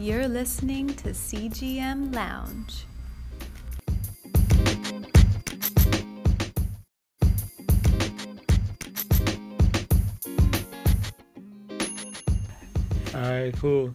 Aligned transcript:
You're 0.00 0.28
listening 0.28 0.86
to 0.94 1.10
CGM 1.10 2.14
Lounge. 2.14 2.86
All 13.14 13.20
right, 13.20 13.54
cool. 13.58 13.94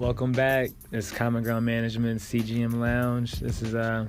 Welcome 0.00 0.32
back. 0.32 0.70
It's 0.90 1.12
Common 1.12 1.44
Ground 1.44 1.64
Management 1.64 2.20
CGM 2.20 2.74
Lounge. 2.80 3.34
This 3.34 3.62
is 3.62 3.76
uh 3.76 4.08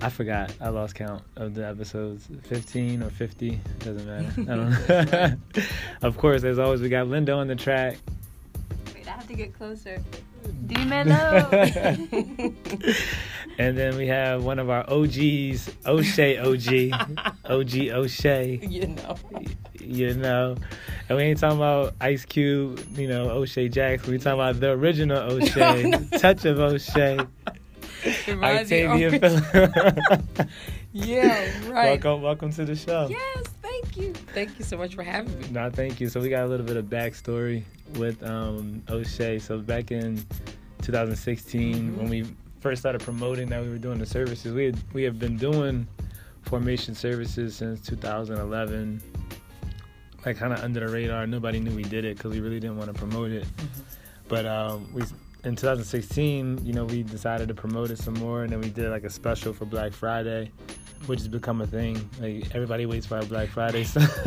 I 0.00 0.08
forgot. 0.08 0.50
I 0.62 0.70
lost 0.70 0.94
count 0.94 1.22
of 1.36 1.54
the 1.54 1.68
episodes. 1.68 2.26
15 2.44 3.02
or 3.02 3.10
50, 3.10 3.60
doesn't 3.80 4.06
matter. 4.06 4.50
I 4.50 4.56
don't 4.56 5.12
know. 5.12 5.36
of 6.08 6.16
course, 6.16 6.42
as 6.42 6.58
always, 6.58 6.80
we 6.80 6.88
got 6.88 7.06
Linda 7.08 7.34
on 7.34 7.48
the 7.48 7.54
track. 7.54 7.98
Wait, 8.94 9.06
I 9.06 9.10
have 9.10 9.28
to 9.28 9.34
get 9.34 9.52
closer. 9.52 10.02
Dímelo. 10.66 11.52
and 13.58 13.76
then 13.78 13.96
we 13.96 14.06
have 14.06 14.44
one 14.44 14.58
of 14.58 14.70
our 14.70 14.88
OGs, 14.90 15.70
O'Shea 15.86 16.38
OG, 16.38 16.92
OG 17.46 17.74
O'Shea. 17.90 18.60
You 18.62 18.88
know. 18.88 19.16
You 19.80 20.14
know, 20.14 20.56
and 21.08 21.18
we 21.18 21.24
ain't 21.24 21.38
talking 21.38 21.58
about 21.58 21.94
Ice 22.00 22.24
Cube, 22.24 22.80
you 22.96 23.06
know, 23.06 23.28
O'Shea 23.28 23.68
Jackson. 23.68 24.12
We 24.12 24.18
talking 24.18 24.40
about 24.40 24.58
the 24.58 24.70
original 24.70 25.18
O'Shea, 25.18 25.92
touch 26.18 26.46
of 26.46 26.58
O'Shea. 26.58 27.18
Octavia 28.28 29.10
Phillips. 29.18 30.50
yeah, 30.92 31.50
right. 31.68 32.02
Welcome, 32.02 32.22
welcome 32.22 32.52
to 32.52 32.64
the 32.64 32.76
show. 32.76 33.08
Yes, 33.10 33.44
thank 33.94 34.06
you. 34.06 34.12
Thank 34.32 34.58
you 34.58 34.64
so 34.64 34.76
much 34.76 34.94
for 34.94 35.02
having 35.02 35.38
me. 35.40 35.48
No, 35.50 35.70
thank 35.70 36.00
you. 36.00 36.08
So 36.08 36.20
we 36.20 36.28
got 36.28 36.44
a 36.44 36.48
little 36.48 36.66
bit 36.66 36.76
of 36.76 36.86
backstory 36.86 37.62
with 37.94 38.22
um, 38.22 38.82
O'Shea. 38.88 39.38
So 39.38 39.58
back 39.58 39.90
in 39.90 40.24
2016, 40.82 41.74
mm-hmm. 41.74 41.96
when 41.96 42.08
we 42.08 42.26
first 42.60 42.82
started 42.82 43.00
promoting 43.00 43.48
that 43.50 43.62
we 43.62 43.68
were 43.68 43.78
doing 43.78 43.98
the 43.98 44.06
services, 44.06 44.52
we 44.52 44.66
had, 44.66 44.78
we 44.92 45.02
have 45.02 45.18
been 45.18 45.36
doing 45.36 45.86
formation 46.42 46.94
services 46.94 47.56
since 47.56 47.80
2011 47.86 49.02
like 50.26 50.38
kind 50.38 50.52
of 50.52 50.60
under 50.60 50.80
the 50.80 50.88
radar. 50.88 51.26
Nobody 51.26 51.60
knew 51.60 51.74
we 51.74 51.82
did 51.82 52.04
it 52.04 52.16
because 52.16 52.32
we 52.32 52.40
really 52.40 52.60
didn't 52.60 52.78
want 52.78 52.92
to 52.92 52.98
promote 52.98 53.30
it. 53.30 53.44
Mm-hmm. 53.44 53.82
But 54.28 54.46
um, 54.46 54.88
we 54.92 55.02
in 55.44 55.54
2016, 55.54 56.64
you 56.64 56.72
know, 56.72 56.86
we 56.86 57.02
decided 57.02 57.48
to 57.48 57.54
promote 57.54 57.90
it 57.90 57.98
some 57.98 58.14
more, 58.14 58.44
and 58.44 58.50
then 58.50 58.60
we 58.60 58.70
did 58.70 58.88
like 58.88 59.04
a 59.04 59.10
special 59.10 59.52
for 59.52 59.66
Black 59.66 59.92
Friday, 59.92 60.50
which 61.06 61.20
has 61.20 61.28
become 61.28 61.60
a 61.60 61.66
thing. 61.66 62.08
Like 62.20 62.54
everybody 62.54 62.86
waits 62.86 63.06
for 63.06 63.24
Black 63.24 63.48
Friday. 63.48 63.84
So 63.84 64.00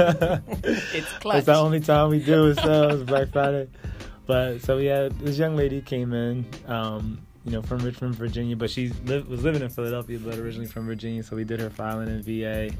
it's 0.64 1.12
clutch. 1.20 1.38
It's 1.38 1.46
the 1.46 1.56
only 1.56 1.80
time 1.80 2.10
we 2.10 2.20
do 2.20 2.48
it. 2.48 2.60
So 2.60 2.90
it's 2.94 3.04
Black 3.04 3.30
Friday. 3.30 3.68
But 4.26 4.62
so 4.62 4.78
yeah, 4.78 5.10
this 5.10 5.38
young 5.38 5.56
lady 5.56 5.82
came 5.82 6.14
in, 6.14 6.46
um, 6.68 7.20
you 7.46 7.52
know, 7.52 7.62
from 7.62 7.80
Richmond, 7.80 8.16
Virginia, 8.16 8.56
but 8.58 8.70
she 8.70 8.90
li- 9.06 9.26
was 9.28 9.44
living 9.44 9.62
in 9.62 9.70
Philadelphia, 9.70 10.20
but 10.20 10.38
originally 10.38 10.68
from 10.68 10.86
Virginia. 10.86 11.24
So 11.24 11.36
we 11.36 11.46
did 11.46 11.62
her 11.62 11.70
filing 11.70 12.10
in 12.10 12.22
VA 12.22 12.76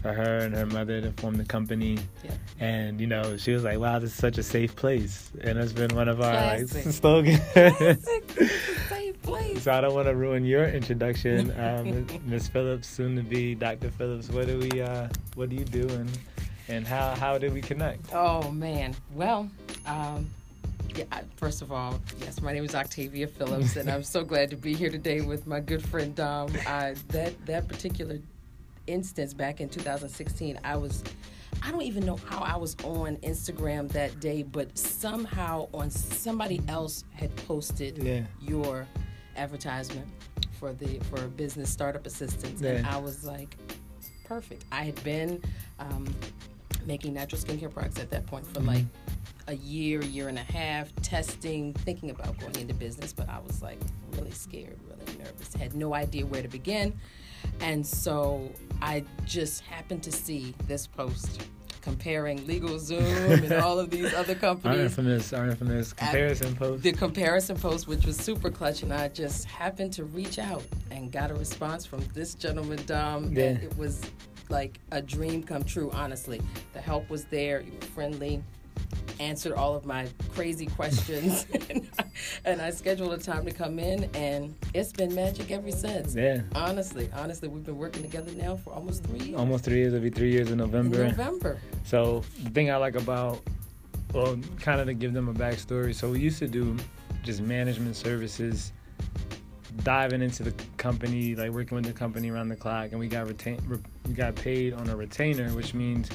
for 0.00 0.12
her 0.12 0.38
and 0.38 0.54
her 0.54 0.66
mother 0.66 1.00
to 1.00 1.10
form 1.12 1.36
the 1.36 1.44
company. 1.44 1.98
Yeah. 2.24 2.30
And 2.60 3.00
you 3.00 3.06
know, 3.08 3.36
she 3.36 3.52
was 3.52 3.64
like, 3.64 3.78
"Wow, 3.78 3.98
this 3.98 4.10
is 4.12 4.16
such 4.16 4.38
a 4.38 4.42
safe 4.42 4.76
place," 4.76 5.30
and 5.42 5.58
it's 5.58 5.72
been 5.72 5.94
one 5.94 6.08
of 6.08 6.20
our 6.20 6.58
like, 6.58 6.68
slogans. 6.68 7.40
Place. 9.26 9.62
So 9.62 9.72
I 9.72 9.80
don't 9.80 9.94
want 9.94 10.06
to 10.06 10.14
ruin 10.14 10.44
your 10.44 10.64
introduction, 10.64 11.52
um, 11.60 12.06
Miss 12.26 12.48
Phillips, 12.48 12.88
soon 12.88 13.16
to 13.16 13.22
be 13.22 13.54
Dr. 13.54 13.90
Phillips. 13.90 14.28
What 14.28 14.46
do 14.46 14.58
we, 14.58 14.80
uh, 14.80 15.08
what 15.34 15.50
do 15.50 15.56
you 15.56 15.64
do, 15.64 15.88
and 15.88 16.10
and 16.68 16.86
how 16.86 17.14
how 17.14 17.38
did 17.38 17.52
we 17.52 17.60
connect? 17.60 18.14
Oh 18.14 18.50
man, 18.50 18.94
well. 19.14 19.50
Um, 19.86 20.26
yeah, 20.94 21.04
first 21.36 21.60
of 21.60 21.72
all, 21.72 22.00
yes, 22.20 22.40
my 22.40 22.54
name 22.54 22.64
is 22.64 22.74
Octavia 22.74 23.26
Phillips, 23.26 23.76
and 23.76 23.90
I'm 23.90 24.02
so 24.02 24.24
glad 24.24 24.48
to 24.50 24.56
be 24.56 24.72
here 24.72 24.88
today 24.88 25.20
with 25.20 25.46
my 25.46 25.60
good 25.60 25.84
friend 25.84 26.14
Dom. 26.14 26.50
I, 26.66 26.94
that 27.08 27.34
that 27.46 27.68
particular 27.68 28.18
instance 28.86 29.34
back 29.34 29.60
in 29.60 29.68
2016, 29.68 30.58
I 30.64 30.76
was 30.76 31.02
I 31.62 31.70
don't 31.70 31.82
even 31.82 32.04
know 32.04 32.16
how 32.16 32.38
I 32.38 32.56
was 32.56 32.76
on 32.84 33.16
Instagram 33.18 33.88
that 33.92 34.20
day, 34.20 34.42
but 34.42 34.76
somehow 34.76 35.68
on 35.74 35.90
somebody 35.90 36.60
else 36.68 37.04
had 37.12 37.34
posted 37.36 37.98
yeah. 37.98 38.22
your 38.40 38.86
advertisement 39.36 40.06
for 40.58 40.72
the 40.72 40.98
for 41.10 41.20
business 41.28 41.70
startup 41.70 42.06
assistance, 42.06 42.60
yeah. 42.60 42.72
and 42.72 42.86
I 42.86 42.96
was 42.98 43.24
like, 43.24 43.56
perfect. 44.24 44.64
I 44.72 44.84
had 44.84 45.02
been 45.04 45.42
um, 45.78 46.06
making 46.86 47.14
natural 47.14 47.40
skincare 47.40 47.72
products 47.72 47.98
at 47.98 48.10
that 48.10 48.26
point 48.26 48.46
for 48.46 48.60
mm-hmm. 48.60 48.68
like 48.68 48.84
a 49.48 49.54
year, 49.56 50.02
year 50.02 50.28
and 50.28 50.38
a 50.38 50.42
half, 50.42 50.94
testing, 51.02 51.72
thinking 51.72 52.10
about 52.10 52.38
going 52.38 52.56
into 52.56 52.74
business, 52.74 53.12
but 53.12 53.28
I 53.28 53.38
was 53.38 53.62
like 53.62 53.78
really 54.12 54.32
scared, 54.32 54.78
really 54.88 55.18
nervous, 55.18 55.54
had 55.54 55.74
no 55.74 55.94
idea 55.94 56.26
where 56.26 56.42
to 56.42 56.48
begin. 56.48 56.98
And 57.60 57.86
so 57.86 58.50
I 58.82 59.04
just 59.24 59.60
happened 59.60 60.02
to 60.02 60.12
see 60.12 60.54
this 60.66 60.86
post 60.86 61.42
comparing 61.86 62.36
LegalZoom 62.40 63.44
and 63.44 63.52
all 63.52 63.78
of 63.78 63.90
these 63.90 64.12
other 64.12 64.34
companies. 64.46 64.76
Our 64.76 64.84
infamous, 64.84 65.32
our 65.32 65.46
infamous 65.46 65.92
comparison 65.92 66.56
post. 66.56 66.82
The 66.82 66.90
comparison 66.90 67.56
post, 67.56 67.86
which 67.86 68.04
was 68.04 68.16
super 68.16 68.50
clutch, 68.50 68.82
and 68.82 68.92
I 68.92 69.06
just 69.06 69.44
happened 69.44 69.92
to 69.92 70.04
reach 70.04 70.40
out 70.40 70.64
and 70.90 71.12
got 71.12 71.30
a 71.30 71.34
response 71.34 71.86
from 71.86 72.02
this 72.12 72.34
gentleman, 72.34 72.80
Dom. 72.86 73.32
Yeah. 73.32 73.50
it 73.52 73.78
was 73.78 74.02
like 74.48 74.80
a 74.90 75.00
dream 75.00 75.44
come 75.44 75.62
true, 75.62 75.92
honestly. 75.92 76.42
The 76.72 76.80
help 76.80 77.08
was 77.08 77.24
there, 77.26 77.60
you 77.60 77.70
were 77.72 77.86
friendly 77.86 78.42
answered 79.20 79.52
all 79.52 79.74
of 79.74 79.84
my 79.84 80.08
crazy 80.34 80.66
questions. 80.66 81.46
and 82.44 82.60
I 82.60 82.70
scheduled 82.70 83.12
a 83.12 83.18
time 83.18 83.44
to 83.44 83.50
come 83.50 83.78
in, 83.78 84.04
and 84.14 84.54
it's 84.74 84.92
been 84.92 85.14
magic 85.14 85.50
ever 85.50 85.70
since. 85.70 86.14
Yeah. 86.14 86.42
Honestly, 86.54 87.08
honestly, 87.14 87.48
we've 87.48 87.64
been 87.64 87.78
working 87.78 88.02
together 88.02 88.32
now 88.32 88.56
for 88.56 88.72
almost 88.72 89.04
three 89.04 89.20
years. 89.20 89.38
Almost 89.38 89.64
three 89.64 89.78
years. 89.78 89.92
It'll 89.92 90.02
be 90.02 90.10
three 90.10 90.32
years 90.32 90.50
in 90.50 90.58
November. 90.58 91.02
In 91.02 91.08
November. 91.08 91.58
So 91.84 92.24
the 92.42 92.50
thing 92.50 92.70
I 92.70 92.76
like 92.76 92.96
about, 92.96 93.40
well, 94.12 94.38
kind 94.60 94.80
of 94.80 94.86
to 94.86 94.94
give 94.94 95.12
them 95.12 95.28
a 95.28 95.34
backstory. 95.34 95.94
So 95.94 96.10
we 96.10 96.20
used 96.20 96.38
to 96.38 96.48
do 96.48 96.76
just 97.22 97.40
management 97.40 97.96
services 97.96 98.72
diving 99.82 100.22
into 100.22 100.42
the 100.42 100.52
company, 100.76 101.34
like 101.34 101.50
working 101.50 101.76
with 101.76 101.84
the 101.84 101.92
company 101.92 102.30
around 102.30 102.48
the 102.48 102.56
clock, 102.56 102.92
and 102.92 103.00
we 103.00 103.08
got 103.08 103.26
retain, 103.26 103.60
we 104.06 104.14
got 104.14 104.34
paid 104.34 104.72
on 104.72 104.88
a 104.88 104.96
retainer, 104.96 105.50
which 105.50 105.74
means 105.74 106.08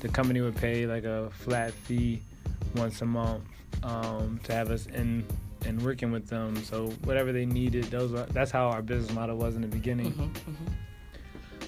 the 0.00 0.08
company 0.08 0.40
would 0.40 0.56
pay 0.56 0.86
like 0.86 1.04
a 1.04 1.30
flat 1.30 1.72
fee 1.72 2.22
once 2.74 3.02
a 3.02 3.06
month 3.06 3.44
um, 3.82 4.40
to 4.44 4.54
have 4.54 4.70
us 4.70 4.86
in 4.86 5.24
and 5.66 5.82
working 5.82 6.10
with 6.10 6.28
them. 6.28 6.56
So 6.64 6.88
whatever 7.04 7.32
they 7.32 7.46
needed, 7.46 7.84
those 7.84 8.14
are, 8.14 8.24
that's 8.26 8.50
how 8.50 8.68
our 8.68 8.82
business 8.82 9.12
model 9.14 9.36
was 9.36 9.56
in 9.56 9.62
the 9.62 9.68
beginning. 9.68 10.12
Mm-hmm, 10.12 10.50
mm-hmm. 10.50 10.72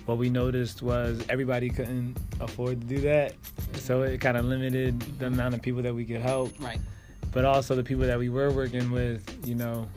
What 0.07 0.19
we 0.19 0.31
noticed 0.31 0.83
was 0.83 1.25
everybody 1.29 1.71
couldn't 1.71 2.17
afford 2.41 2.81
to 2.81 2.87
do 2.87 3.01
that, 3.03 3.35
so 3.75 4.03
it 4.03 4.21
kind 4.21 4.37
of 4.37 4.45
limited 4.47 5.01
the 5.19 5.27
amount 5.27 5.55
of 5.55 5.63
people 5.63 5.83
that 5.83 5.95
we 5.95 6.05
could 6.05 6.21
help. 6.21 6.53
Right. 6.59 6.81
But 7.31 7.45
also 7.45 7.77
the 7.77 7.85
people 7.85 8.07
that 8.07 8.19
we 8.19 8.29
were 8.29 8.51
working 8.51 8.91
with, 8.91 9.47
you 9.47 9.55
know, 9.55 9.89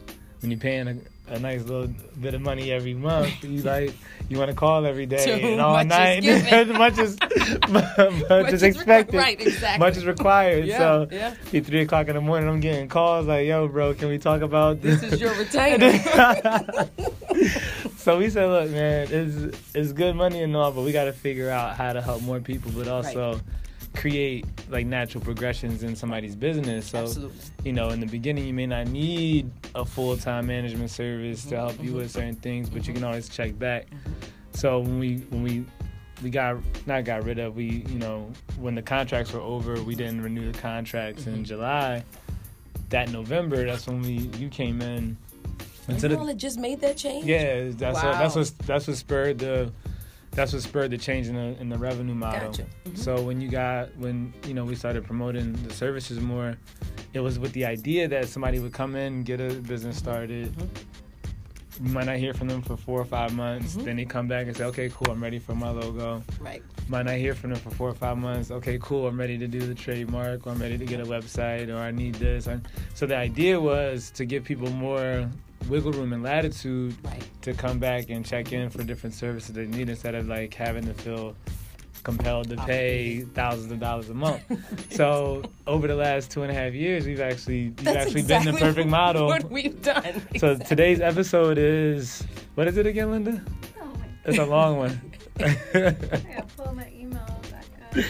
when 0.41 0.51
you're 0.51 0.59
paying 0.59 0.87
a 0.87 0.95
a 1.28 1.40
nice 1.40 1.63
little 1.63 1.94
bit 2.22 2.34
of 2.34 2.41
money 2.41 2.72
every 2.72 2.94
month. 2.94 3.44
You 3.44 3.62
like 3.63 3.94
you 4.30 4.38
want 4.38 4.50
to 4.50 4.56
call 4.56 4.86
every 4.86 5.06
day 5.06 5.25
Too 5.25 5.47
and 5.47 5.62
all 5.62 5.84
night. 5.84 6.25
as 6.25 6.68
much 6.68 6.97
as 6.97 7.18
much 8.30 8.53
is 8.53 8.63
expected. 8.63 9.18
Right, 9.18 9.40
exactly. 9.40 9.85
Much 9.85 9.97
is 9.97 10.06
required. 10.06 10.66
Yeah, 10.66 10.78
so 10.78 11.08
yeah. 11.12 11.35
at 11.53 11.66
three 11.66 11.81
o'clock 11.81 12.08
in 12.08 12.16
the 12.16 12.22
morning, 12.22 12.50
I'm 12.50 12.59
getting 12.59 12.88
calls 12.88 13.28
like, 13.28 13.47
"Yo, 13.47 13.68
bro, 13.68 13.94
can 13.94 14.09
we 14.09 14.18
talk 14.18 14.41
about 14.41 14.81
this?" 14.81 15.02
This 15.02 15.14
is 15.14 15.22
your 15.22 15.34
retainer. 15.35 15.94
so 17.97 18.18
we 18.18 18.30
said, 18.30 18.47
"Look, 18.47 18.72
man, 18.72 19.08
it's 19.09 19.59
it's 19.74 19.94
good 19.94 20.16
money 20.16 20.44
and 20.44 20.56
all, 20.56 20.72
but 20.72 20.81
we 20.81 20.91
got 20.91 21.06
to 21.06 21.14
figure 21.14 21.50
out 21.50 21.75
how 21.75 21.94
to 21.94 22.02
help 22.02 22.22
more 22.22 22.40
people, 22.40 22.72
but 22.75 22.88
also." 22.88 23.34
Right 23.34 23.41
create 23.95 24.46
like 24.70 24.85
natural 24.85 25.23
progressions 25.23 25.84
in 25.84 25.96
somebody's 25.96 26.35
business. 26.35 26.87
So, 26.87 27.03
Absolutely. 27.03 27.37
you 27.64 27.73
know, 27.73 27.90
in 27.90 27.99
the 27.99 28.05
beginning, 28.05 28.46
you 28.46 28.53
may 28.53 28.66
not 28.67 28.87
need 28.87 29.49
a 29.73 29.85
full 29.85 30.17
time 30.17 30.47
management 30.47 30.91
service 30.91 31.41
mm-hmm. 31.41 31.49
to 31.49 31.55
help 31.55 31.79
you 31.81 31.90
mm-hmm. 31.90 31.97
with 31.97 32.11
certain 32.11 32.35
things, 32.35 32.70
but 32.70 32.81
mm-hmm. 32.81 32.91
you 32.91 32.96
can 32.96 33.03
always 33.03 33.29
check 33.29 33.58
back. 33.58 33.87
Mm-hmm. 33.87 34.11
So 34.53 34.79
when 34.79 34.99
we 34.99 35.17
when 35.29 35.43
we 35.43 35.66
we 36.23 36.29
got 36.29 36.58
not 36.85 37.03
got 37.03 37.23
rid 37.23 37.40
of 37.40 37.55
we 37.55 37.84
you 37.87 37.99
know 37.99 38.31
when 38.59 38.75
the 38.75 38.81
contracts 38.81 39.34
were 39.34 39.41
over, 39.41 39.81
we 39.84 39.96
didn't 39.96 40.22
renew 40.22 40.52
the 40.52 40.58
contracts 40.58 41.28
in 41.28 41.34
mm-hmm. 41.34 41.43
July. 41.43 42.03
That 42.90 43.09
November, 43.09 43.66
that's 43.66 43.87
when 43.87 44.02
we 44.02 44.29
you 44.37 44.49
came 44.49 44.81
in. 44.81 45.17
And 45.87 46.02
you 46.02 46.09
the, 46.09 46.34
just 46.34 46.58
made 46.58 46.81
that 46.81 46.97
change. 46.97 47.25
Yeah, 47.25 47.70
that's 47.72 48.02
wow. 48.02 48.11
what, 48.11 48.17
that's 48.17 48.35
what 48.35 48.52
that's 48.66 48.87
what 48.87 48.97
spurred 48.97 49.40
the 49.40 49.72
that's 50.35 50.53
what 50.53 50.61
spurred 50.61 50.91
the 50.91 50.97
change 50.97 51.28
in 51.28 51.35
the 51.35 51.59
in 51.61 51.70
the 51.70 51.78
revenue 51.78 52.14
model. 52.16 52.49
Gotcha. 52.49 52.64
Mm-hmm. 52.64 52.96
So 52.96 53.22
when 53.22 53.41
you 53.41 53.49
got 53.49 53.96
when 53.97 54.34
you 54.46 54.53
know 54.53 54.66
we 54.66 54.76
started 54.76 55.05
promoting 55.05 55.53
the 55.53 55.73
services 55.73 56.20
more, 56.20 56.58
it 57.14 57.22
was 57.22 57.40
with 57.40 57.53
the 57.53 57.66
idea 57.66 58.08
that 58.08 58.28
somebody 58.28 58.59
would 58.59 58.73
come 58.73 58.96
in, 58.96 59.23
get 59.23 59.40
a 59.40 59.53
business 59.55 59.97
started, 59.97 60.52
mm-hmm. 60.52 60.66
We 61.82 61.90
might 61.90 62.05
not 62.05 62.17
hear 62.17 62.34
from 62.34 62.47
them 62.47 62.61
for 62.61 62.78
four 62.78 63.02
or 63.02 63.05
five 63.05 63.34
months. 63.34 63.76
Mhm. 63.76 63.84
Then 63.84 63.96
they 63.97 64.05
come 64.05 64.28
back 64.28 64.47
and 64.47 64.55
say, 64.55 64.64
okay, 64.66 64.90
cool, 64.93 65.11
I'm 65.11 65.22
ready 65.22 65.40
for 65.40 65.55
my 65.55 65.70
logo. 65.70 66.23
Right. 66.40 66.64
Might 66.87 67.05
not 67.05 67.16
hear 67.16 67.35
from 67.35 67.49
them 67.52 67.59
for 67.59 67.72
four 67.72 67.90
or 67.90 67.93
five 67.93 68.17
months. 68.17 68.52
Okay, 68.52 68.78
cool, 68.82 69.08
I'm 69.08 69.20
ready 69.20 69.37
to 69.37 69.47
do 69.47 69.59
the 69.59 69.76
trademark, 69.76 70.47
or 70.47 70.52
I'm 70.52 70.59
ready 70.59 70.78
to 70.78 70.85
get 70.85 70.99
a 71.02 71.05
website, 71.05 71.70
or 71.70 71.78
I 71.78 71.91
need 71.91 72.16
this. 72.16 72.47
So 72.93 73.05
the 73.05 73.17
idea 73.17 73.59
was 73.59 74.09
to 74.11 74.26
give 74.26 74.43
people 74.43 74.72
more 74.72 75.29
wiggle 75.70 75.91
room 75.94 76.14
and 76.14 76.23
latitude 76.23 76.96
Right. 77.03 77.23
to 77.41 77.53
come 77.53 77.79
back 77.79 78.09
and 78.09 78.26
check 78.26 78.52
in 78.52 78.70
for 78.70 78.84
different 78.84 79.14
services 79.16 79.53
they 79.56 79.66
need 79.66 79.90
instead 79.90 80.16
of 80.16 80.28
like 80.28 80.53
having 80.53 80.85
to 80.85 80.94
feel 80.94 81.35
compelled 82.03 82.50
to 82.50 82.56
pay 82.58 83.22
thousands 83.34 83.72
of 83.72 83.79
dollars 83.79 84.09
a 84.09 84.14
month. 84.14 84.41
so 84.91 85.41
over 85.66 85.88
the 85.88 85.96
last 85.96 86.29
two 86.29 86.44
and 86.44 86.52
a 86.52 86.53
half 86.53 86.73
years, 86.73 87.06
we've 87.08 87.20
actually 87.20 87.58
you've 87.62 87.76
That's 87.78 87.97
actually 88.06 88.22
exactly 88.22 88.52
been 88.52 88.59
the 88.59 88.66
perfect 88.67 88.90
model. 88.90 89.26
What 89.28 89.50
we've 89.52 89.82
done. 89.82 90.03
So 90.38 90.52
Exactly. 90.52 90.66
today's 90.66 91.02
episode 91.02 91.58
is 91.58 92.23
what 92.56 92.68
is 92.68 92.78
it 92.78 92.85
again, 92.85 93.09
Linda? 93.11 93.41
Oh 93.82 93.85
my 93.85 94.06
It's 94.26 94.38
a 94.38 94.46
long 94.46 94.78
one. 94.78 95.02
I 95.40 95.58
gotta 95.73 96.46
pull 96.56 96.73
my 96.76 96.88
email 96.96 97.41
back 97.52 97.66
up. 97.97 98.03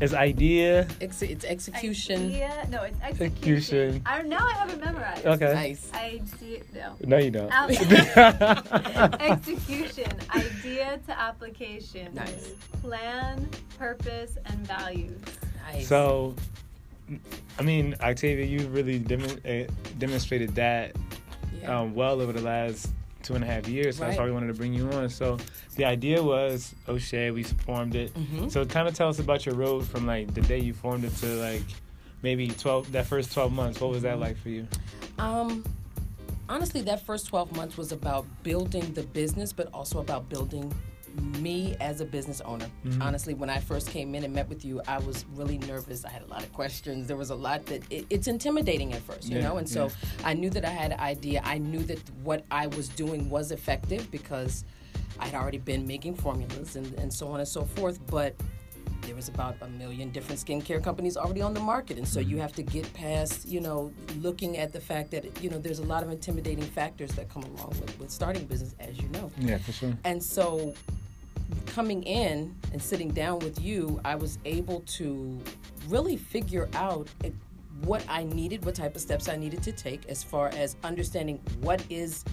It's 0.00 0.14
idea. 0.14 0.86
Ex- 1.00 1.22
it's 1.22 1.44
execution. 1.44 2.26
Idea? 2.26 2.66
No, 2.70 2.82
it's 2.82 3.00
execution. 3.02 3.96
Execution. 3.96 4.02
I 4.06 4.22
now 4.22 4.46
I 4.46 4.52
have 4.52 4.70
it 4.70 4.80
memorized. 4.84 5.26
Okay. 5.26 5.52
Nice. 5.54 5.90
Idea. 5.94 6.62
No. 6.74 6.94
No, 7.04 7.18
you 7.18 7.30
don't. 7.30 7.50
Execution. 9.20 10.12
Idea 10.34 11.00
to 11.06 11.18
application. 11.18 12.14
Nice. 12.14 12.52
Plan, 12.82 13.48
purpose, 13.78 14.38
and 14.46 14.66
values. 14.66 15.20
Nice. 15.72 15.88
So, 15.88 16.34
I 17.58 17.62
mean, 17.62 17.94
Octavia, 18.00 18.44
you've 18.44 18.72
really 18.72 18.98
dem- 18.98 19.40
uh, 19.44 19.70
demonstrated 19.98 20.54
that 20.54 20.94
yeah. 21.60 21.80
um, 21.80 21.94
well 21.94 22.20
over 22.20 22.32
the 22.32 22.42
last 22.42 22.90
two 23.28 23.34
and 23.34 23.44
a 23.44 23.46
half 23.46 23.68
years. 23.68 23.96
So 23.98 24.04
that's 24.04 24.16
Right. 24.16 24.24
why 24.24 24.26
we 24.26 24.32
wanted 24.32 24.46
to 24.48 24.54
bring 24.54 24.72
you 24.72 24.90
on. 24.92 25.10
So 25.10 25.36
the 25.76 25.84
idea 25.84 26.22
was 26.22 26.74
O'Shea. 26.88 27.30
We 27.30 27.42
formed 27.42 27.94
it. 27.94 28.12
Mhm. 28.14 28.50
So 28.50 28.64
kind 28.64 28.88
of 28.88 28.94
tell 28.94 29.08
us 29.10 29.18
about 29.18 29.44
your 29.44 29.54
road 29.54 29.86
from 29.86 30.06
like 30.06 30.32
the 30.32 30.40
day 30.40 30.58
you 30.58 30.72
formed 30.72 31.04
it 31.04 31.14
to 31.16 31.26
like 31.36 31.62
maybe 32.22 32.48
twelve 32.48 32.90
that 32.92 33.06
first 33.06 33.32
twelve 33.32 33.52
months. 33.52 33.80
What 33.80 33.90
was 33.90 34.02
that 34.02 34.18
like 34.18 34.38
for 34.38 34.48
you? 34.48 34.66
Um, 35.18 35.62
honestly, 36.48 36.80
that 36.82 37.04
first 37.04 37.26
12 37.26 37.54
months 37.56 37.76
was 37.76 37.90
about 37.92 38.24
building 38.44 38.94
the 38.94 39.02
business, 39.02 39.52
but 39.52 39.68
also 39.74 39.98
about 39.98 40.28
building 40.28 40.72
me 41.18 41.76
as 41.80 42.00
a 42.00 42.04
business 42.04 42.40
owner. 42.42 42.66
Mhm. 42.84 43.02
Honestly, 43.02 43.34
when 43.34 43.50
I 43.50 43.58
first 43.58 43.90
came 43.90 44.14
in 44.14 44.24
and 44.24 44.32
met 44.34 44.48
with 44.48 44.64
you, 44.64 44.80
I 44.86 44.98
was 44.98 45.24
really 45.34 45.58
nervous. 45.58 46.04
I 46.04 46.10
had 46.10 46.22
a 46.22 46.26
lot 46.26 46.42
of 46.42 46.52
questions. 46.52 47.06
There 47.06 47.16
was 47.16 47.30
a 47.30 47.34
lot 47.34 47.66
that 47.66 47.82
it, 47.90 48.06
it's 48.10 48.26
intimidating 48.28 48.92
at 48.92 49.02
first, 49.02 49.28
you 49.28 49.36
Yeah, 49.38 49.44
know. 49.48 49.56
And 49.58 49.68
so 49.68 49.90
I 50.24 50.34
knew 50.34 50.50
that 50.50 50.64
I 50.64 50.70
had 50.70 50.92
an 50.92 51.00
idea. 51.00 51.40
I 51.44 51.58
knew 51.58 51.82
that 51.84 51.98
what 52.22 52.44
I 52.50 52.66
was 52.68 52.88
doing 52.88 53.30
was 53.30 53.50
effective 53.52 54.10
because 54.10 54.64
I'd 55.20 55.34
already 55.34 55.58
been 55.58 55.86
making 55.86 56.14
formulas 56.16 56.76
and, 56.76 56.92
and 56.94 57.12
so 57.12 57.28
on 57.28 57.40
and 57.40 57.48
so 57.48 57.64
forth. 57.64 57.98
But 58.06 58.34
there 59.02 59.14
was 59.14 59.28
about 59.28 59.56
a 59.62 59.68
million 59.68 60.10
different 60.10 60.40
skincare 60.44 60.82
companies 60.82 61.16
already 61.16 61.40
on 61.40 61.54
the 61.54 61.60
market 61.60 61.96
and 61.98 62.06
so 62.06 62.20
you 62.20 62.36
have 62.36 62.52
to 62.52 62.62
get 62.62 62.92
past 62.92 63.46
you 63.48 63.58
know 63.60 63.90
looking 64.20 64.58
at 64.58 64.72
the 64.72 64.80
fact 64.80 65.10
that 65.12 65.24
you 65.42 65.48
know 65.48 65.56
there's 65.58 65.78
a 65.78 65.84
lot 65.84 66.02
of 66.02 66.10
intimidating 66.10 66.64
factors 66.64 67.12
that 67.12 67.26
come 67.30 67.42
along 67.44 67.68
with, 67.80 67.98
with 67.98 68.10
starting 68.10 68.44
business 68.44 68.74
as 68.80 68.98
you 69.00 69.08
know 69.10 69.30
Yeah, 69.38 69.58
for 69.58 69.72
sure. 69.72 69.96
and 70.04 70.22
so 70.22 70.74
coming 71.66 72.02
in 72.02 72.54
and 72.72 72.82
sitting 72.82 73.10
down 73.10 73.38
with 73.40 73.60
you 73.60 74.00
i 74.04 74.14
was 74.14 74.38
able 74.44 74.80
to 74.80 75.38
really 75.88 76.16
figure 76.16 76.68
out 76.74 77.08
eh, 77.24 77.30
what 77.82 78.04
i 78.08 78.24
needed 78.24 78.64
what 78.64 78.74
type 78.74 78.94
of 78.94 79.00
steps 79.00 79.28
i 79.28 79.36
needed 79.36 79.62
to 79.62 79.72
take 79.72 80.08
as 80.08 80.22
far 80.22 80.48
as 80.48 80.76
understanding 80.82 81.40
what 81.60 81.82
is 81.90 82.24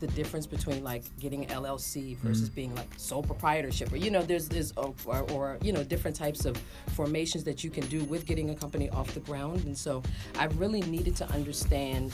the 0.00 0.06
difference 0.08 0.46
between 0.46 0.84
like 0.84 1.04
getting 1.18 1.44
an 1.44 1.62
LLC 1.62 2.16
versus 2.18 2.48
being 2.48 2.74
like 2.74 2.88
sole 2.96 3.22
proprietorship, 3.22 3.92
or 3.92 3.96
you 3.96 4.10
know, 4.10 4.22
there's 4.22 4.48
there's 4.48 4.72
or, 4.76 4.94
or, 5.06 5.30
or 5.30 5.58
you 5.62 5.72
know 5.72 5.82
different 5.82 6.16
types 6.16 6.44
of 6.44 6.56
formations 6.94 7.44
that 7.44 7.64
you 7.64 7.70
can 7.70 7.86
do 7.86 8.04
with 8.04 8.26
getting 8.26 8.50
a 8.50 8.54
company 8.54 8.90
off 8.90 9.12
the 9.14 9.20
ground, 9.20 9.64
and 9.64 9.76
so 9.76 10.02
I 10.38 10.46
really 10.56 10.82
needed 10.82 11.16
to 11.16 11.30
understand 11.30 12.12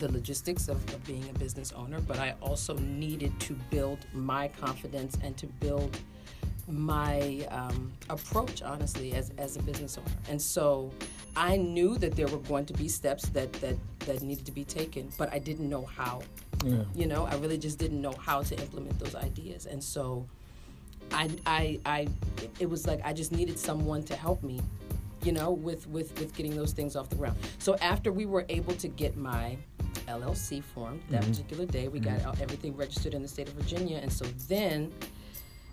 the 0.00 0.10
logistics 0.10 0.68
of, 0.68 0.76
of 0.92 1.06
being 1.06 1.24
a 1.28 1.38
business 1.38 1.72
owner, 1.72 2.00
but 2.00 2.18
I 2.18 2.34
also 2.40 2.74
needed 2.78 3.38
to 3.40 3.52
build 3.70 3.98
my 4.12 4.48
confidence 4.48 5.16
and 5.22 5.36
to 5.36 5.46
build 5.46 5.96
my 6.66 7.46
um, 7.50 7.92
approach, 8.08 8.62
honestly, 8.62 9.12
as, 9.12 9.30
as 9.38 9.56
a 9.56 9.62
business 9.62 9.98
owner. 9.98 10.16
And 10.28 10.40
so 10.40 10.90
I 11.36 11.56
knew 11.56 11.98
that 11.98 12.16
there 12.16 12.28
were 12.28 12.38
going 12.38 12.66
to 12.66 12.72
be 12.72 12.88
steps 12.88 13.28
that, 13.30 13.52
that, 13.54 13.76
that 14.00 14.22
needed 14.22 14.46
to 14.46 14.52
be 14.52 14.64
taken, 14.64 15.10
but 15.18 15.32
I 15.32 15.38
didn't 15.38 15.68
know 15.68 15.84
how. 15.84 16.22
Yeah. 16.64 16.82
You 16.94 17.06
know, 17.06 17.26
I 17.26 17.36
really 17.36 17.58
just 17.58 17.78
didn't 17.78 18.00
know 18.00 18.12
how 18.12 18.42
to 18.42 18.58
implement 18.58 18.98
those 18.98 19.14
ideas. 19.14 19.66
And 19.66 19.82
so 19.82 20.26
I, 21.12 21.30
I, 21.46 21.80
I 21.86 22.08
it 22.58 22.68
was 22.68 22.86
like 22.86 23.00
I 23.04 23.12
just 23.12 23.32
needed 23.32 23.58
someone 23.58 24.02
to 24.04 24.16
help 24.16 24.42
me 24.42 24.60
you 25.22 25.32
know, 25.32 25.50
with, 25.50 25.86
with, 25.88 26.18
with 26.18 26.34
getting 26.34 26.56
those 26.56 26.72
things 26.72 26.96
off 26.96 27.08
the 27.08 27.16
ground. 27.16 27.36
So 27.58 27.76
after 27.76 28.12
we 28.12 28.26
were 28.26 28.46
able 28.48 28.74
to 28.74 28.88
get 28.88 29.16
my 29.16 29.56
LLC 30.10 30.62
formed 30.62 31.00
that 31.10 31.22
particular 31.22 31.66
day, 31.66 31.88
we 31.88 32.00
got 32.00 32.40
everything 32.40 32.76
registered 32.76 33.14
in 33.14 33.22
the 33.22 33.28
state 33.28 33.48
of 33.48 33.54
Virginia. 33.54 33.98
And 33.98 34.12
so 34.12 34.24
then 34.48 34.92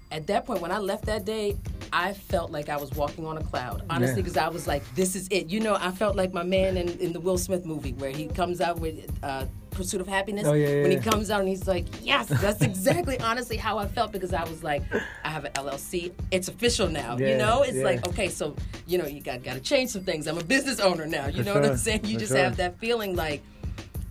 at 0.10 0.26
that 0.28 0.46
point, 0.46 0.62
when 0.62 0.72
I 0.72 0.78
left 0.78 1.06
that 1.08 1.26
day, 1.26 1.58
I 1.92 2.14
felt 2.14 2.50
like 2.50 2.70
I 2.70 2.78
was 2.78 2.92
walking 2.92 3.26
on 3.26 3.38
a 3.38 3.44
cloud, 3.44 3.84
honestly, 3.90 4.16
Yeah. 4.18 4.22
because 4.22 4.38
I 4.38 4.48
was 4.48 4.66
like, 4.66 4.84
this 4.96 5.16
is 5.18 5.28
it. 5.30 5.48
You 5.50 5.60
know, 5.60 5.76
I 5.76 5.92
felt 5.92 6.16
like 6.16 6.34
my 6.34 6.44
man 6.44 6.78
in, 6.78 6.88
in 7.00 7.12
the 7.12 7.20
Will 7.20 7.38
Smith 7.38 7.66
movie 7.66 7.92
where 7.94 8.12
he 8.12 8.28
comes 8.28 8.62
out 8.62 8.80
with 8.80 9.12
uh, 9.22 9.46
Pursuit 9.72 10.00
of 10.00 10.08
Happiness. 10.08 10.48
Oh, 10.48 10.54
yeah, 10.54 10.70
yeah, 10.70 10.82
when 10.84 10.92
he 10.92 10.98
comes 10.98 11.30
out 11.30 11.42
and 11.42 11.50
he's 11.50 11.68
like, 11.68 11.86
yes, 12.02 12.28
that's 12.28 12.62
exactly 12.72 13.20
honestly 13.20 13.58
how 13.58 13.78
I 13.78 13.86
felt 13.88 14.14
because 14.14 14.34
I 14.34 14.46
was 14.46 14.64
like, 14.64 14.82
I 15.26 15.30
have 15.30 15.44
an 15.44 15.52
LLC. 15.54 16.14
It's 16.32 16.48
official 16.48 16.88
now. 16.88 17.18
Yeah, 17.18 17.28
you 17.28 17.38
know, 17.38 17.64
it's 17.64 17.76
yeah. 17.76 17.84
like, 17.84 18.08
okay, 18.08 18.30
so, 18.30 18.56
you 18.88 18.98
know, 18.98 19.06
you 19.08 19.20
got, 19.20 19.44
got 19.44 19.56
to 19.56 19.60
change 19.60 19.90
some 19.90 20.06
things. 20.06 20.26
I'm 20.28 20.38
a 20.38 20.44
business 20.44 20.80
owner 20.80 21.06
now. 21.06 21.28
You 21.28 21.44
For 21.44 21.50
know 21.50 21.54
what 21.56 21.66
I'm 21.66 21.78
saying? 21.78 22.06
You 22.06 22.14
for 22.14 22.20
just 22.22 22.32
sure. 22.32 22.42
have 22.42 22.56
that 22.58 22.80
feeling 22.80 23.16
like, 23.18 23.44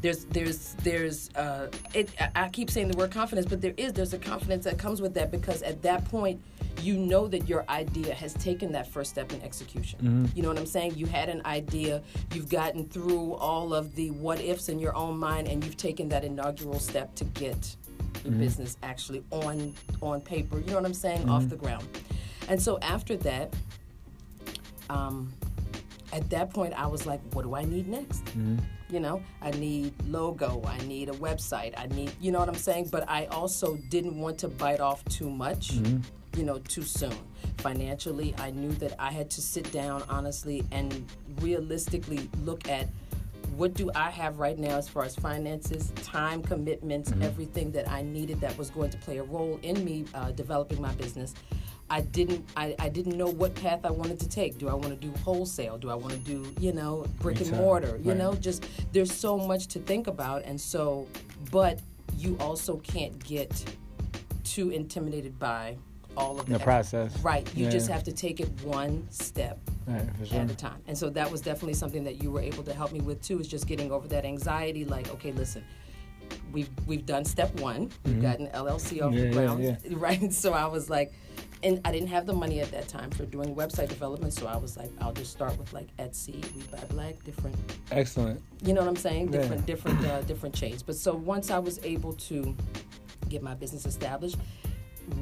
there's 0.06 0.24
there's 0.26 0.74
there's 0.84 1.30
uh 1.34 1.66
it 1.92 2.08
I- 2.36 2.48
keep 2.48 2.70
saying 2.70 2.88
the 2.88 2.96
word 2.96 3.10
confidence 3.10 3.44
but 3.46 3.60
there 3.60 3.74
is 3.76 3.92
there's 3.92 4.12
a 4.12 4.18
confidence 4.18 4.64
that 4.64 4.78
comes 4.78 5.00
with 5.02 5.14
that 5.14 5.32
because 5.32 5.62
at 5.62 5.82
that 5.82 6.04
point 6.04 6.40
you 6.80 6.96
know 6.96 7.26
that 7.26 7.48
your 7.48 7.64
idea 7.68 8.14
has 8.14 8.32
taken 8.34 8.70
that 8.72 8.86
first 8.86 9.10
step 9.10 9.32
in 9.32 9.42
execution. 9.42 9.98
Mm-hmm. 9.98 10.26
you 10.36 10.42
know 10.42 10.48
what 10.48 10.58
i'm 10.58 10.66
saying? 10.66 10.94
You 10.94 11.06
had 11.06 11.28
an 11.28 11.42
idea 11.44 12.02
you've 12.32 12.48
gotten 12.48 12.86
through 12.88 13.34
all 13.34 13.74
of 13.74 13.96
the 13.96 14.10
what 14.12 14.40
ifs 14.40 14.68
in 14.68 14.78
your 14.78 14.94
own 14.94 15.18
mind 15.18 15.48
and 15.48 15.64
you've 15.64 15.76
taken 15.76 16.08
that 16.10 16.22
inaugural 16.24 16.78
step 16.78 17.14
to 17.16 17.24
get 17.24 17.74
the 18.22 18.30
business 18.30 18.76
actually 18.84 19.24
on 19.32 19.74
on 20.02 20.20
paper 20.20 20.60
you 20.60 20.66
know 20.66 20.74
what 20.76 20.84
i'm 20.84 20.94
saying? 20.94 21.28
Off 21.28 21.48
the 21.48 21.56
ground. 21.56 21.84
And 22.48 22.62
so 22.62 22.78
after 22.80 23.16
that 23.16 23.52
um 24.88 25.32
at 26.12 26.30
that 26.30 26.50
point 26.54 26.72
i 26.74 26.86
was 26.86 27.06
like 27.06 27.20
what 27.32 27.42
do 27.42 27.56
i 27.56 27.64
need 27.64 27.88
next 27.88 28.22
you 28.90 29.00
know 29.00 29.20
i 29.42 29.50
need 29.52 29.92
logo 30.06 30.62
i 30.66 30.78
need 30.86 31.08
a 31.08 31.12
website 31.14 31.74
i 31.76 31.86
need 31.88 32.12
you 32.20 32.30
know 32.30 32.38
what 32.38 32.48
i'm 32.48 32.54
saying? 32.54 32.88
But 32.90 33.08
i 33.08 33.26
also 33.26 33.76
didn't 33.88 34.18
want 34.18 34.38
to 34.38 34.48
bite 34.48 34.80
off 34.80 35.04
too 35.06 35.30
much 35.30 35.72
you 36.36 36.44
know 36.44 36.58
too 36.58 36.82
soon. 36.82 37.16
Financially 37.58 38.34
i 38.38 38.50
knew 38.50 38.72
that 38.72 38.94
i 39.00 39.10
had 39.10 39.30
to 39.30 39.40
sit 39.40 39.70
down 39.72 40.02
honestly 40.08 40.64
and 40.70 41.04
realistically 41.40 42.30
look 42.44 42.68
at 42.68 42.88
what 43.56 43.72
do 43.74 43.90
i 43.94 44.10
have 44.10 44.38
right 44.38 44.58
now 44.58 44.76
as 44.76 44.88
far 44.88 45.04
as 45.04 45.16
finances 45.16 45.92
time 46.02 46.42
commitments 46.42 47.12
everything 47.22 47.72
that 47.72 47.88
i 47.88 48.02
needed 48.02 48.38
that 48.40 48.56
was 48.58 48.68
going 48.68 48.90
to 48.90 48.98
play 48.98 49.16
a 49.16 49.22
role 49.22 49.58
in 49.62 49.82
me 49.82 50.04
uh, 50.14 50.30
developing 50.32 50.80
my 50.80 50.92
business 50.92 51.34
I 51.88 52.00
didn't 52.00 52.44
I, 52.56 52.74
I 52.78 52.88
didn't 52.88 53.16
know 53.16 53.28
what 53.28 53.54
path 53.54 53.84
I 53.84 53.90
wanted 53.90 54.18
to 54.20 54.28
take. 54.28 54.58
Do 54.58 54.68
I 54.68 54.74
want 54.74 54.88
to 54.88 54.96
do 54.96 55.12
wholesale? 55.22 55.78
Do 55.78 55.90
I 55.90 55.94
want 55.94 56.12
to 56.12 56.18
do, 56.18 56.52
you 56.58 56.72
know, 56.72 57.06
brick 57.20 57.40
and 57.40 57.50
mortar? 57.52 57.98
You 58.02 58.10
right. 58.10 58.18
know, 58.18 58.34
just 58.34 58.66
there's 58.92 59.12
so 59.12 59.38
much 59.38 59.68
to 59.68 59.78
think 59.78 60.06
about 60.08 60.42
and 60.44 60.60
so 60.60 61.06
but 61.50 61.80
you 62.16 62.36
also 62.40 62.78
can't 62.78 63.16
get 63.24 63.64
too 64.44 64.70
intimidated 64.70 65.38
by 65.38 65.76
all 66.16 66.40
of 66.40 66.46
the 66.46 66.54
The 66.54 66.58
process. 66.64 67.16
Right. 67.20 67.48
You 67.54 67.64
Yeah. 67.64 67.70
just 67.70 67.88
have 67.88 68.02
to 68.04 68.12
take 68.12 68.40
it 68.40 68.48
one 68.62 69.06
step 69.10 69.58
Right, 69.86 70.02
sure. 70.24 70.40
at 70.40 70.50
a 70.50 70.54
time. 70.56 70.80
And 70.88 70.96
so 70.98 71.08
that 71.10 71.30
was 71.30 71.40
definitely 71.40 71.74
something 71.74 72.02
that 72.04 72.20
you 72.22 72.30
were 72.32 72.40
able 72.40 72.64
to 72.64 72.72
help 72.74 72.90
me 72.90 73.00
with 73.00 73.22
too, 73.22 73.38
is 73.38 73.46
just 73.46 73.68
getting 73.68 73.92
over 73.92 74.08
that 74.08 74.24
anxiety. 74.24 74.84
Like, 74.84 75.08
okay, 75.10 75.30
listen, 75.30 75.62
we've 76.52 76.70
we've 76.86 77.06
done 77.06 77.24
step 77.24 77.60
one. 77.60 77.90
We've 78.04 78.20
got 78.20 78.40
an 78.40 78.48
LLC 78.48 79.02
off 79.02 79.12
Mm-hmm. 79.12 79.18
Yeah, 79.18 79.24
the 79.24 79.30
ground, 79.30 79.62
yeah. 79.62 79.76
right? 79.92 80.32
So 80.32 80.52
I 80.54 80.66
was 80.66 80.90
like, 80.90 81.12
and 81.66 81.80
I 81.84 81.90
didn't 81.90 82.08
have 82.08 82.26
the 82.26 82.32
money 82.32 82.60
at 82.60 82.70
that 82.70 82.86
time 82.86 83.10
for 83.10 83.26
doing 83.26 83.54
website 83.56 83.88
development. 83.88 84.32
So 84.32 84.46
I 84.46 84.56
was 84.56 84.76
like, 84.76 84.90
I'll 85.00 85.12
just 85.12 85.32
start 85.32 85.58
with 85.58 85.72
like 85.72 85.88
Etsy, 85.96 86.34
We 86.54 86.62
Buy 86.70 86.84
Black, 86.88 87.24
different 87.24 87.56
Excellent. 87.90 88.40
you 88.62 88.72
know 88.72 88.82
what 88.82 88.88
I'm 88.88 88.96
saying? 88.96 89.32
Yeah. 89.32 89.40
Different, 89.40 89.66
different, 89.66 90.06
uh, 90.06 90.20
different 90.22 90.54
chains. 90.54 90.82
But 90.84 90.94
so 90.94 91.14
once 91.14 91.50
I 91.50 91.58
was 91.58 91.80
able 91.84 92.12
to 92.12 92.56
get 93.28 93.42
my 93.42 93.54
business 93.54 93.84
established, 93.84 94.36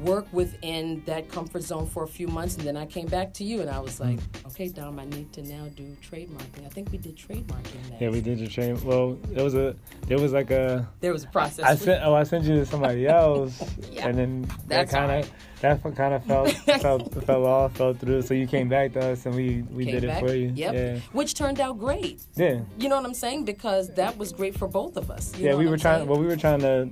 work 0.01 0.25
within 0.31 1.03
that 1.05 1.29
comfort 1.29 1.63
zone 1.63 1.87
for 1.87 2.03
a 2.03 2.07
few 2.07 2.27
months, 2.27 2.55
and 2.57 2.65
then 2.65 2.77
I 2.77 2.85
came 2.85 3.07
back 3.07 3.33
to 3.35 3.43
you, 3.43 3.61
and 3.61 3.69
I 3.69 3.79
was 3.79 3.99
like, 3.99 4.17
mm. 4.19 4.47
okay, 4.47 4.67
Dom, 4.69 4.99
I 4.99 5.05
need 5.05 5.31
to 5.33 5.43
now 5.43 5.67
do 5.75 5.95
trademarking. 6.09 6.65
I 6.65 6.69
think 6.69 6.91
we 6.91 6.97
did 6.97 7.15
trademarking 7.15 7.89
next. 7.89 8.01
Yeah, 8.01 8.09
we 8.09 8.21
did 8.21 8.39
the 8.39 8.47
trade. 8.47 8.81
Well, 8.83 9.17
it 9.33 9.41
was 9.41 9.55
a, 9.55 9.75
it 10.09 10.19
was 10.19 10.33
like 10.33 10.51
a. 10.51 10.87
There 11.01 11.13
was 11.13 11.23
a 11.23 11.27
process. 11.27 11.65
I 11.65 11.75
sent. 11.75 12.03
Oh, 12.03 12.13
I 12.13 12.23
sent 12.23 12.45
you 12.45 12.55
to 12.55 12.65
somebody 12.65 13.07
else, 13.21 13.63
Yeah. 13.91 14.07
and 14.07 14.17
then 14.17 14.47
that 14.67 14.89
kind 14.89 15.11
of 15.11 15.31
that 15.61 15.81
kind 15.95 16.13
of 16.13 16.23
fell 16.25 16.45
fell 16.79 16.99
fell 16.99 17.45
off, 17.45 17.77
fell 17.77 17.93
through. 17.93 18.21
So 18.23 18.33
you 18.33 18.47
came 18.47 18.69
back 18.69 18.93
to 18.93 19.11
us, 19.11 19.25
and 19.25 19.35
we 19.35 19.63
we 19.71 19.85
Came 19.85 19.95
did 19.95 20.03
it 20.05 20.07
back. 20.07 20.19
for 20.23 20.33
you. 20.33 20.51
Yep. 20.55 20.73
Yeah. 20.73 20.99
Which 21.11 21.33
turned 21.33 21.59
out 21.59 21.79
great. 21.79 22.21
Yeah. 22.35 22.61
You 22.77 22.89
know 22.89 22.97
what 22.97 23.05
I'm 23.05 23.13
saying? 23.13 23.45
Because 23.45 23.89
that 23.95 24.17
was 24.17 24.31
great 24.31 24.57
for 24.57 24.67
both 24.67 24.97
of 24.97 25.09
us. 25.11 25.37
You 25.37 25.45
yeah, 25.47 25.55
we 25.55 25.65
were 25.67 25.73
I'm 25.73 25.79
trying. 25.79 25.97
saying? 25.99 26.09
Well, 26.09 26.19
we 26.19 26.25
were 26.27 26.35
trying 26.35 26.59
to, 26.61 26.89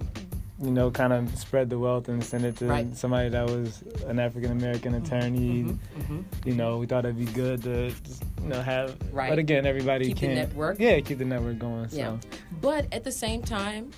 you 0.64 0.72
know, 0.72 0.90
kind 0.92 1.12
of 1.14 1.38
spread 1.38 1.70
the 1.70 1.78
wealth 1.78 2.08
and 2.08 2.24
send 2.24 2.46
it 2.46 2.56
to 2.58 2.66
Right. 2.66 2.96
somebody 2.96 3.30
that 3.30 3.46
was 3.50 3.84
an 4.08 4.20
African 4.20 4.52
American 4.52 4.96
attorney. 4.96 5.64
mhm. 6.00 6.24
You 6.46 6.54
know, 6.54 6.78
we 6.78 6.86
thought 6.86 7.06
it'd 7.06 7.18
be 7.18 7.26
good 7.26 7.64
to, 7.64 7.92
just, 8.04 8.24
you 8.42 8.50
know, 8.50 8.62
have. 8.62 8.96
Right. 9.12 9.30
But 9.30 9.40
again, 9.40 9.66
everybody 9.66 10.06
Keep 10.08 10.16
the 10.16 10.20
can't. 10.28 10.36
network. 10.36 10.80
Yeah, 10.80 11.00
keep 11.02 11.18
the 11.18 11.26
network 11.26 11.60
going. 11.60 11.90
So. 11.90 11.98
Yeah. 11.98 12.18
But 12.62 12.88
at 12.94 13.04
the 13.04 13.12
same 13.12 13.42
time, 13.42 13.92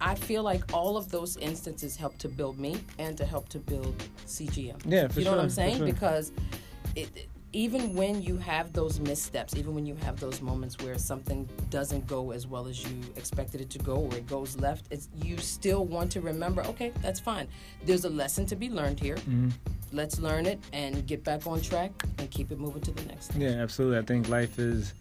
I 0.00 0.14
feel 0.14 0.44
like 0.44 0.62
all 0.72 0.96
of 0.96 1.10
those 1.10 1.36
instances 1.38 1.96
help 1.96 2.16
to 2.18 2.28
build 2.28 2.58
me 2.58 2.76
and 3.00 3.16
to 3.18 3.24
help 3.26 3.48
to 3.50 3.58
build 3.58 4.00
CGM. 4.26 4.76
Yeah, 4.86 5.08
for 5.08 5.18
you 5.18 5.24
know 5.24 5.32
what 5.32 5.40
I'm 5.40 5.50
saying? 5.50 5.78
sure. 5.78 5.86
Because 5.86 6.30
it, 6.94 7.26
even 7.52 7.94
when 7.94 8.22
you 8.22 8.36
have 8.36 8.72
those 8.72 9.00
missteps, 9.00 9.56
even 9.56 9.74
when 9.74 9.86
you 9.86 9.94
have 9.96 10.20
those 10.20 10.42
moments 10.42 10.76
where 10.78 10.98
something 10.98 11.48
doesn't 11.70 12.06
go 12.06 12.30
as 12.30 12.46
well 12.46 12.66
as 12.66 12.84
you 12.84 13.00
expected 13.16 13.60
it 13.60 13.70
to 13.70 13.78
go, 13.78 13.96
or 13.96 14.14
it 14.16 14.26
goes 14.26 14.58
left, 14.58 14.86
it's 14.90 15.08
you 15.22 15.38
still 15.38 15.84
want 15.84 16.12
to 16.12 16.20
remember. 16.20 16.62
Okay, 16.66 16.92
that's 17.00 17.20
fine. 17.20 17.48
There's 17.84 18.04
a 18.04 18.10
lesson 18.10 18.44
to 18.46 18.56
be 18.56 18.68
learned 18.68 19.00
here. 19.00 19.16
Mm-hmm. 19.16 19.48
Let's 19.92 20.18
learn 20.18 20.44
it 20.44 20.60
and 20.72 21.06
get 21.06 21.24
back 21.24 21.46
on 21.46 21.62
track 21.62 21.90
and 22.18 22.30
keep 22.30 22.52
it 22.52 22.58
moving 22.58 22.82
to 22.82 22.90
the 22.90 23.04
next. 23.06 23.34
Yeah, 23.34 23.50
absolutely. 23.50 23.98
I 23.98 24.02
think 24.02 24.28
life 24.28 24.58
is 24.58 24.92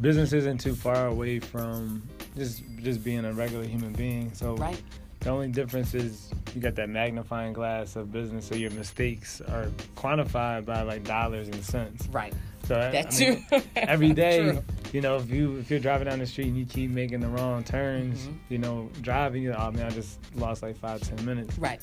business 0.00 0.32
isn't 0.32 0.58
too 0.58 0.74
far 0.74 1.08
away 1.08 1.40
from 1.40 2.02
just 2.36 2.62
just 2.82 3.02
being 3.02 3.24
a 3.24 3.32
regular 3.32 3.64
human 3.64 3.92
being. 3.92 4.32
So 4.34 4.54
Right. 4.56 4.80
The 5.26 5.32
only 5.32 5.48
difference 5.48 5.92
is 5.92 6.30
you 6.54 6.60
got 6.60 6.76
that 6.76 6.88
magnifying 6.88 7.52
glass 7.52 7.96
of 7.96 8.12
business, 8.12 8.46
so 8.46 8.54
your 8.54 8.70
mistakes 8.70 9.40
are 9.40 9.66
quantified 9.96 10.64
by 10.64 10.82
like 10.82 11.02
dollars 11.02 11.48
and 11.48 11.64
cents. 11.64 12.06
Right. 12.12 12.32
So 12.68 12.76
I- 12.76 12.90
That 12.92 13.12
I 13.12 13.18
mean, 13.18 13.44
too. 13.50 13.62
every 13.76 14.12
day, 14.12 14.38
True. 14.52 14.64
you 14.92 15.00
know, 15.00 15.16
if 15.16 15.28
you 15.28 15.56
if 15.56 15.68
you're 15.68 15.80
driving 15.80 16.06
down 16.06 16.20
the 16.20 16.26
street 16.26 16.46
and 16.46 16.56
you 16.56 16.64
keep 16.64 16.92
making 16.92 17.18
the 17.20 17.28
wrong 17.28 17.64
turns, 17.64 18.20
Mhm. 18.28 18.34
you 18.50 18.58
know, 18.58 18.88
driving, 19.02 19.42
you 19.42 19.50
know, 19.50 19.56
oh 19.58 19.70
man, 19.72 19.86
I 19.86 19.90
just 19.90 20.18
lost 20.36 20.62
like 20.62 20.76
five 20.78 21.00
ten 21.00 21.24
minutes. 21.26 21.58
Right. 21.58 21.80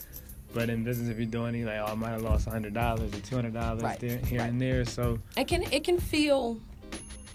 But 0.53 0.69
in 0.69 0.85
business, 0.85 1.09
if 1.09 1.17
you're 1.17 1.25
doing 1.25 1.53
it, 1.55 1.65
like, 1.65 1.79
oh, 1.79 1.91
I 1.91 1.95
might 1.95 2.11
have 2.11 2.21
lost 2.21 2.47
hundred 2.47 2.73
dollars 2.73 3.13
or 3.13 3.19
two 3.19 3.35
hundred 3.35 3.55
dollars 3.55 3.83
Right, 3.83 3.99
here 3.99 4.39
right. 4.39 4.49
and 4.49 4.61
there. 4.61 4.85
So 4.85 5.19
It 5.35 5.49
can 5.49 5.63
it 5.63 5.83
can 5.83 5.99
feel, 5.99 6.61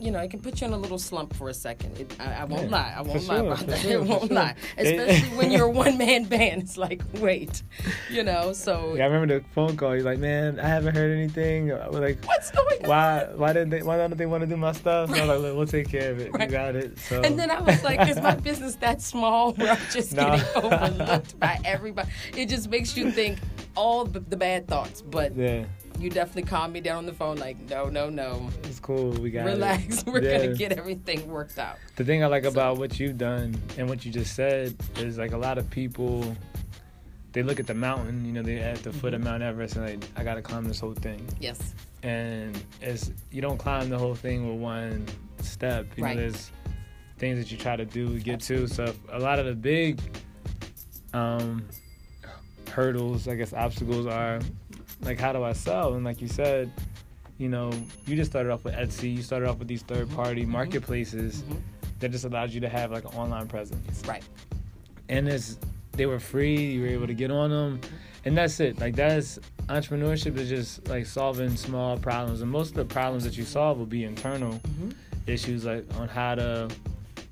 you 0.01 0.11
know, 0.11 0.21
it 0.21 0.31
can 0.31 0.41
put 0.41 0.61
you 0.61 0.67
in 0.67 0.73
a 0.73 0.77
little 0.77 0.99
slump 0.99 1.35
for 1.35 1.49
a 1.49 1.55
second. 1.55 1.99
It, 1.99 2.15
I, 2.21 2.43
I 2.43 2.45
won't 2.45 2.65
Yeah, 2.65 2.69
lie. 2.77 2.95
I 2.97 3.03
won't 3.03 3.27
lie 3.27 3.37
sure, 3.39 3.47
about 3.53 3.67
that. 3.67 3.79
sure, 3.83 3.91
it 3.93 4.03
won't 4.05 4.27
sure. 4.29 4.35
lie. 4.37 4.55
Especially 4.77 5.37
when 5.37 5.51
you're 5.51 5.67
a 5.67 5.71
one 5.85 5.99
man 5.99 6.25
band. 6.25 6.63
It's 6.63 6.77
like, 6.77 7.03
wait, 7.15 7.63
you 8.11 8.23
know. 8.23 8.53
So 8.53 8.95
Yeah, 8.95 9.05
I 9.05 9.07
remember 9.09 9.39
the 9.41 9.45
phone 9.55 9.77
call. 9.77 9.95
You're 9.95 10.05
like, 10.05 10.19
"Man, 10.19 10.61
I 10.61 10.69
haven't 10.69 10.95
heard 10.95 11.11
anything." 11.17 11.69
We're 11.69 12.01
like, 12.01 12.25
what's 12.25 12.51
going 12.51 12.85
on? 12.85 12.89
"Why? 12.89 13.27
Why 13.35 13.53
didn't 13.53 13.71
they? 13.71 13.83
Why 13.83 13.97
don't 13.97 14.17
they 14.17 14.27
want 14.27 14.43
to 14.43 14.47
do 14.47 14.57
my 14.57 14.73
stuff?" 14.73 15.11
And 15.11 15.19
I 15.19 15.27
was 15.27 15.29
like, 15.29 15.41
Look, 15.41 15.57
"We'll 15.57 15.67
take 15.67 15.89
care 15.89 16.13
of 16.13 16.21
it. 16.21 16.33
Right. 16.33 16.43
You 16.49 16.53
got 16.57 16.77
it." 16.77 16.99
So. 16.99 17.21
And 17.23 17.39
then 17.39 17.51
I 17.51 17.61
was 17.61 17.83
like, 17.83 18.09
is 18.09 18.21
my 18.21 18.35
business 18.35 18.77
that 18.77 19.03
small 19.03 19.53
where 19.55 19.73
I'm 19.73 19.79
just 19.93 20.13
No. 20.15 20.37
getting 20.37 20.63
overlooked 20.65 21.39
by 21.41 21.59
everybody? 21.65 22.09
It 22.37 22.47
just 22.49 22.71
makes 22.71 22.97
you 22.97 23.11
think 23.11 23.39
all 23.77 24.05
the, 24.05 24.21
the 24.21 24.37
bad 24.37 24.67
thoughts. 24.69 25.03
But 25.03 25.35
yeah, 25.37 25.65
you 25.99 26.11
definitely 26.11 26.43
calmed 26.49 26.73
me 26.73 26.81
down 26.81 26.99
on 26.99 27.07
the 27.07 27.13
phone, 27.13 27.37
like, 27.37 27.59
no, 27.69 27.87
no, 27.87 28.09
no. 28.09 28.49
it's 28.65 28.79
cool. 28.81 29.11
We 29.11 29.31
got 29.31 29.47
it. 29.47 29.51
Relax. 29.53 30.05
We're 30.07 30.23
Yeah. 30.23 30.39
going 30.39 30.51
to 30.53 30.57
get 30.57 30.73
everything 30.73 31.29
worked 31.29 31.59
out. 31.59 31.77
The 31.97 32.05
thing 32.05 32.23
I 32.23 32.27
like 32.27 32.45
about 32.45 32.79
what 32.79 32.99
you've 33.01 33.19
done 33.19 33.61
and 33.77 33.89
what 33.89 34.05
you 34.05 34.13
just 34.13 34.35
said 34.35 34.75
is 34.99 35.19
like 35.19 35.33
a 35.33 35.39
lot 35.39 35.59
of 35.59 35.69
people. 35.71 36.37
They 37.33 37.43
look 37.43 37.61
at 37.61 37.67
the 37.67 37.75
mountain, 37.75 38.25
you 38.25 38.33
know, 38.33 38.43
they 38.43 38.59
at 38.59 38.83
the 38.83 38.91
Mm-hmm. 38.91 38.99
foot 39.01 39.15
of 39.15 39.23
Mount 39.23 39.43
Everest, 39.43 39.77
and 39.77 39.85
like, 39.85 40.05
I 40.17 40.25
gotta 40.25 40.41
climb 40.41 40.65
this 40.65 40.81
whole 40.81 40.95
thing. 40.95 41.27
Yes. 41.41 41.75
And 42.03 42.59
it's 42.81 43.11
you 43.31 43.43
don't 43.43 43.59
climb 43.59 43.91
the 43.91 43.99
whole 43.99 44.15
thing 44.15 44.49
with 44.49 44.59
one 44.59 45.07
step. 45.43 45.87
You 45.97 46.05
Right. 46.05 46.17
know, 46.17 46.23
there's 46.23 46.51
things 47.19 47.39
that 47.39 47.51
you 47.53 47.59
try 47.59 47.77
to 47.77 47.85
do 47.85 48.15
to 48.15 48.19
get 48.21 48.41
to. 48.43 48.67
So 48.67 48.95
a 49.13 49.19
lot 49.19 49.39
of 49.39 49.45
the 49.47 49.55
big 49.55 50.01
um, 51.13 51.67
hurdles, 52.71 53.29
I 53.29 53.35
guess, 53.35 53.53
obstacles 53.53 54.07
are 54.07 54.41
like, 55.03 55.19
how 55.19 55.33
do 55.33 55.43
I 55.45 55.53
sell? 55.53 55.95
And 55.95 56.05
like 56.05 56.21
you 56.21 56.29
said, 56.29 56.71
you 57.39 57.49
know, 57.49 57.71
you 58.07 58.17
just 58.17 58.31
started 58.31 58.51
off 58.51 58.65
with 58.65 58.75
Etsy. 58.75 59.15
You 59.15 59.23
started 59.23 59.49
off 59.49 59.59
with 59.59 59.69
these 59.69 59.83
third-party 59.83 60.45
marketplaces 60.45 61.43
Mhm. 61.43 61.57
that 62.01 62.11
just 62.11 62.25
allowed 62.25 62.51
you 62.51 62.61
to 62.61 62.69
have 62.69 62.91
like 62.91 63.05
an 63.05 63.13
online 63.19 63.47
presence. 63.47 64.03
Right. 64.07 64.25
And 65.09 65.29
it's 65.29 65.57
they 65.93 66.07
were 66.07 66.21
free. 66.21 66.57
You 66.75 66.83
were 66.83 66.87
able 66.89 67.07
to 67.09 67.15
get 67.15 67.31
on 67.33 67.51
them, 67.51 67.81
and 68.25 68.37
that's 68.37 68.61
it. 68.61 68.79
Like 68.81 68.95
that's 68.95 69.39
entrepreneurship 69.69 70.37
is 70.37 70.49
just 70.49 70.89
like 70.89 71.07
solving 71.07 71.57
small 71.57 71.97
problems, 71.99 72.41
and 72.41 72.51
most 72.51 72.71
of 72.71 72.75
the 72.77 72.85
problems 72.85 73.25
that 73.25 73.37
you 73.37 73.45
solve 73.45 73.79
will 73.79 73.87
be 73.87 74.05
internal 74.05 74.55
Mhm. 74.55 74.95
issues, 75.27 75.65
like 75.65 75.85
on 75.99 76.09
how 76.09 76.35
to 76.37 76.69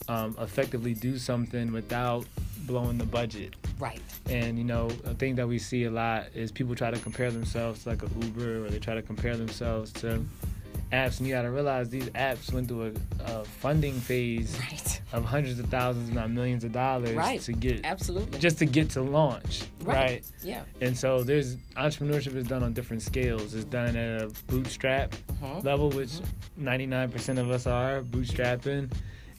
um, 0.09 0.37
effectively 0.41 0.95
do 0.95 1.19
something 1.19 1.73
without 1.73 2.25
blowing 2.67 2.97
the 2.97 3.05
budget. 3.05 3.57
Right. 3.79 4.01
And 4.29 4.59
you 4.59 4.65
know, 4.65 4.87
a 5.05 5.15
thing 5.15 5.35
that 5.37 5.47
we 5.49 5.59
see 5.59 5.85
a 5.85 5.91
lot 5.91 6.27
is 6.35 6.51
people 6.53 6.75
try 6.75 6.91
to 6.91 6.99
compare 6.99 7.31
themselves 7.31 7.83
to 7.85 7.91
like 7.91 8.03
a 8.03 8.09
Uber, 8.25 8.65
or 8.65 8.69
they 8.71 8.79
try 8.79 8.95
to 8.95 9.03
compare 9.03 9.37
themselves 9.37 9.93
to 9.95 10.25
apps, 10.93 11.19
and 11.19 11.27
you 11.27 11.35
got 11.35 11.43
to 11.43 11.51
realize 11.51 11.91
these 11.91 12.09
apps 12.11 12.53
went 12.53 12.69
through 12.69 12.95
a, 13.27 13.33
a 13.41 13.45
funding 13.45 13.95
phase 13.95 14.57
Right. 14.61 15.01
of 15.13 15.25
hundreds 15.25 15.59
of 15.59 15.67
thousands, 15.67 16.11
not 16.13 16.31
millions 16.31 16.63
of 16.65 16.71
dollars, 16.73 17.11
Right. 17.17 17.41
to 17.41 17.53
get 17.53 17.81
Absolutely. 17.85 18.39
just 18.39 18.59
to 18.59 18.67
get 18.67 18.91
to 18.91 19.03
launch, 19.03 19.65
Right. 19.83 19.95
right? 19.97 20.25
yeah. 20.45 20.63
And 20.81 20.97
so 20.97 21.25
there's 21.25 21.57
entrepreneurship 21.77 22.37
is 22.37 22.47
done 22.47 22.63
on 22.63 22.73
different 22.73 23.03
scales. 23.03 23.55
It's 23.55 23.65
done 23.65 23.97
at 23.97 24.23
a 24.23 24.29
bootstrap 24.47 25.15
Uh-huh. 25.43 25.61
level, 25.65 25.91
which 25.91 26.13
99% 26.57 27.39
of 27.39 27.51
us 27.51 27.67
are 27.67 28.03
bootstrapping. 28.03 28.91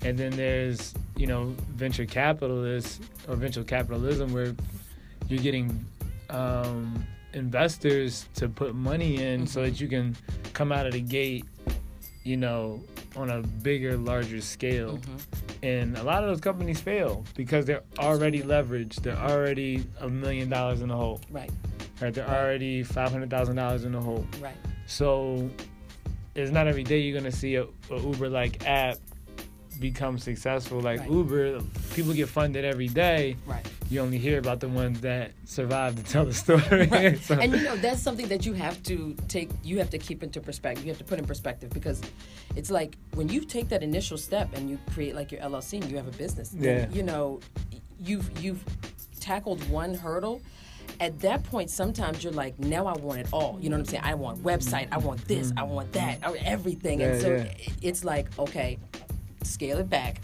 And 0.03 0.17
then 0.17 0.31
there's, 0.31 0.93
you 1.15 1.27
know, 1.27 1.55
venture 1.75 2.05
capitalists 2.05 2.99
or 3.27 3.35
venture 3.35 3.63
capitalism 3.63 4.31
where 4.31 4.55
you're 5.27 5.41
getting 5.41 5.85
um, 6.29 7.03
investors 7.33 8.27
to 8.35 8.47
put 8.47 8.75
money 8.75 9.21
in 9.21 9.47
so 9.47 9.63
that 9.63 9.81
you 9.81 9.87
can 9.87 10.15
come 10.53 10.71
out 10.71 10.85
of 10.85 10.93
the 10.93 11.01
gate, 11.01 11.45
you 12.23 12.37
know, 12.37 12.81
on 13.15 13.29
a 13.31 13.41
bigger, 13.41 13.97
larger 13.97 14.41
scale. 14.41 14.97
Mhm. 14.97 15.21
And 15.63 15.97
a 15.97 16.03
lot 16.03 16.23
of 16.23 16.29
those 16.29 16.39
companies 16.41 16.79
fail 16.79 17.25
because 17.35 17.65
they're 17.65 17.83
already 17.97 18.41
leveraged. 18.41 19.01
They're 19.01 19.17
already 19.17 19.83
a 19.99 20.07
million 20.07 20.49
dollars 20.49 20.81
in 20.81 20.89
the 20.89 20.95
hole. 20.95 21.19
Right. 21.31 21.49
Right? 21.99 22.13
They're 22.13 22.29
already 22.29 22.83
five 22.83 23.11
hundred 23.11 23.31
thousand 23.31 23.55
dollars 23.55 23.83
in 23.83 23.93
the 23.93 24.01
hole. 24.01 24.25
Right. 24.39 24.55
So 24.85 25.49
it's 26.35 26.51
not 26.51 26.67
every 26.67 26.83
day 26.83 26.99
you're 26.99 27.19
gonna 27.19 27.31
see 27.31 27.55
a, 27.55 27.63
a 27.89 27.99
Uber 27.99 28.29
like 28.29 28.67
app 28.67 28.97
become 29.79 30.17
successful. 30.17 30.79
Like 30.79 31.01
Right. 31.01 31.11
Uber, 31.11 31.61
people 31.93 32.13
get 32.13 32.29
funded 32.29 32.65
every 32.65 32.87
day. 32.87 33.35
Right. 33.45 33.65
You 33.89 34.01
only 34.01 34.17
hear 34.17 34.37
about 34.39 34.59
the 34.59 34.67
ones 34.67 34.99
that 35.01 35.31
survive 35.45 35.95
to 35.95 36.03
tell 36.03 36.25
the 36.25 36.33
story. 36.45 36.87
Right. 36.87 37.19
So- 37.27 37.35
And 37.35 37.53
you 37.53 37.63
know 37.63 37.75
that's 37.77 38.01
something 38.01 38.27
that 38.27 38.45
you 38.45 38.53
have 38.53 38.81
to 38.83 39.15
take. 39.27 39.49
You 39.63 39.77
have 39.79 39.89
to 39.91 39.97
keep 39.97 40.23
into 40.23 40.41
perspective. 40.41 40.85
You 40.85 40.91
have 40.91 40.99
to 40.99 41.03
put 41.05 41.19
in 41.19 41.25
perspective 41.25 41.69
because 41.71 42.01
it's 42.55 42.69
like 42.71 42.97
when 43.13 43.29
you 43.29 43.41
take 43.41 43.69
that 43.69 43.83
initial 43.83 44.17
step 44.17 44.49
and 44.53 44.69
you 44.69 44.77
create 44.93 45.15
like 45.15 45.31
your 45.31 45.41
LLC 45.41 45.81
and 45.81 45.89
you 45.89 45.97
have 45.97 46.07
a 46.07 46.17
business. 46.17 46.49
then, 46.49 46.63
Yeah. 46.89 46.95
You 46.95 47.03
know, 47.03 47.39
you've 47.99 48.29
you've 48.41 48.63
tackled 49.19 49.67
one 49.69 49.93
hurdle. 49.93 50.41
At 50.99 51.19
that 51.19 51.43
point, 51.43 51.69
sometimes 51.69 52.23
you're 52.23 52.33
like, 52.33 52.57
now 52.57 52.87
I 52.87 52.93
want 52.93 53.19
it 53.19 53.27
all. 53.31 53.59
You 53.61 53.69
know 53.69 53.75
what 53.75 53.81
I'm 53.81 53.85
saying? 53.85 54.03
I 54.03 54.15
want 54.15 54.41
website. 54.41 54.87
I 54.91 54.97
want 54.97 55.27
this. 55.27 55.51
I 55.55 55.61
mm-hmm. 55.61 55.73
want 55.73 55.93
that. 55.93 56.19
I 56.23 56.29
want 56.29 56.43
everything. 56.43 57.03
and 57.03 57.21
so 57.21 57.35
yeah. 57.35 57.51
it's 57.83 58.03
like, 58.03 58.27
okay, 58.39 58.79
scale 59.43 59.77
it 59.77 59.89
back. 59.89 60.21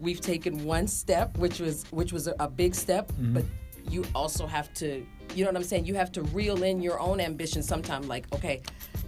We've 0.00 0.20
taken 0.20 0.64
one 0.64 0.86
step, 0.88 1.36
which 1.38 1.60
was 1.60 1.84
which 1.90 2.12
was 2.12 2.26
a, 2.26 2.34
a 2.40 2.48
big 2.48 2.74
step, 2.74 3.10
Mm-hmm. 3.12 3.34
but 3.34 3.44
you 3.90 4.04
also 4.14 4.46
have 4.46 4.72
to, 4.74 5.04
you 5.34 5.42
know 5.44 5.50
what 5.50 5.56
I'm 5.56 5.64
saying? 5.64 5.86
You 5.86 5.96
have 5.96 6.12
to 6.12 6.22
reel 6.22 6.62
in 6.62 6.80
your 6.80 7.00
own 7.00 7.18
ambition. 7.20 7.64
Sometime, 7.64 8.06
like, 8.06 8.32
okay, 8.32 8.62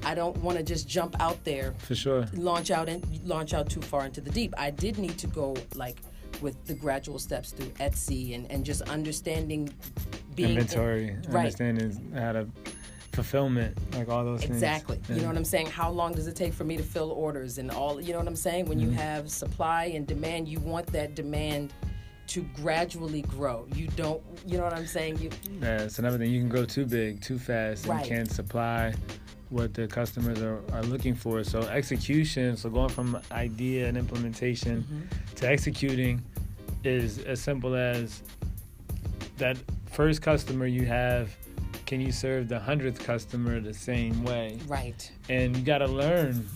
I 0.04 0.16
don't 0.16 0.36
want 0.38 0.58
to 0.58 0.64
just 0.64 0.88
jump 0.88 1.14
out 1.20 1.42
there, 1.44 1.74
For 1.78 1.94
sure. 1.94 2.26
launch 2.34 2.72
out 2.72 2.88
and 2.88 3.04
launch 3.24 3.54
out 3.54 3.70
too 3.70 3.80
far 3.82 4.04
into 4.04 4.20
the 4.20 4.30
deep. 4.30 4.52
I 4.58 4.70
did 4.70 4.98
need 4.98 5.16
to 5.18 5.26
go 5.28 5.54
like 5.76 6.00
with 6.42 6.62
the 6.66 6.74
gradual 6.74 7.20
steps 7.20 7.52
through 7.52 7.70
Etsy 7.78 8.34
and 8.34 8.50
and 8.50 8.64
just 8.64 8.82
understanding 8.82 9.72
being 10.34 10.50
Inventory, 10.58 11.16
right. 11.28 11.36
understanding 11.46 12.12
how 12.16 12.32
to 12.32 12.46
fulfillment, 13.14 13.76
like 13.94 14.08
all 14.08 14.24
those 14.24 14.40
things. 14.40 14.52
Exactly. 14.52 14.98
You 15.08 15.14
Yeah. 15.16 15.22
know 15.22 15.28
what 15.28 15.36
I'm 15.36 15.44
saying? 15.44 15.66
How 15.66 15.90
long 15.90 16.12
does 16.12 16.26
it 16.26 16.36
take 16.36 16.52
for 16.52 16.64
me 16.64 16.76
to 16.76 16.82
fill 16.82 17.10
orders 17.12 17.58
and 17.58 17.70
all? 17.70 18.00
You 18.00 18.12
know 18.12 18.18
what 18.18 18.28
I'm 18.28 18.36
saying? 18.36 18.66
When 18.66 18.78
you 18.78 18.88
Mm-hmm. 18.88 18.96
have 18.96 19.30
supply 19.30 19.84
and 19.86 20.06
demand, 20.06 20.48
you 20.48 20.60
want 20.60 20.86
that 20.88 21.14
demand 21.14 21.72
to 22.28 22.42
gradually 22.56 23.22
grow. 23.22 23.66
You 23.74 23.86
don't, 23.88 24.22
you 24.46 24.56
know 24.58 24.64
what 24.64 24.72
I'm 24.74 24.86
saying? 24.86 25.18
You 25.18 25.30
Yeah, 25.60 25.82
it's 25.82 25.98
another 25.98 26.18
thing. 26.18 26.30
You 26.30 26.40
can 26.40 26.48
grow 26.48 26.64
too 26.64 26.86
big, 26.86 27.20
too 27.20 27.38
fast, 27.38 27.84
and 27.84 27.94
Right. 27.94 28.04
can't 28.06 28.30
supply 28.30 28.94
what 29.50 29.74
the 29.74 29.86
customers 29.86 30.40
are, 30.42 30.60
are 30.72 30.82
looking 30.82 31.14
for. 31.14 31.44
So 31.44 31.60
execution, 31.62 32.56
so 32.56 32.70
going 32.70 32.88
from 32.88 33.18
idea 33.30 33.86
and 33.88 33.96
implementation 33.96 34.82
Mm-hmm. 34.82 35.34
to 35.36 35.48
executing 35.48 36.22
is 36.82 37.18
as 37.20 37.40
simple 37.40 37.74
as 37.74 38.22
that 39.38 39.56
first 39.92 40.22
customer 40.22 40.66
you 40.66 40.86
have, 40.86 41.34
can 41.86 42.00
you 42.00 42.12
serve 42.12 42.48
the 42.48 42.58
hundredth 42.58 42.98
customer 43.04 43.60
the 43.60 43.74
same 43.74 44.24
way? 44.24 44.58
right. 44.66 45.10
And 45.28 45.56
you 45.56 45.62
gotta 45.62 45.86
learn 45.86 46.48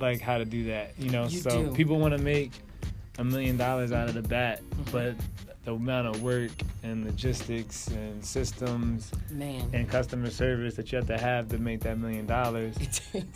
like 0.00 0.20
how 0.20 0.38
to 0.38 0.44
do 0.44 0.64
that. 0.64 0.92
You 0.98 1.10
know, 1.10 1.24
You 1.24 1.38
so 1.40 1.64
do. 1.64 1.72
people 1.72 1.98
wanna 1.98 2.18
make 2.18 2.52
a 3.18 3.24
million 3.24 3.56
dollars 3.56 3.92
out 3.92 4.08
of 4.08 4.14
the 4.14 4.22
bat, 4.22 4.60
Mhm. 4.70 4.92
but 4.92 5.14
the 5.64 5.72
amount 5.74 6.06
of 6.06 6.22
work 6.22 6.52
and 6.84 7.04
logistics 7.04 7.88
and 7.88 8.24
systems 8.24 9.10
Man. 9.32 9.68
and 9.72 9.88
customer 9.88 10.30
service 10.30 10.74
that 10.74 10.92
you 10.92 10.96
have 10.98 11.08
to 11.08 11.18
have 11.18 11.48
to 11.48 11.58
make 11.58 11.80
that 11.80 11.98
million 11.98 12.24
dollars 12.26 12.76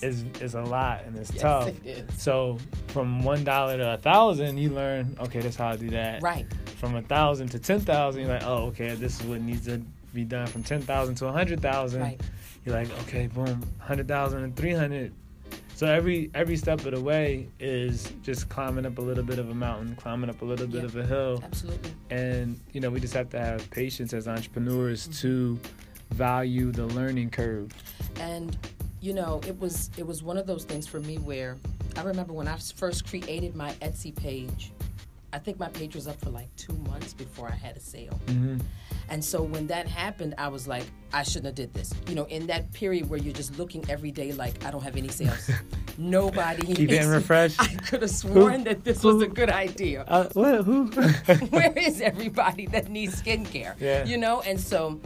is 0.01 0.25
is. 0.41 0.55
a 0.55 0.61
lot 0.63 1.03
and 1.07 1.17
it's 1.17 1.33
Yes, 1.33 1.43
tough. 1.43 1.69
it 1.69 1.85
is. 1.85 2.23
So 2.23 2.59
from 2.89 3.25
one 3.25 3.43
dollar 3.43 3.79
to 3.79 3.95
a 3.95 3.97
thousand, 3.99 4.59
you 4.59 4.71
learn 4.71 5.17
okay, 5.19 5.41
that's 5.41 5.57
how 5.57 5.71
I 5.71 5.77
do 5.77 5.91
that. 5.91 6.23
Right. 6.23 6.47
From 6.77 6.95
a 6.95 7.03
thousand 7.03 7.49
to 7.49 7.59
ten 7.59 7.81
thousand, 7.81 8.23
you're 8.23 8.31
like, 8.31 8.47
oh, 8.47 8.67
okay, 8.67 8.95
this 8.95 9.19
is 9.21 9.27
what 9.27 9.41
needs 9.41 9.65
to 9.67 9.83
be 10.13 10.25
done. 10.25 10.47
From 10.47 10.63
ten 10.63 10.81
thousand 10.83 11.15
to 11.17 11.27
a 11.27 11.33
hundred 11.33 11.61
thousand, 11.61 12.01
Right. 12.03 12.21
you're 12.65 12.75
like, 12.75 12.91
okay, 13.03 13.27
boom, 13.29 13.63
hundred 13.79 14.09
thousand 14.09 14.45
and 14.45 14.55
three 14.57 14.73
hundred. 14.73 15.13
So 15.75 15.87
every 15.87 16.31
every 16.35 16.57
step 16.57 16.85
of 16.85 16.93
the 16.95 17.01
way 17.01 17.49
is 17.59 18.13
just 18.23 18.49
climbing 18.49 18.85
up 18.87 18.99
a 18.99 19.01
little 19.01 19.25
bit 19.25 19.39
of 19.39 19.49
a 19.51 19.55
mountain, 19.55 19.97
climbing 19.97 20.29
up 20.29 20.43
a 20.43 20.45
little 20.45 20.67
bit 20.67 20.81
Yeah. 20.81 20.85
of 20.87 20.97
a 20.97 21.07
hill, 21.07 21.41
Absolutely. 21.43 21.91
and 22.11 22.61
you 22.73 22.81
know 22.81 22.91
we 22.91 23.01
just 23.01 23.15
have 23.15 23.31
to 23.31 23.39
have 23.41 23.69
patience 23.71 24.13
as 24.13 24.29
entrepreneurs 24.29 25.05
Mm-hmm. 25.09 25.13
to 25.23 25.59
value 26.11 26.71
the 26.73 26.87
learning 26.87 27.31
curve. 27.31 27.73
and 28.21 28.57
you 29.01 29.15
know 29.15 29.41
it 29.47 29.59
was 29.59 29.91
it 29.97 30.07
was 30.07 30.23
one 30.23 30.37
of 30.37 30.47
those 30.47 30.65
things 30.65 30.87
for 30.87 31.01
me 31.01 31.17
where 31.19 31.57
i 31.97 32.03
remember 32.03 32.33
when 32.35 32.47
i 32.49 32.57
first 32.77 33.09
created 33.09 33.55
my 33.57 33.71
etsy 33.75 34.15
page 34.15 34.73
i 35.33 35.39
think 35.39 35.59
my 35.59 35.69
page 35.69 35.95
was 35.95 36.07
up 36.09 36.19
for 36.21 36.31
like 36.31 36.49
two 36.57 36.73
months 36.89 37.13
before 37.15 37.49
i 37.49 37.55
had 37.55 37.77
a 37.77 37.81
sale 37.81 38.19
Mm-hmm. 38.27 38.59
and 39.09 39.25
so 39.25 39.43
when 39.43 39.67
that 39.69 39.87
happened 39.87 40.35
i 40.39 40.49
was 40.49 40.67
like 40.69 40.85
i 41.13 41.23
shouldn't 41.23 41.47
have 41.47 41.55
did 41.55 41.73
this 41.75 41.93
you 42.09 42.15
know 42.15 42.25
in 42.27 42.47
that 42.49 42.73
period 42.73 43.09
where 43.09 43.19
you're 43.19 43.33
just 43.35 43.59
looking 43.59 43.85
every 43.89 44.11
day 44.11 44.33
like 44.33 44.65
i 44.65 44.71
don't 44.71 44.83
have 44.83 44.97
any 44.97 45.09
sales 45.09 45.51
nobody 45.99 46.67
Keep 46.75 46.89
getting 46.89 47.09
refreshed. 47.11 47.61
i 47.63 47.67
could 47.69 48.03
have 48.03 48.11
sworn 48.11 48.65
that 48.65 48.85
this 48.85 49.03
was 49.05 49.23
a 49.23 49.27
good 49.27 49.51
idea 49.51 50.05
Uh, 50.09 50.25
what? 50.33 50.65
Who? 50.65 50.87
where 51.51 51.73
is 51.77 52.01
everybody 52.01 52.67
that 52.67 52.89
needs 52.89 53.21
skincare? 53.23 53.75
Yeah. 53.81 54.05
You 54.05 54.17
know, 54.17 54.41
and 54.43 54.59
so 54.61 55.01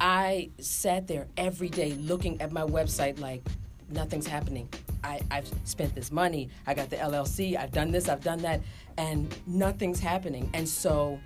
I 0.00 0.50
sat 0.58 1.06
there 1.06 1.26
every 1.36 1.68
day 1.68 1.92
looking 1.92 2.40
at 2.40 2.50
my 2.52 2.62
website 2.62 3.20
like 3.20 3.42
nothing's 3.90 4.26
happening. 4.26 4.68
I, 5.04 5.20
I've 5.30 5.50
spent 5.64 5.94
this 5.94 6.10
money. 6.12 6.50
I 6.66 6.74
got 6.74 6.90
the 6.90 6.96
LLC. 6.96 7.56
I've 7.56 7.72
done 7.72 7.90
this. 7.90 8.08
I've 8.08 8.22
done 8.22 8.40
that, 8.42 8.60
and 8.98 9.34
nothing's 9.46 10.00
happening. 10.00 10.50
And 10.52 10.68
so 10.68 11.18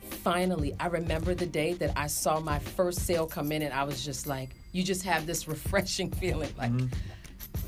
finally, 0.00 0.74
I 0.80 0.86
remember 0.86 1.34
the 1.34 1.44
day 1.44 1.74
that 1.74 1.92
I 1.96 2.06
saw 2.06 2.40
my 2.40 2.58
first 2.60 3.00
sale 3.00 3.26
come 3.26 3.52
in, 3.52 3.62
and 3.62 3.74
I 3.74 3.82
was 3.84 4.02
just 4.04 4.26
like, 4.26 4.50
you 4.72 4.82
just 4.82 5.02
have 5.02 5.26
this 5.26 5.46
refreshing 5.54 6.10
feeling, 6.10 6.54
like. 6.56 6.72
Mm-hmm. 6.72 6.86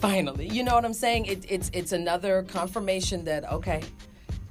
Finally, 0.00 0.46
you 0.48 0.62
know 0.62 0.74
what 0.74 0.84
I'm 0.84 0.92
saying? 0.92 1.26
It, 1.26 1.44
it's 1.48 1.70
it's 1.72 1.90
another 1.90 2.44
confirmation 2.44 3.24
that 3.24 3.50
okay, 3.50 3.82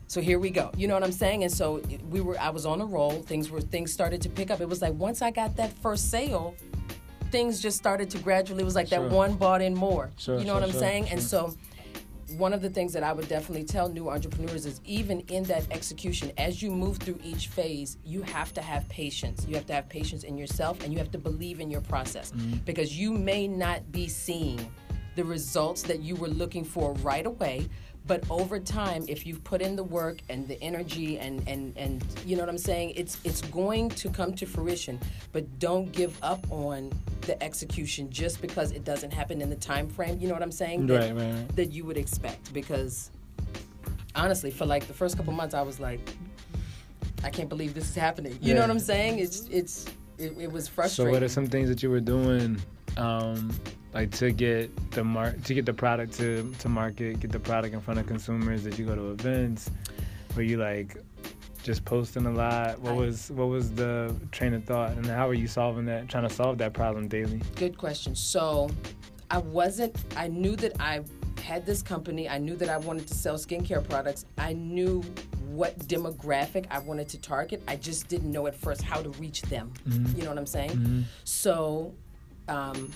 so 0.07 0.19
here 0.19 0.39
we 0.39 0.49
go. 0.49 0.71
You 0.75 0.89
know 0.89 0.93
what 0.95 1.03
I'm 1.03 1.11
saying? 1.13 1.43
And 1.43 1.51
so 1.51 1.81
we 2.09 2.19
were 2.19 2.37
I 2.37 2.49
was 2.49 2.65
on 2.65 2.81
a 2.81 2.85
roll. 2.85 3.21
Things 3.21 3.49
were 3.49 3.61
things 3.61 3.93
started 3.93 4.21
to 4.23 4.29
pick 4.29 4.51
up. 4.51 4.59
It 4.59 4.67
was 4.67 4.81
like 4.81 4.93
once 4.95 5.21
I 5.21 5.31
got 5.31 5.55
that 5.55 5.71
first 5.77 6.11
sale, 6.11 6.55
things 7.31 7.61
just 7.61 7.77
started 7.77 8.09
to 8.09 8.17
gradually 8.17 8.63
it 8.63 8.65
was 8.65 8.75
like 8.75 8.87
Sure. 8.87 9.07
that 9.07 9.15
one 9.15 9.35
bought 9.35 9.61
in 9.61 9.73
more. 9.73 10.09
Sure, 10.17 10.37
you 10.37 10.43
know 10.43 10.53
sure, 10.53 10.61
what 10.61 10.63
I'm 10.63 10.75
saying? 10.75 11.09
And 11.09 11.21
so 11.21 11.55
one 12.35 12.53
of 12.53 12.61
the 12.61 12.69
things 12.69 12.91
that 12.93 13.03
I 13.03 13.13
would 13.13 13.27
definitely 13.29 13.63
tell 13.63 13.87
new 13.87 14.09
entrepreneurs 14.09 14.65
is 14.65 14.81
even 14.85 15.21
in 15.29 15.43
that 15.43 15.65
execution, 15.71 16.31
as 16.37 16.61
you 16.61 16.71
move 16.71 16.97
through 16.97 17.19
each 17.23 17.47
phase, 17.47 17.97
you 18.03 18.21
have 18.23 18.53
to 18.53 18.61
have 18.61 18.87
patience. 18.89 19.45
You 19.47 19.55
have 19.55 19.65
to 19.67 19.73
have 19.73 19.87
patience 19.87 20.23
in 20.23 20.37
yourself 20.37 20.83
and 20.83 20.91
you 20.91 20.99
have 20.99 21.11
to 21.11 21.17
believe 21.17 21.59
in 21.59 21.69
your 21.71 21.81
process 21.81 22.31
Mm-hmm. 22.31 22.57
because 22.65 22.97
you 22.97 23.11
may 23.13 23.47
not 23.47 23.91
be 23.91 24.07
seeing 24.07 24.59
the 25.15 25.23
results 25.23 25.81
that 25.83 26.01
you 26.01 26.15
were 26.15 26.27
looking 26.27 26.63
for 26.63 26.93
right 26.95 27.25
away. 27.25 27.67
But 28.07 28.23
over 28.29 28.57
time, 28.59 29.03
if 29.09 29.27
you've 29.27 29.43
put 29.43 29.61
in 29.61 29.75
the 29.75 29.83
work 29.83 30.19
and 30.29 30.47
the 30.47 30.61
energy 30.63 31.19
and, 31.19 31.45
and, 31.47 31.77
and 31.77 32.03
you 32.25 32.35
know 32.37 32.41
what 32.43 32.49
I'm 32.49 32.57
saying, 32.57 32.93
it's 32.95 33.17
it's 33.25 33.41
going 33.41 33.89
to 33.89 34.09
come 34.09 34.33
to 34.35 34.45
fruition. 34.45 34.99
But 35.33 35.59
don't 35.59 35.91
give 35.91 36.17
up 36.23 36.49
on 36.49 36.91
the 37.21 37.41
execution 37.43 38.09
just 38.09 38.41
because 38.41 38.71
it 38.71 38.85
doesn't 38.85 39.11
happen 39.11 39.41
in 39.41 39.49
the 39.49 39.55
time 39.57 39.89
frame. 39.89 40.17
You 40.21 40.27
know 40.29 40.33
what 40.33 40.43
I'm 40.43 40.51
saying? 40.51 40.87
That- 40.87 40.97
Right, 40.97 41.15
right, 41.15 41.33
right. 41.33 41.55
that 41.57 41.71
you 41.73 41.83
would 41.85 41.97
expect 41.97 42.53
because 42.53 43.11
honestly 44.15 44.49
for 44.49 44.65
like 44.65 44.87
the 44.87 44.93
first 44.93 45.15
couple 45.15 45.31
months 45.31 45.53
i 45.53 45.61
was 45.61 45.79
like 45.79 45.99
i 47.23 47.29
can't 47.29 47.49
believe 47.49 47.75
this 47.75 47.87
is 47.87 47.95
happening 47.95 48.35
you 48.41 48.55
know 48.55 48.61
what 48.61 48.69
i'm 48.71 48.79
saying 48.79 49.19
it's 49.19 49.41
it's 49.51 49.85
it, 50.17 50.33
it 50.39 50.51
was 50.51 50.65
So 50.65 50.71
frustrating 50.71 51.13
what 51.13 51.21
are 51.21 51.27
some 51.29 51.45
things 51.45 51.69
that 51.69 51.83
you 51.83 51.91
were 51.91 51.99
doing, 51.99 52.59
um, 52.97 53.51
like 53.93 54.11
to 54.11 54.31
get 54.31 54.91
the 54.91 55.03
mar- 55.03 55.35
to 55.43 55.53
get 55.53 55.65
the 55.65 55.73
product 55.73 56.13
to 56.13 56.53
to 56.59 56.69
market, 56.69 57.19
get 57.19 57.31
the 57.31 57.39
product 57.39 57.73
in 57.73 57.81
front 57.81 57.99
of 57.99 58.07
consumers? 58.07 58.63
Did 58.63 58.77
you 58.79 58.85
go 58.85 58.95
to 58.95 59.11
events? 59.11 59.69
Were 60.35 60.43
you 60.43 60.57
like 60.57 60.97
just 61.63 61.83
posting 61.83 62.25
a 62.25 62.31
lot? 62.31 62.79
What 62.79 62.95
was 62.95 63.31
what 63.31 63.47
was 63.47 63.71
the 63.73 64.15
train 64.31 64.53
of 64.53 64.63
thought, 64.63 64.91
and 64.91 65.05
how 65.05 65.27
are 65.27 65.33
you 65.33 65.47
solving 65.47 65.85
that? 65.85 66.07
Trying 66.09 66.27
to 66.27 66.33
solve 66.33 66.57
that 66.59 66.73
problem 66.73 67.07
daily? 67.07 67.41
good 67.55 67.77
question 67.77 68.15
so 68.15 68.69
i 69.31 69.37
wasn't 69.39 69.95
i 70.15 70.27
knew 70.27 70.55
that 70.55 70.79
i 70.79 71.01
had 71.41 71.65
this 71.65 71.81
company 71.81 72.29
i 72.29 72.37
knew 72.37 72.55
that 72.55 72.69
i 72.69 72.77
wanted 72.77 73.07
to 73.07 73.15
sell 73.15 73.35
skincare 73.35 73.87
products 73.89 74.25
i 74.37 74.53
knew 74.53 75.01
what 75.49 75.77
demographic 75.87 76.65
i 76.69 76.77
wanted 76.77 77.09
to 77.09 77.17
target 77.19 77.61
i 77.67 77.75
just 77.75 78.07
didn't 78.07 78.31
know 78.31 78.45
at 78.45 78.55
first 78.55 78.81
how 78.81 79.01
to 79.01 79.09
reach 79.11 79.41
them 79.43 79.71
mm-hmm. 79.87 80.15
you 80.15 80.23
know 80.23 80.29
what 80.29 80.37
i'm 80.37 80.45
saying 80.45 80.69
mm-hmm. 80.69 81.01
so 81.23 81.93
um, 82.47 82.91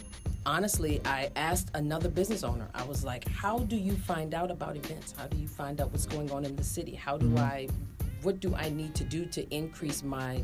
honestly, 0.46 1.02
I 1.06 1.30
asked 1.36 1.72
another 1.74 2.10
business 2.10 2.44
owner. 2.44 2.68
I 2.74 2.84
was 2.84 3.04
like, 3.04 3.28
"How 3.28 3.60
do 3.60 3.76
you 3.76 3.94
find 3.94 4.34
out 4.34 4.52
about 4.52 4.76
events? 4.76 5.14
How 5.18 5.28
do 5.28 5.38
you 5.38 5.48
find 5.48 5.82
out 5.82 5.92
what's 5.92 6.06
going 6.06 6.32
on 6.32 6.46
in 6.46 6.56
the 6.56 6.64
city? 6.64 6.96
How 6.96 7.18
do 7.18 7.38
I, 7.38 7.68
what 8.22 8.40
do 8.40 8.56
I 8.56 8.70
need 8.70 8.96
to 8.96 9.04
do 9.04 9.26
to 9.26 9.56
increase 9.56 10.04
my 10.04 10.44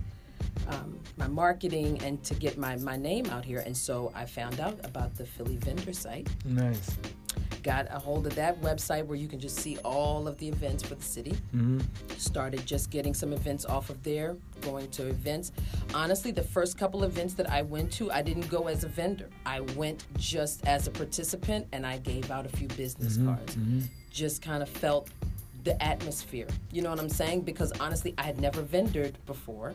um, 0.67 0.99
my 1.17 1.27
marketing 1.27 2.01
and 2.03 2.23
to 2.23 2.33
get 2.35 2.57
my 2.57 2.75
my 2.77 2.97
name 2.97 3.25
out 3.27 3.45
here?" 3.45 3.59
And 3.65 3.75
so 3.75 4.11
I 4.15 4.25
found 4.25 4.59
out 4.59 4.79
about 4.83 5.15
the 5.15 5.25
Philly 5.25 5.57
vendor 5.57 5.93
site. 5.93 6.27
Nice. 6.45 6.97
Got 7.63 7.87
a 7.89 7.99
hold 7.99 8.27
of 8.27 8.35
that 8.35 8.61
website 8.61 9.05
where 9.05 9.17
you 9.17 9.27
can 9.27 9.39
just 9.39 9.57
see 9.57 9.77
all 9.83 10.27
of 10.27 10.37
the 10.37 10.47
events 10.47 10.83
for 10.83 10.95
the 10.95 11.03
city 11.03 11.35
hmm 11.51 11.79
started 12.17 12.65
just 12.65 12.89
getting 12.89 13.13
some 13.13 13.31
events 13.31 13.63
off 13.65 13.89
of 13.89 14.01
there, 14.03 14.35
going 14.61 14.89
to 14.89 15.07
events. 15.07 15.51
Honestly, 15.93 16.31
the 16.31 16.43
first 16.43 16.77
couple 16.77 17.03
events 17.03 17.33
that 17.35 17.49
I 17.49 17.61
went 17.61 17.91
to, 17.93 18.11
I 18.11 18.21
didn't 18.21 18.49
go 18.49 18.67
as 18.67 18.83
a 18.83 18.87
vendor. 18.87 19.29
I 19.45 19.61
went 19.61 20.05
just 20.17 20.65
as 20.65 20.87
a 20.87 20.91
participant 20.91 21.67
and 21.71 21.85
I 21.85 21.99
gave 21.99 22.31
out 22.31 22.45
a 22.45 22.49
few 22.49 22.67
business 22.69 23.17
cards. 23.17 23.55
Just 24.09 24.41
kind 24.41 24.63
of 24.63 24.69
felt 24.69 25.09
the 25.67 25.83
atmosphere. 25.83 26.47
You 26.71 26.81
know 26.81 26.89
what 26.89 26.99
I'm 26.99 27.09
saying? 27.09 27.41
Because 27.41 27.73
honestly, 27.79 28.13
I 28.17 28.23
had 28.23 28.39
never 28.39 28.63
vendored 28.63 29.13
before. 29.25 29.73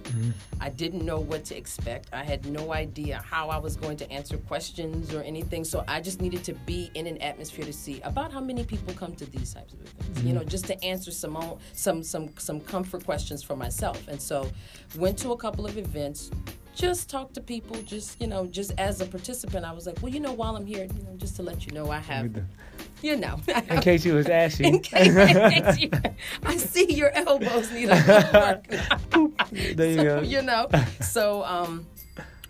I 0.59 0.70
didn't 0.70 1.05
know 1.05 1.20
what 1.20 1.44
to 1.46 1.57
expect. 1.57 2.09
I 2.14 2.24
had 2.24 2.46
no 2.46 2.72
idea 2.72 3.22
how 3.28 3.50
I 3.50 3.59
was 3.59 3.76
going 3.76 3.98
to 3.98 4.11
answer 4.11 4.38
questions 4.38 5.12
or 5.12 5.20
anything. 5.22 5.64
So 5.64 5.85
I 5.87 6.00
just 6.00 6.22
needed 6.22 6.44
to 6.44 6.55
be 6.55 6.90
in 6.94 7.07
an 7.07 7.18
atmosphere 7.20 7.66
to 7.66 7.72
see 7.74 8.00
about 8.02 8.33
how 8.33 8.40
many 8.40 8.64
people 8.64 8.94
come 8.94 9.14
to 9.16 9.26
these 9.26 9.52
types 9.52 9.74
of 9.74 9.81
events. 9.83 10.22
You 10.22 10.33
know, 10.33 10.44
just 10.44 10.64
to 10.66 10.83
answer 10.83 11.11
some 11.11 11.37
some 11.74 12.02
some 12.02 12.31
some 12.38 12.61
comfort 12.61 13.05
questions 13.05 13.42
for 13.42 13.55
myself. 13.55 14.09
And 14.09 14.20
so 14.20 14.50
went 14.96 15.18
to 15.18 15.33
a 15.33 15.37
couple 15.37 15.66
of 15.66 15.76
events. 15.76 16.31
Just 16.74 17.11
talk 17.11 17.35
to 17.35 17.42
people, 17.42 17.76
just 17.83 18.18
you 18.18 18.26
know, 18.26 18.46
just 18.46 18.72
as 18.78 19.02
a 19.02 19.07
participant, 19.07 19.66
I 19.66 19.72
was 19.72 19.87
like, 19.87 20.00
well, 20.00 20.11
you 20.11 20.20
know, 20.20 20.33
while 20.33 20.57
I'm 20.57 20.64
here, 20.64 20.85
you 20.96 21.02
know, 21.02 21.14
just 21.18 21.37
to 21.37 21.42
let 21.42 21.66
you 21.66 21.72
know, 21.72 21.90
I 21.90 21.98
have, 21.98 22.33
you 23.03 23.17
know, 23.17 23.41
In 23.69 23.81
case 23.81 24.05
you 24.05 24.15
was 24.15 24.29
asking. 24.29 24.67
in 24.75 24.81
case, 24.81 25.09
in 25.09 25.62
case 25.62 25.79
you, 25.81 25.91
I 26.45 26.57
see 26.57 26.93
your 26.95 27.11
elbows 27.11 27.71
need 27.73 27.88
a 27.91 27.95
little 27.95 28.41
work. 28.41 28.67
There 29.51 29.91
you 29.91 29.97
so, 29.97 30.05
go. 30.05 30.21
you 30.23 30.43
know, 30.43 30.69
so 31.01 31.43
um, 31.45 31.87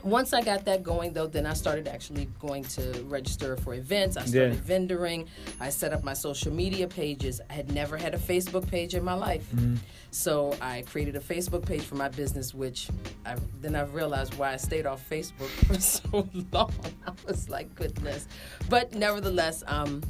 once 0.03 0.33
I 0.33 0.43
got 0.43 0.65
that 0.65 0.83
going, 0.83 1.12
though, 1.12 1.27
then 1.29 1.47
I 1.47 1.53
started 1.55 1.87
actually 1.88 2.29
going 2.41 2.65
to 2.65 3.05
register 3.09 3.57
for 3.57 3.75
events. 3.75 4.17
I 4.17 4.25
started 4.25 4.61
Yeah. 4.67 4.79
vendoring. 4.79 5.27
I 5.61 5.71
set 5.71 5.93
up 5.93 6.03
my 6.05 6.12
social 6.15 6.53
media 6.53 6.88
pages. 6.88 7.41
I 7.49 7.53
had 7.55 7.73
never 7.73 7.97
had 7.97 8.15
a 8.15 8.19
Facebook 8.19 8.69
page 8.69 8.95
in 8.95 9.05
my 9.05 9.15
life. 9.15 9.47
Mm-hmm. 9.55 9.77
So 10.11 10.55
I 10.61 10.83
created 10.83 11.17
a 11.17 11.21
Facebook 11.21 11.65
page 11.65 11.83
for 11.83 11.95
my 11.95 12.09
business, 12.09 12.53
which 12.53 12.88
I, 13.25 13.37
then 13.61 13.75
I 13.77 13.83
realized 13.85 14.35
why 14.35 14.53
I 14.53 14.57
stayed 14.57 14.87
off 14.87 15.09
Facebook 15.09 15.49
for 15.67 15.81
so 15.81 16.29
long. 16.53 16.73
I 17.07 17.12
was 17.27 17.49
like, 17.49 17.75
goodness. 17.75 18.27
But 18.69 18.95
nevertheless, 18.95 19.62
um, 19.67 20.03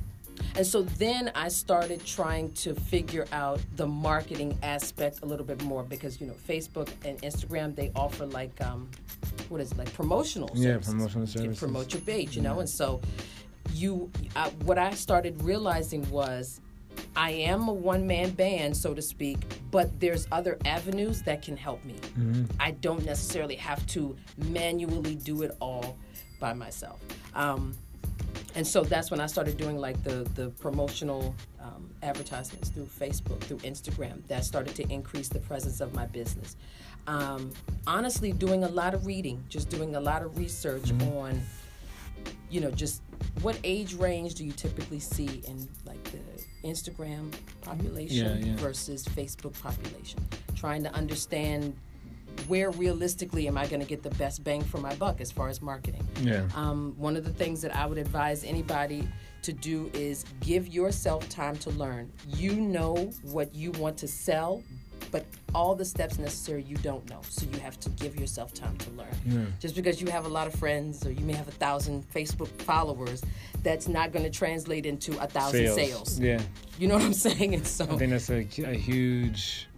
And 0.57 0.67
so 0.67 0.83
then 0.83 1.33
I 1.35 1.49
started 1.49 2.05
trying 2.05 2.53
to 2.55 2.75
figure 2.75 3.27
out 3.33 3.61
the 3.77 3.87
marketing 3.87 4.59
aspect 4.62 5.21
a 5.23 5.27
little 5.27 5.47
bit 5.47 5.62
more 5.65 5.83
because 5.83 6.21
you 6.21 6.27
know 6.27 6.35
Facebook 6.49 6.88
and 7.05 7.21
Instagram 7.23 7.75
they 7.75 7.91
offer 7.97 8.27
like 8.27 8.61
um, 8.61 8.88
what 9.49 9.61
is 9.61 9.73
it 9.73 9.79
like 9.79 9.93
promotional 9.95 10.51
Yeah, 10.55 10.73
services 10.73 10.93
promotional 10.95 11.27
services. 11.27 11.59
promote 11.59 11.93
your 11.93 12.03
page, 12.03 12.37
you 12.37 12.43
know. 12.43 12.61
And 12.61 12.69
so 12.69 13.01
you, 13.73 14.11
I, 14.37 14.49
what 14.65 14.79
I 14.79 14.91
started 14.93 15.43
realizing 15.43 16.09
was. 16.11 16.61
I 17.17 17.31
am 17.31 17.69
a 17.69 17.73
one 17.73 18.07
man 18.07 18.31
band, 18.33 18.77
so 18.77 18.93
to 18.93 19.01
speak, 19.01 19.38
but 19.71 19.99
there's 19.99 20.29
other 20.31 20.59
avenues 20.67 21.23
that 21.23 21.41
can 21.41 21.57
help 21.57 21.83
me. 21.87 21.95
Mm-hmm. 21.95 22.45
I 22.61 22.73
don't 22.73 23.03
necessarily 23.07 23.55
have 23.57 23.87
to 23.88 24.15
manually 24.37 25.15
do 25.15 25.41
it 25.43 25.57
all 25.59 25.97
by 26.38 26.53
myself. 26.53 27.01
Um, 27.35 27.75
and 28.55 28.67
so 28.67 28.83
that's 28.83 29.11
when 29.11 29.21
I 29.21 29.27
started 29.27 29.57
doing 29.57 29.79
like 29.79 30.03
the 30.05 30.29
the 30.35 30.51
promotional 30.51 31.35
um, 31.61 31.91
advertisements 32.03 32.69
through 32.71 32.87
Facebook, 32.87 33.41
through 33.41 33.59
Instagram. 33.59 34.27
That 34.29 34.45
started 34.45 34.75
to 34.77 34.83
increase 34.93 35.29
the 35.29 35.41
presence 35.41 35.81
of 35.81 35.95
my 35.95 36.07
business. 36.07 36.57
Um, 37.07 37.51
honestly, 37.87 38.33
doing 38.33 38.65
a 38.65 38.69
lot 38.69 38.95
of 38.95 39.07
reading, 39.07 39.43
just 39.49 39.69
doing 39.71 39.97
a 39.97 40.01
lot 40.01 40.23
of 40.23 40.38
research 40.38 40.93
on, 41.17 41.41
you 42.51 42.61
know, 42.61 42.71
just 42.71 43.03
what 43.41 43.59
age 43.65 43.95
range 43.95 44.35
do 44.35 44.45
you 44.45 44.53
typically 44.53 45.01
see 45.01 45.43
in 45.49 45.69
like 45.85 46.03
the 46.05 46.19
Instagram 46.69 47.33
population 47.62 48.41
Yeah, 48.41 48.51
yeah. 48.53 48.57
versus 48.57 49.05
Facebook 49.05 49.61
population? 49.61 50.21
Trying 50.55 50.85
to 50.85 50.95
understand 50.95 51.75
where 52.47 52.71
realistically 52.71 53.49
am 53.49 53.57
I 53.57 53.66
going 53.66 53.81
to 53.81 53.87
get 53.87 54.03
the 54.03 54.11
best 54.11 54.45
bang 54.45 54.62
for 54.62 54.79
my 54.79 54.95
buck 54.97 55.21
as 55.21 55.31
far 55.31 55.49
as 55.49 55.62
marketing. 55.62 56.07
Yeah. 56.21 56.47
Um, 56.55 56.95
one 56.97 57.16
of 57.16 57.25
the 57.25 57.33
things 57.33 57.62
that 57.62 57.75
I 57.75 57.87
would 57.87 57.99
advise 57.99 58.45
anybody 58.45 59.09
to 59.42 59.53
do 59.53 59.90
is 59.92 60.25
give 60.40 60.68
yourself 60.68 61.29
time 61.29 61.57
to 61.57 61.71
learn. 61.71 62.12
You 62.29 62.55
know 62.55 63.11
what 63.23 63.55
you 63.55 63.73
want 63.73 63.97
to 63.99 64.09
sell, 64.09 64.62
but 65.11 65.25
all 65.55 65.75
the 65.75 65.85
steps 65.85 66.18
necessary 66.18 66.62
you 66.62 66.77
don't 66.77 67.09
know. 67.11 67.21
So 67.29 67.47
you 67.53 67.59
have 67.61 67.79
to 67.81 67.90
give 67.90 68.18
yourself 68.18 68.55
time 68.55 68.77
to 68.79 68.90
learn. 68.90 69.14
Yeah. 69.27 69.45
Just 69.61 69.75
because 69.75 70.01
you 70.01 70.11
have 70.11 70.25
a 70.25 70.29
lot 70.29 70.47
of 70.47 70.55
friends 70.55 71.05
or 71.07 71.11
you 71.11 71.25
may 71.25 71.35
have 71.35 71.49
a 71.49 71.53
thousand 71.53 72.09
Facebook 72.12 72.49
followers, 72.62 73.23
that's 73.62 73.88
not 73.88 74.12
going 74.12 74.25
to 74.25 74.31
translate 74.31 74.87
into 74.87 75.18
a 75.23 75.27
thousand 75.27 75.75
sales. 75.75 76.18
Yeah. 76.18 76.40
You 76.79 76.88
know 76.88 76.95
what 76.95 77.05
I'm 77.05 77.12
saying? 77.12 77.55
And 77.55 77.66
so 77.66 77.85
I 77.85 77.97
think 77.97 78.11
that's 78.11 78.31
a, 78.31 78.47
a 78.64 78.75
huge. 78.75 79.68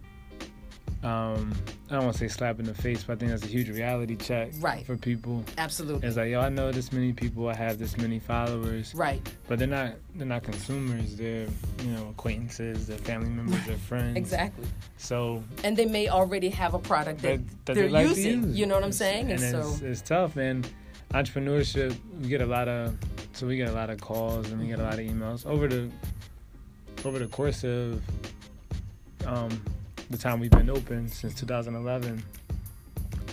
Um, 1.05 1.53
I 1.89 1.93
don't 1.93 2.05
want 2.05 2.13
to 2.17 2.19
say 2.19 2.27
slap 2.27 2.59
in 2.59 2.65
the 2.65 2.73
face, 2.73 3.03
but 3.03 3.13
I 3.13 3.15
think 3.17 3.29
that's 3.29 3.43
a 3.43 3.47
huge 3.47 3.69
reality 3.69 4.15
check 4.15 4.49
Right. 4.59 4.83
for 4.83 4.97
people. 4.97 5.43
absolutely. 5.59 6.07
It's 6.07 6.17
like, 6.17 6.31
yo, 6.31 6.41
I 6.41 6.49
know 6.49 6.71
this 6.71 6.91
many 6.91 7.13
people, 7.13 7.47
I 7.47 7.53
have 7.53 7.77
this 7.77 7.95
many 7.95 8.17
followers, 8.17 8.91
right. 8.95 9.21
but 9.47 9.59
they're 9.59 9.67
not 9.67 9.93
they're 10.15 10.25
not 10.25 10.41
consumers. 10.41 11.15
They're 11.15 11.45
you 11.83 11.91
know 11.91 12.09
acquaintances, 12.09 12.87
they're 12.87 12.97
family 12.97 13.29
members, 13.29 13.63
they're 13.67 13.77
friends. 13.77 14.17
Exactly. 14.17 14.65
So 14.97 15.43
And 15.63 15.77
they 15.77 15.85
may 15.85 16.09
already 16.09 16.49
have 16.49 16.73
a 16.73 16.79
product 16.79 17.21
that, 17.21 17.37
that, 17.47 17.65
that 17.65 17.73
they're 17.75 17.83
they 17.83 17.89
like 17.89 18.07
using. 18.07 18.43
use. 18.45 18.57
You 18.57 18.65
know 18.65 18.73
what 18.75 18.83
I'm 18.83 18.91
saying? 18.91 19.31
And, 19.31 19.39
And, 19.43 19.51
so 19.51 19.59
it's, 19.73 19.81
it's 19.81 20.01
tough, 20.01 20.35
man. 20.35 20.65
Entrepreneurship, 21.13 21.95
we 22.19 22.29
get 22.29 22.41
a 22.41 22.45
lot 22.47 22.67
of 22.67 22.97
so 23.33 23.45
we 23.45 23.57
get 23.57 23.67
a 23.69 23.73
lot 23.73 23.91
of 23.91 24.01
calls 24.01 24.49
and 24.49 24.59
we 24.59 24.67
get 24.67 24.79
a 24.79 24.83
lot 24.83 24.93
of 24.95 25.01
emails 25.05 25.45
over 25.45 25.67
the 25.67 25.87
over 27.05 27.19
the 27.19 27.27
course 27.27 27.63
of 27.63 28.01
um, 29.27 29.61
the 30.09 30.17
time 30.17 30.39
we've 30.39 30.51
been 30.51 30.69
open 30.69 31.07
since 31.09 31.33
2011, 31.35 32.23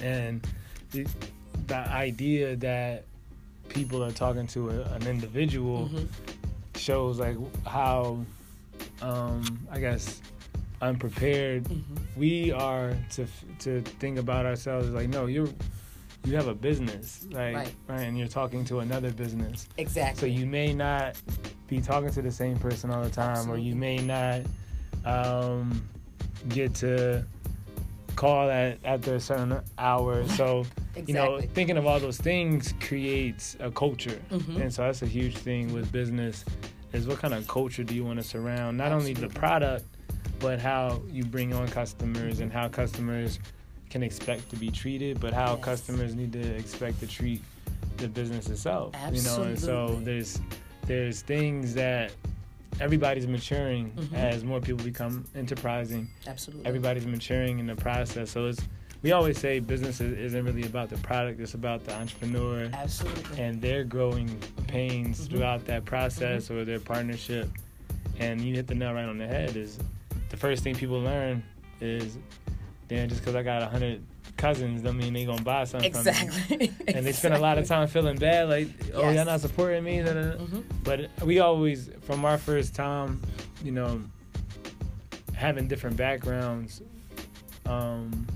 and 0.03 0.47
the, 0.91 1.07
the 1.67 1.77
idea 1.77 2.57
that 2.57 3.05
people 3.69 4.03
are 4.03 4.11
talking 4.13 4.47
to 4.49 4.71
a, 4.71 4.83
an 4.95 5.07
individual 5.07 5.89
Mhm. 5.89 6.09
shows 6.77 7.19
like 7.19 7.37
how 7.67 8.25
um, 9.01 9.67
I 9.71 9.79
guess 9.81 10.21
unprepared 10.81 11.65
Mhm. 11.65 11.83
we 12.17 12.51
are 12.53 12.97
to 13.13 13.27
to 13.61 13.81
think 14.01 14.19
about 14.19 14.47
ourselves 14.47 14.89
like 14.91 15.09
no 15.09 15.27
you're 15.27 15.49
you 16.25 16.35
have 16.37 16.49
a 16.49 16.55
business 16.55 17.25
like 17.31 17.55
Right. 17.55 17.75
and 17.89 18.19
you're 18.19 18.29
talking 18.29 18.65
to 18.67 18.81
another 18.81 19.11
business 19.13 19.69
exactly 19.79 20.21
so 20.21 20.27
you 20.27 20.45
may 20.47 20.73
not 20.73 21.17
be 21.69 21.81
talking 21.81 22.11
to 22.11 22.23
the 22.23 22.31
same 22.33 22.59
person 22.59 22.91
all 22.91 23.03
the 23.03 23.11
time 23.11 23.49
or 23.51 23.57
you 23.59 23.75
may 23.77 23.97
not 23.99 24.41
um, 25.05 25.83
get 26.49 26.75
to 26.75 27.25
call 28.17 28.51
at 28.51 28.79
after 28.85 29.15
a 29.15 29.21
certain 29.21 29.59
hour 29.79 30.27
so 30.29 30.65
you 31.07 31.15
know 31.15 31.41
thinking 31.55 31.77
of 31.79 31.87
all 31.87 31.99
those 31.99 32.19
things 32.19 32.75
creates 32.81 33.57
a 33.61 33.71
culture 33.71 34.21
Mhm. 34.31 34.61
and 34.61 34.73
so 34.75 34.83
that's 34.83 35.01
a 35.03 35.07
huge 35.07 35.37
thing 35.39 35.73
with 35.73 35.91
business 35.91 36.45
is 36.93 37.07
what 37.07 37.19
kind 37.19 37.33
of 37.33 37.49
culture 37.49 37.83
do 37.83 37.95
you 37.95 38.05
want 38.05 38.19
to 38.21 38.23
surround 38.23 38.77
not 38.77 38.93
only 38.93 39.15
the 39.15 39.29
product 39.29 39.85
but 40.41 40.59
how 40.61 41.01
you 41.11 41.25
bring 41.25 41.55
on 41.55 41.67
customers 41.69 42.41
and 42.41 42.53
how 42.53 42.69
customers 42.69 43.39
can 43.89 44.03
expect 44.03 44.49
to 44.51 44.57
be 44.57 44.71
treated 44.71 45.19
but 45.19 45.33
how 45.33 45.55
Yes. 45.57 45.65
customers 45.65 46.15
need 46.15 46.33
to 46.35 46.41
expect 46.57 47.01
to 47.01 47.07
treat 47.07 47.43
the 47.97 48.09
business 48.09 48.49
itself 48.51 48.95
Absolutely. 48.95 49.19
you 49.19 49.25
know 49.39 49.43
and 49.49 49.59
so 49.59 50.01
there's 50.05 50.39
there's 50.87 51.23
things 51.23 51.73
that 51.75 52.13
everybody's 52.81 53.27
maturing 53.27 53.93
Mhm. 53.93 54.15
as 54.15 54.45
more 54.45 54.61
people 54.61 54.85
become 54.85 55.25
enterprising 55.35 56.09
Absolutely. 56.27 56.67
everybody's 56.67 57.07
maturing 57.07 57.59
in 57.59 57.67
the 57.67 57.77
process 57.77 58.31
so 58.31 58.47
it's 58.47 58.63
we 59.03 59.11
always 59.13 59.37
say 59.37 59.59
business 59.59 60.01
is- 60.01 60.17
isn't 60.17 60.45
really 60.45 60.63
about 60.65 60.89
the 60.89 60.97
product 60.99 61.41
it's 61.41 61.55
about 61.55 61.85
the 61.85 61.95
entrepreneur 61.95 62.69
Absolutely. 62.73 63.41
and 63.41 63.61
their 63.61 63.85
growing 63.85 64.29
pains 64.69 65.21
Mhm. 65.27 65.31
throughout 65.31 65.65
that 65.67 65.85
process 65.85 66.51
or 66.51 66.65
their 66.65 66.81
partnership 66.81 67.49
and 68.19 68.41
you 68.41 68.55
hit 68.55 68.67
the 68.67 68.75
nail 68.75 68.95
right 68.95 69.05
on 69.09 69.19
the 69.19 69.27
head 69.27 69.57
is 69.57 69.79
the 70.31 70.37
first 70.37 70.63
thing 70.63 70.75
people 70.75 71.01
learn 71.01 71.43
is 71.81 72.17
damn 72.89 73.09
just 73.09 73.21
because 73.21 73.35
i 73.35 73.43
got 73.43 73.63
a 73.63 73.67
hundred 73.67 74.01
cousins 74.37 74.83
don't 74.83 74.97
mean 74.97 75.13
they 75.13 75.25
gonna 75.25 75.43
buy 75.43 75.65
something 75.65 75.93
from 75.93 76.05
me 76.05 76.11
exactly. 76.11 76.73
and 76.89 77.07
they 77.07 77.13
spend 77.13 77.35
a 77.35 77.39
lot 77.39 77.59
of 77.59 77.67
time 77.67 77.87
feeling 77.87 78.17
bad 78.17 78.49
like 78.49 78.69
oh 78.95 79.03
Yes. 79.03 79.17
y'all 79.17 79.25
not 79.27 79.41
supporting 79.41 79.85
me 79.85 80.01
da, 80.03 80.13
da, 80.15 80.23
da. 80.23 80.31
hmm 80.39 80.61
but 80.85 81.09
we 81.25 81.39
always 81.41 81.91
from 82.03 82.25
our 82.25 82.39
first 82.39 82.75
time 82.75 83.21
you 83.63 83.71
know 83.73 84.01
having 85.35 85.69
different 85.69 85.97
backgrounds 85.97 86.83
um 87.67 88.27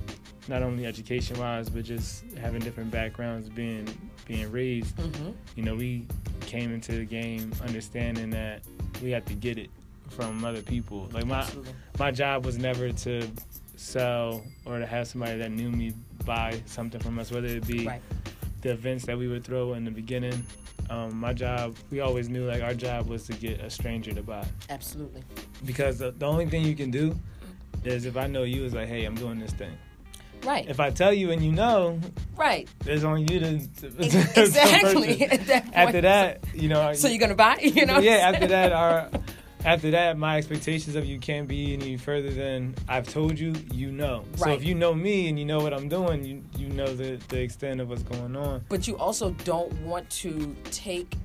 not 0.48 0.62
only 0.62 0.86
education 0.86 1.38
wise 1.38 1.68
but 1.68 1.84
just 1.84 2.24
having 2.40 2.60
different 2.60 2.90
backgrounds 2.90 3.48
being 3.48 3.86
being 4.26 4.50
raised 4.52 4.96
hmm 4.98 5.30
you 5.56 5.62
know 5.62 5.74
we 5.74 6.06
came 6.42 6.72
into 6.72 6.92
the 6.92 7.04
game 7.04 7.52
understanding 7.62 8.30
that 8.30 8.62
we 9.02 9.10
had 9.10 9.26
to 9.26 9.34
get 9.34 9.58
it 9.58 9.70
from 10.10 10.44
other 10.44 10.62
people 10.62 11.08
like 11.12 11.26
my 11.26 11.38
Absolutely. 11.40 11.72
my 11.98 12.10
job 12.12 12.44
was 12.46 12.58
never 12.58 12.92
to 12.92 13.26
sell 13.76 14.42
or 14.64 14.78
to 14.78 14.86
have 14.86 15.06
somebody 15.06 15.38
that 15.38 15.50
knew 15.50 15.70
me 15.70 15.92
buy 16.24 16.60
something 16.66 17.00
from 17.00 17.18
us 17.18 17.30
whether 17.30 17.46
it 17.46 17.66
be 17.66 17.86
Right. 17.86 18.02
the 18.62 18.70
events 18.72 19.04
that 19.06 19.16
we 19.16 19.28
would 19.28 19.44
throw 19.44 19.74
in 19.74 19.84
the 19.84 19.90
beginning. 19.90 20.44
Um, 20.88 21.16
my 21.18 21.32
job, 21.32 21.76
we 21.90 22.00
always 22.00 22.28
knew 22.28 22.46
like 22.46 22.62
our 22.62 22.74
job 22.74 23.08
was 23.08 23.26
to 23.26 23.32
get 23.34 23.60
a 23.60 23.70
stranger 23.70 24.12
to 24.12 24.22
buy 24.22 24.44
Absolutely. 24.70 25.22
because 25.64 25.98
the, 25.98 26.12
the 26.12 26.26
only 26.26 26.46
thing 26.46 26.62
you 26.64 26.74
can 26.76 26.90
do 26.90 27.18
is 27.84 28.04
if 28.04 28.16
I 28.16 28.26
know 28.26 28.42
you 28.44 28.64
is 28.64 28.72
like, 28.74 28.88
hey, 28.88 29.04
I'm 29.04 29.14
doing 29.14 29.38
this 29.38 29.52
thing. 29.52 29.76
Right. 30.44 30.68
If 30.68 30.78
I 30.80 30.90
tell 30.90 31.12
you 31.12 31.32
and 31.32 31.42
you 31.42 31.50
know, 31.50 31.98
right. 32.36 32.68
it's 32.84 33.02
on 33.04 33.22
you 33.26 33.40
to, 33.40 33.58
to 33.80 33.94
Ex- 34.00 34.36
exactly. 34.36 35.22
At 35.30 35.46
that 35.46 35.74
after 35.74 36.00
that, 36.02 36.44
you 36.54 36.68
know. 36.68 36.92
So 36.92 37.08
you're 37.08 37.18
gonna 37.18 37.34
buy? 37.34 37.56
You 37.60 37.84
know? 37.86 37.98
yeah. 37.98 38.30
After 38.32 38.46
that, 38.46 38.72
our 38.72 39.08
after 39.66 39.90
that, 39.90 40.16
my 40.16 40.38
expectations 40.38 40.94
of 40.94 41.04
you 41.04 41.18
can't 41.18 41.48
be 41.48 41.74
any 41.74 41.96
further 41.96 42.30
than 42.30 42.74
I've 42.88 43.08
told 43.08 43.38
you. 43.38 43.52
You 43.72 43.90
know. 43.90 44.24
So 44.36 44.50
if 44.50 44.64
you 44.64 44.74
know 44.74 44.94
me 44.94 45.28
and 45.28 45.38
you 45.38 45.44
know 45.44 45.58
what 45.58 45.74
I'm 45.74 45.88
doing, 45.88 46.24
you 46.24 46.42
you 46.56 46.68
know 46.68 46.94
the 46.94 47.20
the 47.28 47.40
extent 47.40 47.80
of 47.80 47.90
what's 47.90 48.04
going 48.04 48.36
on. 48.36 48.64
But 48.68 48.86
you 48.86 48.96
also 48.96 49.30
don't 49.44 49.72
want 49.82 50.08
to 50.10 50.54
take 50.70 51.16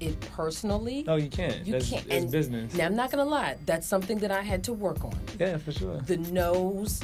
it 0.00 0.20
personally. 0.20 1.04
No, 1.06 1.16
you 1.16 1.30
can't. 1.30 1.66
You 1.66 1.72
That's, 1.72 1.88
can't. 1.88 2.04
It's 2.04 2.14
And 2.14 2.30
business. 2.30 2.74
Now 2.74 2.84
I'm 2.84 2.96
not 2.96 3.10
gonna 3.10 3.24
lie. 3.24 3.56
That's 3.64 3.86
something 3.86 4.18
that 4.18 4.30
I 4.30 4.42
had 4.42 4.62
to 4.64 4.74
work 4.74 5.02
on. 5.04 5.18
yeah, 5.38 5.56
for 5.56 5.72
sure. 5.72 5.96
The 5.98 6.18
no's, 6.18 7.00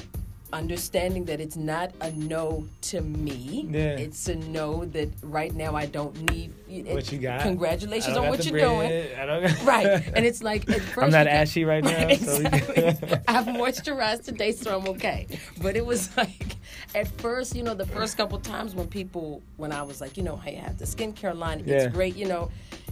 understanding 0.52 1.24
that 1.26 1.40
it's 1.40 1.56
not 1.56 1.92
a 2.00 2.10
no 2.12 2.66
to 2.82 3.00
me. 3.00 3.66
Yeah. 3.70 3.96
It's 3.96 4.28
a 4.28 4.34
no 4.36 4.84
that 4.86 5.08
right 5.22 5.54
now 5.54 5.74
I 5.74 5.86
don't 5.86 6.14
need. 6.30 6.52
it- 6.68 6.86
What 6.94 7.10
you 7.12 7.18
got? 7.18 7.40
Congratulations 7.42 8.16
on 8.16 8.28
what 8.28 8.44
you're 8.44 8.58
doing. 8.60 8.88
bread. 8.88 9.26
Don't 9.26 9.64
Right. 9.66 9.86
And 10.14 10.26
it's 10.26 10.42
like 10.42 10.68
at 10.70 10.80
first 10.80 11.04
I'm 11.04 11.10
not 11.10 11.26
ashy 11.26 11.64
right 11.64 11.82
now. 11.82 12.06
Right, 12.06 12.20
so 12.20 12.36
exactly. 12.36 12.84
I've 13.28 13.46
moisturized 13.46 14.24
today, 14.24 14.52
so 14.52 14.78
I'm 14.78 14.88
okay. 14.88 15.26
But 15.60 15.76
it 15.76 15.84
was 15.84 16.14
like, 16.16 16.56
at 16.94 17.08
first, 17.20 17.54
you 17.56 17.62
know, 17.62 17.74
the 17.74 17.86
first 17.86 18.16
couple 18.16 18.38
times 18.38 18.74
when 18.74 18.86
people, 18.88 19.42
when 19.56 19.72
I 19.72 19.82
was 19.82 20.00
like, 20.00 20.16
you 20.16 20.22
know, 20.22 20.36
hey, 20.36 20.58
I 20.58 20.60
have 20.68 20.78
the 20.78 20.84
skincare 20.84 21.36
line, 21.36 21.62
it's 21.66 21.92
great, 21.94 22.16
you 22.16 22.26
know, 22.26 22.50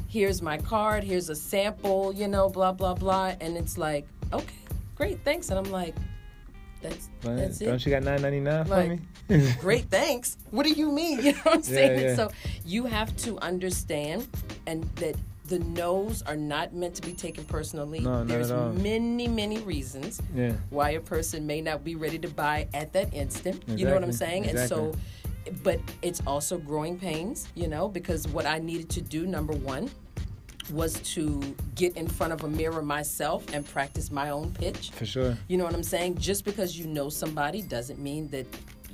here's 0.09 0.40
my 0.42 0.57
card, 0.59 1.05
here's 1.05 1.29
a 1.29 1.35
sample, 1.37 2.12
you 2.12 2.27
know, 2.29 2.49
blah, 2.49 2.73
blah, 2.73 2.94
blah. 2.94 3.35
And 3.40 3.57
it's 3.57 3.77
like, 3.79 4.07
okay, 4.33 4.55
great, 4.96 5.20
thanks. 5.25 5.51
And 5.51 5.59
I'm 5.59 5.70
like, 5.70 5.94
that's, 6.83 7.09
that's 7.23 7.59
don't 7.59 7.85
you 7.85 7.90
got 7.90 8.03
9.99 8.03 8.64
for 8.64 8.71
Like, 8.71 8.90
me? 9.29 9.53
Great, 9.61 9.85
thanks. 9.90 10.37
What 10.51 10.64
do 10.66 10.73
you 10.73 10.90
mean? 10.90 11.21
You 11.25 11.33
know 11.33 11.38
what 11.45 11.55
I'm 11.57 11.62
saying? 11.62 12.01
yeah. 12.01 12.16
So 12.16 12.31
you 12.64 12.85
have 12.87 13.14
to 13.19 13.38
understand 13.40 14.27
and 14.66 14.85
that 14.97 15.14
the 15.47 15.59
no's 15.61 16.23
are 16.23 16.37
not 16.37 16.73
meant 16.75 16.95
to 16.95 17.03
be 17.03 17.12
taken 17.12 17.45
personally. 17.45 18.01
No, 18.01 18.23
There's 18.25 18.53
many, 18.53 19.27
many 19.27 19.59
reasons 19.59 20.21
Yeah. 20.35 20.53
why 20.71 20.90
a 20.90 21.01
person 21.01 21.47
may 21.47 21.61
not 21.61 21.83
be 21.85 21.97
ready 21.97 22.19
to 22.21 22.29
buy 22.29 22.69
at 22.73 22.93
that 22.93 23.12
instant. 23.12 23.62
You 23.66 23.87
know 23.87 23.95
what 23.95 24.05
I'm 24.05 24.11
Exactly, 24.11 24.45
saying? 24.47 24.57
And 24.59 24.69
so, 24.69 24.93
but 25.64 25.81
it's 26.03 26.23
also 26.27 26.57
growing 26.59 26.99
pains, 26.99 27.49
you 27.57 27.66
know, 27.66 27.88
because 27.88 28.29
what 28.29 28.47
I 28.47 28.59
needed 28.59 28.88
to 28.90 29.01
do, 29.01 29.27
number 29.27 29.55
one, 29.55 29.90
was 30.70 30.94
to 31.14 31.40
get 31.74 31.96
in 31.96 32.06
front 32.06 32.33
of 32.33 32.44
a 32.44 32.48
mirror 32.48 32.83
myself 32.83 33.44
and 33.54 33.66
practice 33.66 34.11
my 34.11 34.30
own 34.30 34.50
pitch. 34.52 34.90
For 34.92 35.06
sure. 35.06 35.37
You 35.48 35.56
know 35.59 35.64
what 35.64 35.74
I'm 35.74 35.83
saying? 35.83 36.18
Just 36.18 36.44
because 36.44 36.78
you 36.78 36.87
know 36.87 37.09
somebody 37.09 37.62
doesn't 37.62 37.98
mean 37.98 38.28
that 38.28 38.46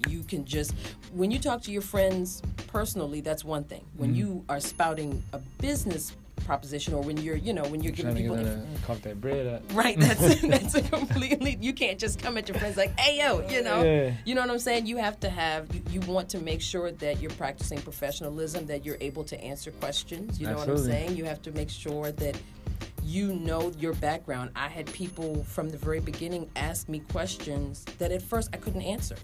you 0.08 0.22
can 0.22 0.44
just 0.44 0.74
when 1.14 1.30
you 1.30 1.38
talk 1.38 1.62
to 1.62 1.72
your 1.72 1.82
friends 1.82 2.42
personally, 2.66 3.20
that's 3.20 3.44
one 3.44 3.64
thing. 3.64 3.84
When 3.96 4.10
Mm-hmm. 4.10 4.18
you 4.18 4.44
are 4.48 4.60
spouting 4.60 5.22
a 5.32 5.38
business 5.60 6.12
proposition 6.46 6.94
or 6.94 7.02
when 7.02 7.16
you're, 7.18 7.36
you 7.36 7.52
know, 7.52 7.64
when 7.64 7.82
you're 7.82 7.92
giving 7.92 8.16
people 8.16 8.38
uh, 8.38 8.60
cough 8.86 9.02
that 9.02 9.20
bread 9.20 9.46
up. 9.46 9.62
Right, 9.74 9.98
that's 9.98 10.40
that's 10.42 10.74
a 10.76 10.82
completely. 10.82 11.58
You 11.60 11.72
can't 11.72 11.98
just 11.98 12.18
come 12.22 12.38
at 12.38 12.48
your 12.48 12.56
friends 12.58 12.76
like, 12.76 12.98
"Hey, 12.98 13.18
yo," 13.18 13.46
you 13.48 13.62
know. 13.62 13.82
Yeah. 13.82 14.12
You 14.24 14.34
know 14.34 14.40
what 14.42 14.50
I'm 14.50 14.58
saying? 14.58 14.86
You 14.86 14.96
have 14.98 15.18
to 15.20 15.28
have. 15.28 15.74
You, 15.74 15.82
you 15.90 16.00
want 16.00 16.28
to 16.30 16.38
make 16.38 16.62
sure 16.62 16.92
that 16.92 17.20
you're 17.20 17.32
practicing 17.32 17.82
professionalism, 17.82 18.66
that 18.66 18.86
you're 18.86 18.98
able 19.00 19.24
to 19.24 19.40
answer 19.42 19.72
questions. 19.72 20.40
You 20.40 20.46
know 20.46 20.56
what 20.56 20.68
I'm 20.68 20.78
saying? 20.78 21.16
You 21.16 21.24
have 21.24 21.42
to 21.42 21.52
make 21.52 21.68
sure 21.68 22.12
that 22.12 22.38
you 23.02 23.34
know 23.34 23.72
your 23.78 23.94
background. 23.94 24.50
I 24.54 24.68
had 24.68 24.86
people 24.92 25.44
from 25.44 25.68
the 25.70 25.78
very 25.78 26.00
beginning 26.00 26.48
ask 26.56 26.88
me 26.88 27.00
questions 27.12 27.84
that 27.98 28.12
at 28.12 28.22
first 28.22 28.50
I 28.52 28.56
couldn't 28.56 28.82
answer. 28.82 29.16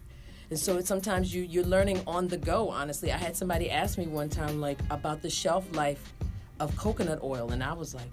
And 0.51 0.59
so 0.59 0.77
it's 0.77 0.89
sometimes 0.89 1.35
you 1.35 1.43
you're 1.45 1.65
learning 1.65 2.03
on 2.07 2.29
the 2.29 2.37
go. 2.37 2.69
Honestly, 2.69 3.11
I 3.11 3.17
had 3.17 3.37
somebody 3.37 3.71
ask 3.71 3.97
me 3.97 4.07
one 4.07 4.29
time 4.29 4.61
like 4.61 4.79
about 4.91 5.23
the 5.23 5.31
shelf 5.31 5.65
life 5.75 6.13
of 6.63 6.77
coconut 6.77 7.21
oil, 7.23 7.51
and 7.53 7.63
I 7.63 7.73
was 7.73 7.95
like, 7.95 8.11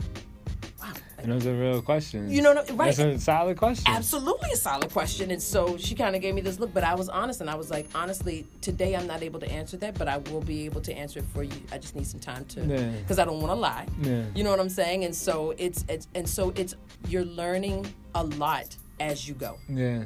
"Wow, 0.81 0.93
And 1.17 1.31
those 1.31 1.45
are 1.45 1.53
real 1.55 1.81
questions. 1.81 2.31
You 2.31 2.41
know 2.41 2.53
what 2.53 2.69
I- 2.69 2.73
right. 2.73 2.95
That's 2.95 3.21
a 3.21 3.23
solid 3.23 3.57
question. 3.57 3.85
absolutely 3.93 4.49
a 4.51 4.55
solid 4.55 4.91
question. 4.91 5.31
And 5.31 5.41
so 5.41 5.77
she 5.77 5.93
kind 5.95 6.15
of 6.15 6.21
gave 6.21 6.33
me 6.33 6.41
this 6.41 6.59
look, 6.59 6.73
but 6.73 6.83
I 6.83 6.95
was 6.95 7.09
honest 7.09 7.41
and 7.41 7.49
I 7.49 7.55
was 7.55 7.69
like, 7.69 7.87
honestly, 7.93 8.47
today 8.61 8.95
I'm 8.95 9.05
not 9.07 9.21
able 9.21 9.39
to 9.41 9.49
answer 9.51 9.77
that, 9.77 9.97
but 9.97 10.07
I 10.07 10.17
will 10.17 10.41
be 10.41 10.65
able 10.65 10.81
to 10.81 10.93
answer 10.93 11.19
it 11.19 11.25
for 11.33 11.43
you. 11.43 11.61
I 11.71 11.77
just 11.77 11.95
need 11.95 12.07
some 12.07 12.19
time 12.21 12.45
to, 12.45 12.61
Yeah. 12.65 12.89
because 13.01 13.19
I 13.19 13.25
don't 13.25 13.41
want 13.41 13.51
to 13.51 13.59
lie. 13.59 13.85
Yeah. 14.01 14.23
You 14.35 14.43
know 14.43 14.51
what 14.51 14.59
I'm 14.59 14.69
saying? 14.69 15.03
And 15.05 15.13
so 15.15 15.53
it's, 15.57 15.83
it's, 15.89 16.07
and 16.15 16.27
so 16.27 16.51
it's, 16.55 16.73
you're 17.07 17.25
learning 17.25 17.93
a 18.15 18.23
lot 18.23 18.75
as 18.99 19.27
you 19.27 19.33
go. 19.35 19.57
Yeah. 19.69 20.03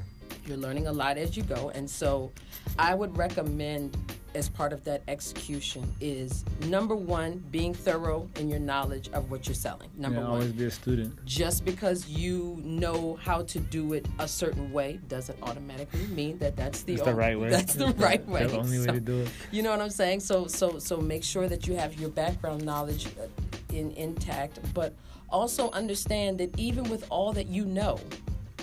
You're 0.48 0.58
learning 0.58 0.88
a 0.88 0.92
lot 0.92 1.18
as 1.18 1.38
you 1.38 1.44
go. 1.44 1.70
And 1.76 1.88
so 1.90 2.32
I 2.80 2.96
would 2.96 3.16
recommend 3.18 3.96
as 4.36 4.50
part 4.50 4.74
of 4.74 4.84
that 4.86 5.02
execution 5.08 5.84
is 6.02 6.44
number 6.68 6.96
one, 6.96 7.44
being 7.52 7.74
thorough 7.74 8.30
in 8.40 8.50
your 8.50 8.60
knowledge 8.60 9.10
of 9.14 9.30
what 9.32 9.48
you're 9.48 9.56
selling. 9.56 9.90
Number 9.98 10.20
yeah, 10.20 10.24
one 10.26 10.34
always 10.34 10.52
be 10.52 10.66
a 10.66 10.72
student. 10.72 11.24
just 11.26 11.66
because 11.66 12.08
you 12.08 12.60
know 12.64 13.18
how 13.22 13.44
to 13.44 13.60
do 13.60 13.94
it 13.94 14.08
a 14.20 14.28
certain 14.28 14.72
way 14.72 15.00
doesn't 15.08 15.38
automatically 15.44 16.06
mean 16.08 16.38
that 16.40 16.56
that's 16.56 16.84
the, 16.84 16.94
It's 16.94 17.04
the 17.04 17.14
right 17.14 17.40
way. 17.40 17.50
That's 17.50 17.74
the 17.76 17.94
right 17.94 18.26
way. 18.28 18.44
The 18.54 18.58
only 18.58 18.80
way 18.80 18.86
So, 18.86 18.92
to 18.94 19.00
do 19.00 19.20
it. 19.22 19.30
You 19.52 19.64
know 19.64 19.72
what 19.72 19.82
I'm 19.82 19.90
saying? 19.90 20.20
So 20.22 20.48
so 20.48 20.80
so 20.80 20.98
make 20.98 21.24
sure 21.24 21.48
that 21.48 21.68
you 21.68 21.76
have 21.76 21.94
your 22.00 22.10
background 22.10 22.64
knowledge 22.66 23.08
uh, 23.08 23.28
in 23.74 23.92
intact, 23.92 24.60
but 24.74 24.94
also 25.30 25.72
understand 25.72 26.38
that 26.40 26.58
even 26.60 26.84
with 26.90 27.06
all 27.10 27.34
that 27.34 27.48
you 27.48 27.66
know, 27.66 28.00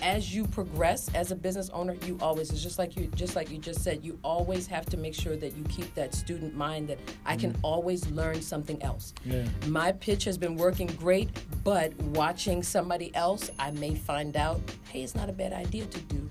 as 0.01 0.33
you 0.33 0.45
progress 0.47 1.09
as 1.13 1.31
a 1.31 1.35
business 1.35 1.69
owner, 1.69 1.95
you 2.05 2.17
always 2.21 2.51
it's 2.51 2.61
just 2.61 2.79
like 2.79 2.95
you 2.97 3.07
just 3.15 3.35
like 3.35 3.51
you 3.51 3.57
just 3.57 3.81
said, 3.83 4.03
you 4.03 4.17
always 4.23 4.67
have 4.67 4.85
to 4.87 4.97
make 4.97 5.13
sure 5.13 5.35
that 5.35 5.55
you 5.55 5.63
keep 5.65 5.93
that 5.95 6.13
student 6.13 6.55
mind 6.55 6.87
that 6.89 6.99
I 7.25 7.35
can 7.35 7.53
mm-hmm. 7.53 7.65
always 7.65 8.07
learn 8.11 8.41
something 8.41 8.81
else 8.81 9.13
Yeah. 9.25 9.45
my 9.67 9.91
pitch 9.91 10.23
has 10.25 10.37
been 10.37 10.55
working 10.55 10.87
great, 10.87 11.29
but 11.63 11.93
watching 12.01 12.63
somebody 12.63 13.13
else, 13.15 13.49
I 13.59 13.71
may 13.71 13.95
find 13.95 14.35
out, 14.35 14.61
hey, 14.89 15.03
it's 15.03 15.15
not 15.15 15.29
a 15.29 15.33
bad 15.33 15.53
idea 15.53 15.85
to 15.85 15.99
do 16.01 16.29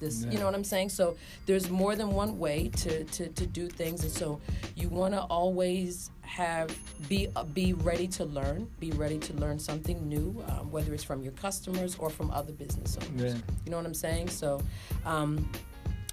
this. 0.00 0.24
You 0.30 0.38
know 0.38 0.44
what 0.44 0.54
I'm 0.54 0.64
saying? 0.64 0.90
So 0.90 1.16
there's 1.46 1.70
more 1.70 1.96
than 1.96 2.10
one 2.10 2.38
way 2.38 2.68
to, 2.68 3.04
to, 3.04 3.28
to 3.28 3.46
do 3.46 3.68
things, 3.68 4.02
and 4.02 4.12
so 4.12 4.40
you 4.76 4.88
want 4.88 5.14
to 5.14 5.22
always 5.22 6.10
have 6.28 6.68
be 7.08 7.28
uh, 7.34 7.44
be 7.44 7.72
ready 7.72 8.06
to 8.08 8.24
learn, 8.24 8.68
be 8.78 8.90
ready 8.92 9.18
to 9.18 9.32
learn 9.34 9.58
something 9.58 10.08
new, 10.08 10.44
um, 10.48 10.70
whether 10.70 10.94
it's 10.94 11.04
from 11.04 11.22
your 11.22 11.32
customers 11.32 11.96
or 11.98 12.10
from 12.10 12.30
other 12.30 12.52
business 12.52 12.96
owners. 12.96 13.34
Yeah. 13.34 13.40
You 13.64 13.70
know 13.70 13.78
what 13.78 13.86
I'm 13.86 13.94
saying? 13.94 14.28
So. 14.28 14.60
Um, 15.04 15.48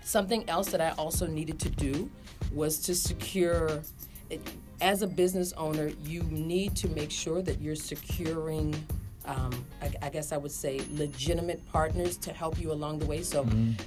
Something 0.08 0.48
else 0.48 0.70
that 0.70 0.82
I 0.82 0.92
also 1.00 1.26
needed 1.26 1.58
to 1.62 1.70
do 1.70 2.12
was 2.54 2.78
to 2.82 2.94
secure, 2.94 3.82
it, 4.30 4.40
as 4.80 5.02
a 5.02 5.08
business 5.08 5.52
owner, 5.54 5.90
you 6.04 6.22
need 6.30 6.76
to 6.76 6.88
make 6.90 7.10
sure 7.10 7.42
that 7.42 7.60
you're 7.60 7.76
securing, 7.94 8.76
um, 9.28 9.66
I, 9.82 9.92
I 10.04 10.10
guess 10.10 10.32
I 10.32 10.38
would 10.38 10.52
say, 10.52 10.82
legitimate 10.92 11.66
partners 11.72 12.18
to 12.18 12.34
help 12.34 12.60
you 12.60 12.72
along 12.72 13.00
the 13.00 13.06
way. 13.06 13.22
So 13.24 13.44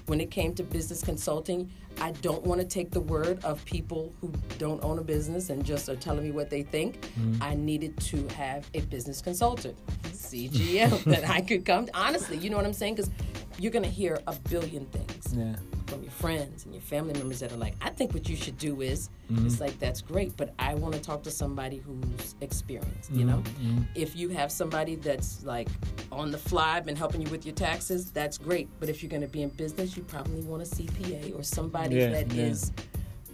when 0.06 0.20
it 0.20 0.30
came 0.30 0.54
to 0.54 0.62
business 0.62 1.02
consulting, 1.02 1.70
I 2.00 2.12
don't 2.12 2.44
want 2.44 2.60
to 2.60 2.66
take 2.66 2.90
the 2.90 3.00
word 3.00 3.44
of 3.44 3.64
people 3.64 4.12
who 4.20 4.32
don't 4.58 4.82
own 4.84 4.98
a 4.98 5.02
business 5.02 5.50
and 5.50 5.64
just 5.64 5.88
are 5.88 5.96
telling 5.96 6.24
me 6.24 6.30
what 6.30 6.50
they 6.50 6.62
think. 6.62 7.08
I 7.40 7.54
needed 7.54 7.96
to 8.00 8.26
have 8.28 8.68
a 8.74 8.80
business 8.82 9.20
consultant, 9.20 9.76
CGM, 10.12 11.04
that 11.04 11.28
I 11.28 11.40
could 11.40 11.64
come. 11.64 11.86
to. 11.86 11.96
honestly, 11.96 12.36
you 12.38 12.50
know 12.50 12.56
what 12.56 12.66
I'm 12.66 12.72
saying? 12.72 12.94
Because 12.96 13.10
you're 13.58 13.72
going 13.72 13.84
to 13.84 13.90
hear 13.90 14.20
a 14.26 14.34
billion 14.48 14.86
things 14.86 15.34
Yeah. 15.36 15.56
From 15.88 16.02
your 16.02 16.12
friends 16.12 16.64
and 16.64 16.74
your 16.74 16.82
family 16.82 17.14
members 17.14 17.40
that 17.40 17.50
are 17.52 17.56
like, 17.56 17.74
I 17.80 17.90
think 17.90 18.12
what 18.12 18.28
you 18.28 18.36
should 18.36 18.58
do 18.58 18.82
is, 18.82 19.10
Mm-hmm. 19.30 19.44
it's 19.46 19.60
like, 19.60 19.78
that's 19.78 20.00
great, 20.00 20.34
but 20.38 20.54
I 20.58 20.72
want 20.74 20.94
to 20.94 21.00
talk 21.00 21.22
to 21.24 21.30
somebody 21.30 21.76
who's 21.84 22.34
experienced, 22.40 23.12
you 23.12 23.26
know? 23.26 23.36
Mm-hmm. 23.60 23.82
If 23.94 24.16
you 24.16 24.30
have 24.30 24.50
somebody 24.50 24.94
that's 24.94 25.44
like 25.44 25.68
on 26.10 26.30
the 26.30 26.38
fly, 26.38 26.80
been 26.80 26.96
helping 26.96 27.20
you 27.20 27.28
with 27.28 27.44
your 27.44 27.54
taxes, 27.54 28.10
that's 28.10 28.38
great. 28.38 28.70
But 28.80 28.88
if 28.88 29.02
you're 29.02 29.10
going 29.10 29.20
to 29.20 29.28
be 29.28 29.42
in 29.42 29.50
business, 29.50 29.98
you 29.98 30.02
probably 30.04 30.40
want 30.40 30.62
a 30.62 30.64
CPA 30.64 31.38
or 31.38 31.42
somebody 31.42 31.96
Yeah, 31.96 32.08
that 32.08 32.32
is 32.32 32.72
yeah. 32.74 32.84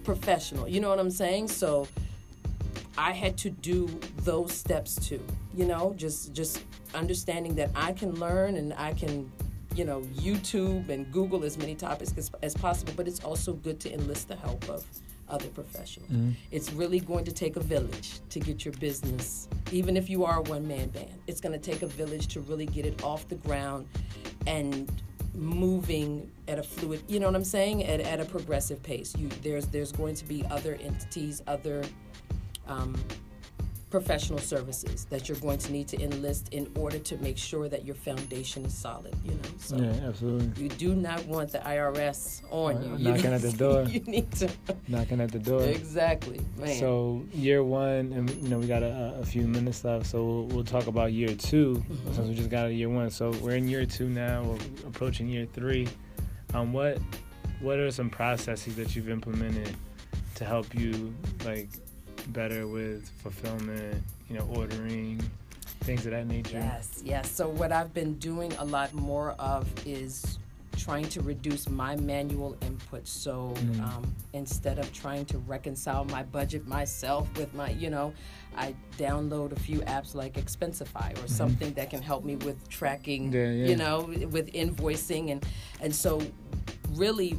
professional. 0.02 0.66
You 0.66 0.80
know 0.80 0.88
what 0.88 0.98
I'm 0.98 1.12
saying? 1.12 1.46
So 1.46 1.86
I 2.98 3.12
had 3.12 3.36
to 3.38 3.50
do 3.50 3.86
those 4.24 4.52
steps 4.52 4.96
too. 4.96 5.22
You 5.54 5.66
know, 5.66 5.94
just 5.96 6.32
just 6.32 6.60
understanding 6.92 7.54
that 7.54 7.70
I 7.76 7.92
can 7.92 8.14
learn 8.18 8.56
and 8.56 8.74
I 8.74 8.94
can, 8.94 9.30
you 9.74 9.84
know, 9.84 10.02
YouTube 10.14 10.88
and 10.88 11.10
Google 11.12 11.44
as 11.44 11.58
many 11.58 11.74
topics 11.74 12.14
as, 12.16 12.30
as 12.42 12.54
possible. 12.54 12.92
But 12.96 13.08
it's 13.08 13.22
also 13.24 13.52
good 13.54 13.80
to 13.80 13.92
enlist 13.92 14.28
the 14.28 14.36
help 14.36 14.68
of 14.68 14.84
other 15.28 15.48
professionals. 15.48 16.10
It's 16.50 16.72
really 16.72 17.00
going 17.00 17.24
to 17.24 17.32
take 17.32 17.56
a 17.56 17.60
village 17.60 18.20
to 18.30 18.40
get 18.40 18.64
your 18.64 18.74
business, 18.74 19.48
even 19.72 19.96
if 19.96 20.10
you 20.10 20.24
are 20.24 20.38
a 20.38 20.42
one 20.42 20.66
man 20.68 20.88
band. 20.88 21.18
It's 21.26 21.40
going 21.40 21.58
to 21.58 21.70
take 21.70 21.82
a 21.82 21.86
village 21.86 22.28
to 22.28 22.40
really 22.40 22.66
get 22.66 22.86
it 22.86 23.02
off 23.02 23.28
the 23.28 23.36
ground 23.36 23.86
and 24.46 24.90
moving 25.34 26.30
at 26.46 26.58
a 26.60 26.62
fluid 26.62 27.02
you 27.08 27.18
know 27.18 27.26
what 27.26 27.34
i'm 27.34 27.42
saying 27.42 27.82
at, 27.84 28.00
at 28.00 28.20
a 28.20 28.24
progressive 28.24 28.80
pace 28.84 29.16
you 29.16 29.28
there's 29.42 29.66
there's 29.66 29.90
going 29.90 30.14
to 30.14 30.24
be 30.24 30.46
other 30.46 30.78
entities 30.80 31.42
other 31.48 31.82
um, 32.68 32.94
professional 33.98 34.40
services 34.40 35.04
that 35.12 35.28
you're 35.28 35.38
going 35.46 35.56
to 35.66 35.70
need 35.70 35.86
to 35.86 35.96
enlist 36.02 36.48
in 36.52 36.64
order 36.76 36.98
to 36.98 37.16
make 37.18 37.38
sure 37.38 37.68
that 37.68 37.84
your 37.84 37.94
foundation 37.94 38.64
is 38.64 38.74
solid 38.74 39.14
you 39.24 39.30
know 39.30 39.50
so 39.58 39.76
Yeah, 39.76 40.08
absolutely. 40.08 40.50
you 40.64 40.68
do 40.68 40.96
not 40.96 41.24
want 41.26 41.52
the 41.52 41.58
irs 41.60 42.42
on 42.50 42.72
you 42.82 42.90
you 42.96 43.04
Knocking 43.12 43.30
need 43.30 43.32
at 43.38 43.42
the 43.42 43.52
door. 43.64 43.82
you 43.84 44.00
need 44.00 44.28
to 44.40 44.48
Knocking 44.88 45.20
at 45.20 45.30
the 45.30 45.38
door. 45.38 45.62
exactly 45.62 46.40
man 46.58 46.76
So 46.80 47.24
year 47.32 47.62
one, 47.62 48.04
and 48.16 48.28
you 48.42 48.48
know 48.48 48.58
we 48.58 48.66
got 48.66 48.82
a, 48.82 48.94
a 49.22 49.24
few 49.24 49.46
minutes 49.46 49.84
left, 49.84 50.06
so 50.06 50.16
we'll, 50.24 50.44
we'll 50.52 50.64
talk 50.76 50.86
about 50.88 51.12
year 51.12 51.32
2 51.34 51.74
Mm-hmm. 51.74 52.14
since 52.14 52.28
we 52.28 52.34
just 52.34 52.50
got 52.50 52.66
a 52.66 52.72
year 52.80 52.88
one. 52.88 53.10
So 53.10 53.30
we're 53.42 53.56
in 53.60 53.68
year 53.68 53.86
two 53.86 54.08
now. 54.08 54.42
We're 54.42 54.88
approaching 54.90 55.28
year 55.28 55.46
three. 55.58 55.86
Um, 56.52 56.72
what 56.72 56.98
what 57.60 57.78
are 57.78 57.90
some 57.92 58.10
processes 58.10 58.74
that 58.76 58.88
you've 58.96 59.08
implemented 59.18 59.70
to 60.38 60.44
help 60.44 60.74
you 60.74 61.14
like 61.44 61.68
better 62.28 62.66
with 62.66 63.08
fulfillment? 63.22 64.02
You 64.28 64.38
know, 64.38 64.48
ordering, 64.54 65.22
things 65.80 66.06
of 66.06 66.12
that 66.12 66.26
nature. 66.26 66.58
Yes, 66.58 67.02
yes. 67.04 67.30
So 67.30 67.48
what 67.48 67.72
I've 67.72 67.92
been 67.92 68.14
doing 68.14 68.52
a 68.58 68.64
lot 68.64 68.92
more 68.94 69.32
of 69.32 69.66
is 69.86 70.38
trying 70.76 71.08
to 71.08 71.20
reduce 71.20 71.68
my 71.68 71.96
manual 71.96 72.56
input. 72.62 73.06
So 73.06 73.54
um, 73.80 74.14
instead 74.32 74.78
of 74.78 74.92
trying 74.92 75.24
to 75.26 75.38
reconcile 75.38 76.04
my 76.06 76.22
budget 76.24 76.66
myself 76.66 77.28
with 77.36 77.52
my, 77.54 77.70
you 77.70 77.90
know, 77.90 78.12
I 78.56 78.74
download 78.98 79.52
a 79.52 79.60
few 79.60 79.80
apps 79.80 80.14
like 80.14 80.34
Expensify 80.34 81.22
or 81.22 81.28
something 81.28 81.72
that 81.74 81.90
can 81.90 82.02
help 82.02 82.24
me 82.24 82.36
with 82.36 82.68
tracking, 82.68 83.32
Yeah, 83.32 83.50
yeah. 83.50 83.66
you 83.66 83.76
know, 83.76 84.12
with 84.30 84.52
invoicing 84.52 85.30
and 85.32 85.46
and 85.80 85.94
so 85.94 86.20
really 86.92 87.38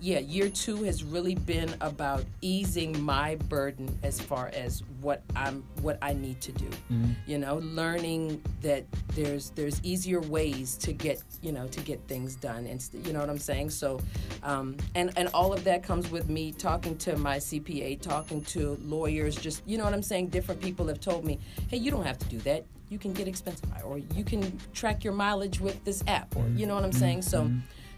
yeah, 0.00 0.18
year 0.18 0.48
two 0.48 0.82
has 0.84 1.04
really 1.04 1.34
been 1.34 1.74
about 1.80 2.24
easing 2.40 3.00
my 3.02 3.36
burden 3.48 3.96
as 4.02 4.20
far 4.20 4.50
as 4.54 4.82
what 5.00 5.22
I'm 5.36 5.62
what 5.80 5.98
I 6.02 6.12
need 6.14 6.40
to 6.42 6.52
do. 6.52 6.68
Mhm. 6.90 7.14
You 7.26 7.38
know, 7.38 7.56
learning 7.58 8.42
that 8.62 8.84
there's 9.14 9.50
there's 9.50 9.80
easier 9.84 10.20
ways 10.20 10.76
to 10.78 10.92
get 10.92 11.22
you 11.42 11.52
know 11.52 11.66
to 11.68 11.80
get 11.80 12.00
things 12.08 12.34
done, 12.34 12.66
and 12.66 12.80
st- 12.82 13.06
you 13.06 13.12
know 13.12 13.20
what 13.20 13.30
I'm 13.30 13.38
saying. 13.38 13.70
So, 13.70 14.00
um, 14.42 14.76
and 14.94 15.12
and 15.16 15.28
all 15.34 15.52
of 15.52 15.64
that 15.64 15.82
comes 15.82 16.10
with 16.10 16.28
me 16.28 16.52
talking 16.52 16.96
to 16.98 17.16
my 17.16 17.38
CPA, 17.38 17.96
talking 18.00 18.42
to 18.46 18.78
lawyers. 18.84 19.36
Just 19.36 19.62
you 19.66 19.78
know 19.78 19.84
what 19.84 19.94
I'm 19.94 20.02
saying. 20.02 20.28
Different 20.28 20.60
people 20.60 20.86
have 20.88 21.00
told 21.00 21.24
me, 21.24 21.38
hey, 21.68 21.76
you 21.78 21.90
don't 21.90 22.04
have 22.06 22.18
to 22.18 22.26
do 22.28 22.38
that. 22.40 22.64
You 22.88 22.98
can 22.98 23.12
get 23.14 23.26
Expensify, 23.26 23.82
or 23.84 23.98
you 23.98 24.22
can 24.24 24.58
track 24.74 25.02
your 25.04 25.14
mileage 25.14 25.60
with 25.60 25.82
this 25.84 26.02
app, 26.06 26.36
or 26.36 26.46
you 26.48 26.66
know 26.66 26.74
what 26.74 26.84
I'm 26.84 26.92
saying. 26.92 27.22
So 27.22 27.50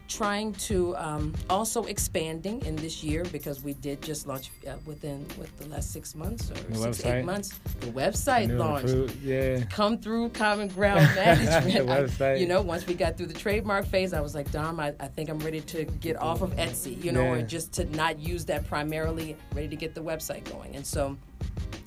trying 0.08 0.52
to 0.52 0.94
um, 0.96 1.34
also 1.48 1.84
expanding 1.84 2.64
in 2.66 2.76
this 2.76 3.02
year 3.02 3.24
because 3.32 3.62
we 3.62 3.72
did 3.74 4.02
just 4.02 4.26
launch 4.26 4.50
uh, 4.68 4.72
within 4.84 5.26
with 5.38 5.56
the 5.58 5.66
last 5.68 5.92
six 5.92 6.14
months 6.14 6.50
or 6.50 6.54
The 6.54 6.74
six 6.76 6.98
website? 7.02 7.14
eight 7.20 7.24
months? 7.24 7.58
The 7.80 7.86
website 7.86 8.48
New 8.48 8.58
launched 8.58 8.88
recruit, 8.88 9.16
yeah. 9.22 9.64
come 9.70 9.98
through 9.98 10.28
common 10.30 10.68
ground 10.68 11.00
management. 11.14 11.86
The 12.18 12.24
I- 12.26 12.34
you 12.34 12.46
know 12.46 12.60
once 12.60 12.86
we 12.86 12.94
got 12.94 13.16
through 13.16 13.26
the 13.26 13.34
trademark 13.34 13.86
phase 13.86 14.12
i 14.12 14.20
was 14.20 14.34
like 14.34 14.50
dom 14.50 14.78
i, 14.78 14.92
I 15.00 15.06
think 15.08 15.28
i'm 15.30 15.38
ready 15.38 15.60
to 15.62 15.84
get 15.84 16.16
off 16.16 16.42
of 16.42 16.50
etsy 16.56 17.02
you 17.02 17.10
know 17.12 17.22
or 17.32 17.42
just 17.42 17.72
to 17.74 17.84
not 17.96 18.18
use 18.18 18.44
that 18.46 18.66
primarily 18.68 19.36
ready 19.54 19.68
to 19.68 19.76
get 19.76 19.94
the 19.94 20.02
website 20.02 20.44
going. 20.50 20.76
And 20.76 20.86
so 20.86 21.16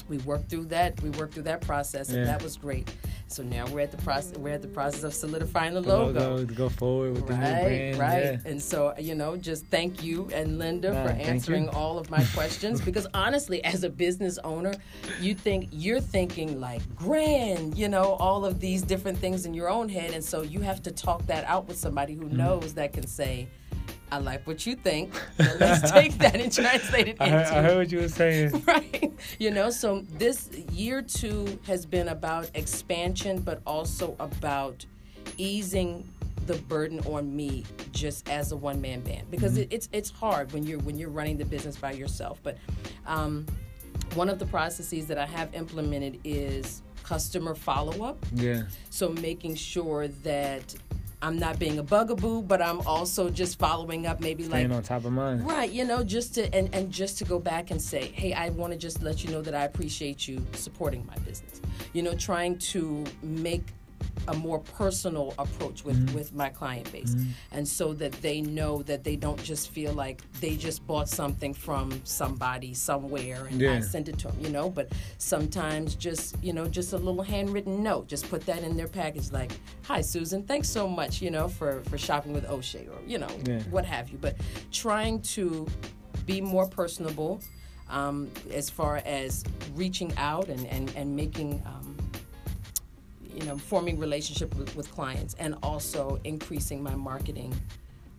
we 0.10 0.18
worked 0.20 0.50
through 0.50 0.66
that 0.66 1.00
we 1.02 1.10
worked 1.12 1.34
through 1.34 1.44
that 1.44 1.62
process 1.62 2.10
and 2.10 2.20
Yeah. 2.20 2.26
that 2.26 2.42
was 2.42 2.58
great 2.58 2.90
so 3.30 3.44
now 3.44 3.66
we're 3.68 3.82
at 3.82 3.92
the 3.92 3.98
process 3.98 4.38
we're 4.38 4.54
at 4.54 4.62
the 4.62 4.68
process 4.68 5.04
of 5.04 5.14
solidifying 5.14 5.74
the 5.74 5.82
The 5.82 5.88
logo 5.90 6.20
logo 6.38 6.46
go 6.54 6.70
forward 6.70 7.14
with 7.16 7.28
the 7.28 7.36
new 7.38 7.44
Right, 7.44 7.62
brand. 7.96 7.98
right. 7.98 8.24
Yeah. 8.24 8.38
And 8.46 8.62
so, 8.62 8.94
you 8.98 9.16
know, 9.16 9.36
just 9.36 9.66
thank 9.68 10.04
you 10.04 10.30
and 10.34 10.58
Linda 10.58 10.94
Nah, 10.94 11.04
for 11.04 11.10
answering 11.10 11.68
all 11.70 11.98
of 11.98 12.10
my 12.10 12.24
questions 12.34 12.80
because 12.82 13.06
honestly, 13.14 13.64
as 13.64 13.84
a 13.84 13.90
business 13.90 14.38
owner, 14.44 14.74
you 15.22 15.36
think 15.36 15.68
you're 15.72 16.00
thinking 16.00 16.60
like 16.62 16.82
grand, 16.96 17.78
you 17.78 17.90
know, 17.90 18.14
all 18.14 18.46
of 18.46 18.60
these 18.60 18.82
different 18.82 19.18
things 19.18 19.46
in 19.46 19.54
your 19.54 19.70
own 19.70 19.90
head. 19.90 20.14
And 20.14 20.24
so 20.24 20.42
you 20.42 20.62
have 20.62 20.82
to 20.84 20.92
talk 20.92 21.26
that 21.28 21.44
out 21.46 21.68
with 21.68 21.78
somebody 21.78 22.14
who 22.14 22.26
Mm-hmm. 22.28 22.38
knows 22.38 22.74
that 22.76 22.94
can 22.94 23.08
say, 23.08 23.48
I 24.12 24.20
like 24.20 24.48
what 24.48 24.66
you 24.66 24.76
think. 24.76 25.14
Let's 25.60 25.92
take 26.00 26.18
that 26.20 26.36
and 26.36 26.52
translate 26.52 27.08
it 27.10 27.18
I 27.20 27.26
into 27.26 27.38
heard, 27.38 27.48
I 27.48 27.62
heard 27.62 27.78
what 27.78 27.92
you 27.92 28.00
were 28.00 28.08
saying. 28.08 28.64
right 28.68 29.12
you 29.40 29.52
know 29.52 29.70
so 29.70 30.04
this 30.18 30.50
year 30.72 31.02
two 31.02 31.60
has 31.66 31.86
been 31.86 32.08
about 32.10 32.50
expansion 32.54 33.40
but 33.42 33.62
also 33.66 34.16
about 34.20 34.86
easing 35.38 36.08
the 36.46 36.56
burden 36.56 37.00
on 37.02 37.36
me 37.36 37.66
just 37.92 38.30
as 38.30 38.52
a 38.52 38.56
one 38.56 38.80
man 38.80 39.02
band 39.02 39.30
because 39.30 39.58
it, 39.58 39.68
it's 39.72 39.90
it's 39.92 40.10
hard 40.10 40.52
when 40.54 40.64
you're 40.64 40.80
when 40.80 40.98
you're 40.98 41.10
running 41.10 41.38
the 41.38 41.44
business 41.46 41.76
by 41.76 41.92
yourself 41.92 42.40
but 42.44 42.58
um, 43.06 43.46
one 44.16 44.30
of 44.30 44.40
the 44.40 44.46
processes 44.46 45.08
that 45.08 45.18
I 45.18 45.26
have 45.26 45.54
implemented 45.54 46.20
is 46.24 46.82
customer 47.04 47.56
follow 47.56 48.06
up 48.06 48.24
Yeah. 48.34 48.64
so 48.90 49.10
making 49.10 49.56
sure 49.56 50.08
that 50.24 50.74
I'm 51.22 51.38
not 51.38 51.60
being 51.60 51.80
a 51.80 51.84
bugaboo 51.84 52.44
but 52.44 52.62
I'm 52.62 52.82
also 52.82 53.30
just 53.30 53.60
following 53.60 54.06
up 54.06 54.22
maybe 54.22 54.44
like 54.44 54.60
Staying 54.60 54.72
on 54.72 54.84
top 54.84 55.06
of 55.06 55.12
mind. 55.12 55.48
Right, 55.48 55.72
you 55.72 55.86
know, 55.86 56.04
just 56.04 56.36
to 56.36 56.54
and, 56.54 56.74
and 56.74 56.92
just 56.92 57.18
to 57.20 57.26
go 57.26 57.40
back 57.40 57.72
and 57.72 57.82
say, 57.82 58.08
hey, 58.08 58.34
I 58.34 58.50
want 58.50 58.74
to 58.74 58.80
just 58.80 59.02
let 59.02 59.24
you 59.24 59.32
know 59.32 59.42
that 59.42 59.56
I 59.56 59.64
appreciate 59.64 60.28
you 60.28 60.46
supporting 60.54 61.06
my 61.06 61.18
business. 61.20 61.62
You 61.94 62.04
know, 62.04 62.14
trying 62.14 62.58
to 62.60 63.04
make 63.22 63.74
a 64.28 64.34
more 64.36 64.60
personal 64.60 65.34
approach 65.38 65.84
with 65.84 65.98
Mm-hmm. 65.98 66.16
with 66.16 66.34
my 66.34 66.50
client 66.50 66.92
base, 66.92 67.16
and 67.52 67.68
so 67.68 67.94
that 67.94 68.12
they 68.22 68.42
know 68.42 68.84
that 68.84 69.04
they 69.04 69.16
don't 69.16 69.42
just 69.44 69.70
feel 69.72 69.94
like 69.94 70.22
they 70.42 70.56
just 70.56 70.86
bought 70.86 71.10
something 71.10 71.54
from 71.54 72.00
somebody 72.04 72.74
somewhere 72.74 73.46
and 73.50 73.62
I 73.62 73.66
Yeah. 73.76 73.80
sent 73.82 74.10
it 74.10 74.18
to 74.20 74.28
them. 74.28 74.38
You 74.40 74.50
know, 74.50 74.70
but 74.70 74.92
sometimes 75.18 75.96
just 75.96 76.36
you 76.44 76.54
know 76.54 76.68
just 76.68 76.94
a 76.94 76.98
little 76.98 77.24
handwritten 77.24 77.82
note, 77.84 78.08
just 78.08 78.30
put 78.30 78.46
that 78.46 78.64
in 78.64 78.78
their 78.78 78.88
package, 78.88 79.32
like, 79.32 79.52
"Hi, 79.84 80.02
Susan, 80.02 80.44
thanks 80.44 80.70
so 80.70 80.88
much, 80.88 81.22
you 81.22 81.32
know, 81.32 81.48
for 81.48 81.82
for 81.90 81.98
shopping 81.98 82.34
with 82.34 82.46
O'Shea 82.50 82.88
or 82.88 83.00
you 83.08 83.18
know 83.18 83.30
Yeah. 83.46 83.62
what 83.72 83.86
have 83.86 84.10
you." 84.10 84.18
But 84.20 84.36
trying 84.72 85.22
to 85.38 85.68
be 86.26 86.42
more 86.42 86.68
personable 86.68 87.40
um, 87.90 88.30
as 88.52 88.70
far 88.70 88.98
as 89.06 89.44
reaching 89.76 90.12
out 90.18 90.50
and, 90.50 90.68
and, 90.68 90.92
and 90.98 91.16
making 91.16 91.64
um, 91.66 91.96
you 93.38 93.46
know 93.46 93.58
forming 93.58 94.00
relationship 94.00 94.54
with, 94.56 94.76
with 94.76 94.92
clients 94.92 95.36
and 95.40 95.56
also 95.64 96.20
increasing 96.24 96.82
my 96.82 96.96
marketing 96.96 97.54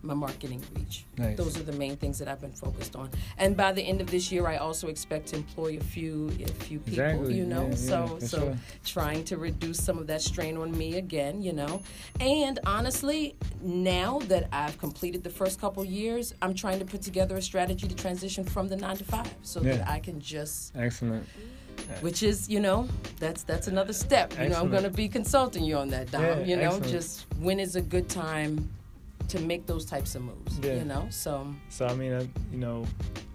my 0.01 0.13
marketing 0.13 0.63
reach 0.77 1.03
Nice. 1.17 1.35
those 1.35 1.59
are 1.59 1.63
the 1.63 1.73
main 1.73 1.97
things 1.97 2.17
that 2.19 2.29
i've 2.29 2.39
been 2.39 2.53
focused 2.53 2.95
on 2.95 3.09
and 3.37 3.57
by 3.57 3.73
the 3.73 3.81
end 3.81 3.99
of 3.99 4.09
this 4.09 4.31
year 4.31 4.47
i 4.47 4.55
also 4.55 4.87
expect 4.87 5.27
to 5.27 5.35
employ 5.35 5.75
a 5.77 5.83
few 5.83 6.29
a 6.41 6.47
few 6.63 6.79
people 6.79 7.03
Exactly. 7.03 7.33
you 7.35 7.45
know 7.45 7.63
Yeah, 7.63 7.69
yeah, 7.71 7.75
so 7.75 8.17
so 8.21 8.37
sure. 8.39 8.57
trying 8.85 9.25
to 9.25 9.35
reduce 9.35 9.83
some 9.83 9.97
of 9.97 10.07
that 10.07 10.21
strain 10.21 10.55
on 10.55 10.71
me 10.77 10.95
again 10.95 11.41
you 11.41 11.51
know 11.51 11.81
and 12.21 12.59
honestly 12.65 13.35
now 13.61 14.19
that 14.29 14.47
i've 14.53 14.77
completed 14.77 15.21
the 15.21 15.29
first 15.29 15.59
couple 15.59 15.83
years 15.83 16.33
i'm 16.41 16.53
trying 16.53 16.79
to 16.79 16.85
put 16.85 17.01
together 17.01 17.35
a 17.35 17.41
strategy 17.41 17.85
to 17.85 17.95
transition 17.95 18.45
from 18.45 18.69
the 18.69 18.77
nine 18.77 18.95
to 18.95 19.03
five 19.03 19.29
so 19.41 19.59
that 19.59 19.85
i 19.89 19.99
can 19.99 20.17
just 20.21 20.73
Excellent. 20.77 21.25
Which 22.01 22.23
is 22.23 22.47
you 22.49 22.59
know 22.59 22.87
that's 23.19 23.43
that's 23.43 23.67
another 23.67 23.93
step 23.93 24.33
you 24.39 24.49
know 24.49 24.59
i'm 24.59 24.69
going 24.69 24.83
to 24.83 24.89
be 24.89 25.07
consulting 25.07 25.63
you 25.63 25.75
on 25.77 25.89
that 25.89 26.09
dom 26.11 26.23
Yeah, 26.23 26.43
you 26.43 26.55
know 26.55 26.63
excellent. 26.75 26.91
just 26.91 27.25
when 27.39 27.59
is 27.59 27.75
a 27.75 27.81
good 27.81 28.07
time 28.09 28.69
to 29.27 29.39
make 29.39 29.65
those 29.65 29.85
types 29.85 30.15
of 30.15 30.23
moves 30.23 30.57
Yeah. 30.59 30.75
you 30.75 30.85
know 30.85 31.07
so 31.11 31.53
So 31.69 31.85
I 31.85 31.93
mean, 31.93 32.13
I, 32.13 32.21
you 32.51 32.57
know, 32.57 32.85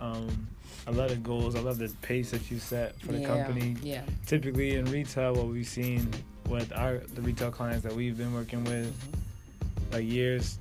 um, 0.01 0.29
I 0.87 0.91
love 0.91 1.11
the 1.11 1.17
goals. 1.17 1.55
I 1.55 1.61
love 1.61 1.79
the 1.79 1.89
pace 2.03 2.31
that 2.33 2.51
you 2.51 2.59
set 2.59 2.99
for 3.01 3.13
the 3.13 3.21
yeah, 3.21 3.27
company. 3.29 3.77
yeah 3.83 4.03
Typically 4.27 4.75
in 4.75 4.85
retail, 4.87 5.35
what 5.35 5.47
we've 5.47 5.67
seen 5.69 6.11
with 6.49 6.73
our 6.75 6.99
the 7.15 7.23
retail 7.23 7.51
clients 7.53 7.83
that 7.85 7.93
we've 7.95 8.19
been 8.19 8.35
working 8.35 8.65
with, 8.65 8.87
Mm-hmm. 8.93 9.93
like 9.95 10.05
years. 10.05 10.59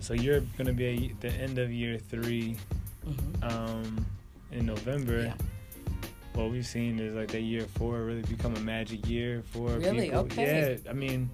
So 0.00 0.14
you're 0.14 0.40
gonna 0.56 0.72
be 0.72 1.10
at 1.14 1.20
the 1.20 1.32
end 1.42 1.58
of 1.58 1.70
year 1.72 1.98
three 1.98 2.56
hmm 3.04 3.42
um, 3.44 4.06
in 4.52 4.64
November. 4.66 5.22
Yeah. 5.24 5.34
What 6.36 6.50
we've 6.50 6.66
seen 6.66 6.98
is 7.00 7.14
like 7.14 7.28
that 7.28 7.40
year 7.40 7.62
four 7.62 8.02
really 8.02 8.22
become 8.22 8.54
a 8.56 8.60
magic 8.60 9.08
year 9.08 9.42
for 9.52 9.70
Really? 9.70 10.02
people. 10.06 10.20
Okay. 10.20 10.76
Yeah, 10.84 10.90
I 10.90 10.92
mean, 10.92 11.30